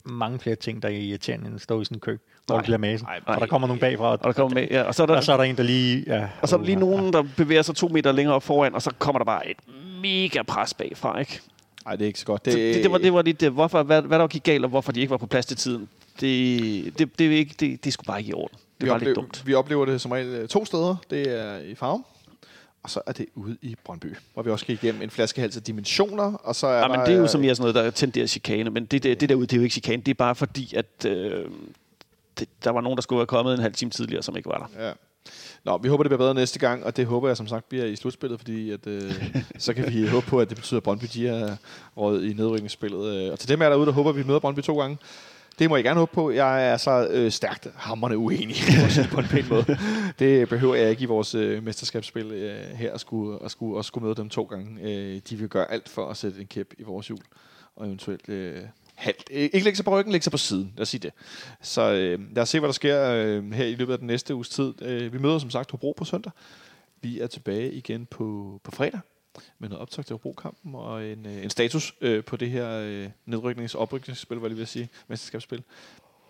[0.04, 2.16] mange flere ting, der er irriterende end at stå i sådan en kø,
[2.46, 2.60] hvor Nej.
[2.60, 3.06] det bliver masen.
[3.06, 5.06] Nej, Og der kommer nogen bagfra, og, Og der kommer med, ja, og så er
[5.06, 6.04] der, og så er der en, der lige...
[6.06, 8.74] Ja, Og så er der lige nogen, der bevæger sig to meter længere op foran,
[8.74, 9.56] og så kommer der bare et
[10.02, 11.40] mega pres bagfra, ikke?
[11.84, 12.44] Nej, det er ikke så godt.
[12.44, 14.68] Det, det, det, var, det var lidt, det, hvorfor, hvad, hvad der gik galt, og
[14.70, 15.88] hvorfor de ikke var på plads til tiden.
[16.20, 18.58] Det, det, det, er ikke, det, det skulle bare ikke i orden.
[18.80, 19.42] Det vi, var oplever, dumt.
[19.46, 20.96] vi oplever det som regel øh, to steder.
[21.10, 22.04] Det er i Farum,
[22.82, 25.62] og så er det ude i Brøndby, hvor vi også skal igennem en flaskehals af
[25.62, 26.88] dimensioner, og så er Ja, der...
[26.88, 29.20] men det er jo øh, som mere sådan noget, der tenderer chikane, men det, det,
[29.20, 30.02] det derude, det er jo ikke chikane.
[30.02, 31.44] Det er bare fordi, at øh,
[32.38, 34.70] det, der var nogen, der skulle være kommet en halv time tidligere, som ikke var
[34.76, 34.86] der.
[34.86, 34.92] Ja.
[35.64, 37.84] Nå, vi håber, det bliver bedre næste gang, og det håber jeg som sagt bliver
[37.84, 39.12] i slutspillet, fordi at, øh,
[39.58, 41.56] så kan vi håbe på, at det betyder, at Brøndby de er
[41.96, 43.16] røget i nedrykningsspillet.
[43.26, 44.98] Øh, Og til dem jer derude, der håber, at vi møder Brøndby to gange.
[45.60, 46.30] Det må jeg gerne håbe på.
[46.30, 48.56] Jeg er så øh, stærkt hammerne uenig
[49.12, 49.78] på en pæn måde.
[50.18, 53.84] Det behøver jeg ikke i vores øh, mesterskabsspil øh, her at skulle, at, skulle, at
[53.84, 54.82] skulle møde dem to gange.
[54.82, 57.18] Øh, de vil gøre alt for at sætte en kæp i vores hjul,
[57.76, 58.62] og eventuelt øh,
[58.94, 59.30] halvt.
[59.30, 60.72] Øh, Ikke lægge sig på ryggen, lægge sig på siden.
[60.76, 61.12] Lad os sige det.
[61.62, 64.34] Så øh, lad os se, hvad der sker øh, her i løbet af den næste
[64.34, 64.82] uges tid.
[64.82, 66.32] Øh, vi møder som sagt Hobro på søndag.
[67.02, 69.00] Vi er tilbage igen på, på fredag
[69.58, 73.08] med noget optag til Hobro-kampen og en, øh, en status øh, på det her øh,
[73.26, 75.62] nedryknings- og oprykningsspil, hvad jeg lige vil sige, mesterskabsspil.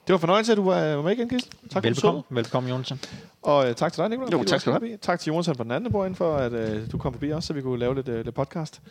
[0.07, 1.51] Det var fornøjelse, at du var, var med igen, Gisle.
[1.71, 2.23] Tak Velbekomme.
[2.29, 3.01] for Velbekomme, Jonsen.
[3.43, 4.31] Og øh, tak til dig, Nicolai.
[4.33, 4.97] Jo, tak skal du var forbi.
[5.03, 7.53] Tak til Jonas på den anden bord, for at øh, du kom forbi også, så
[7.53, 8.83] vi kunne lave lidt, øh, lidt podcast.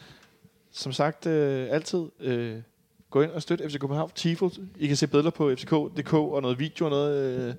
[0.71, 2.57] Som sagt, øh, altid øh,
[3.09, 4.49] gå ind og støt FC København Tifo.
[4.77, 7.55] I kan se billeder på fck.dk og noget video og noget øh,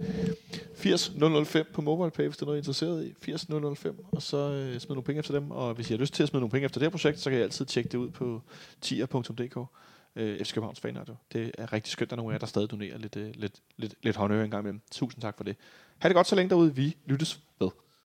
[0.93, 3.15] 80005 på MobilePay, hvis det er noget, I er interesseret i.
[3.33, 5.51] 80005, og så øh, smid nogle penge efter dem.
[5.51, 7.31] Og hvis I har lyst til at smide nogle penge efter det her projekt, så
[7.31, 8.43] kan I altid tjekke det ud på
[8.81, 9.59] tier.dk.
[10.17, 11.15] Øh, FC Københavns Fanradio.
[11.33, 13.55] Det er rigtig skønt, at er nogle af jer, der stadig donerer lidt, øh, lidt,
[13.77, 14.81] lidt, lidt håndøre en gang imellem.
[14.91, 15.57] Tusind tak for det.
[15.99, 16.75] Ha' det godt så længe derude.
[16.75, 17.69] Vi lyttes ved.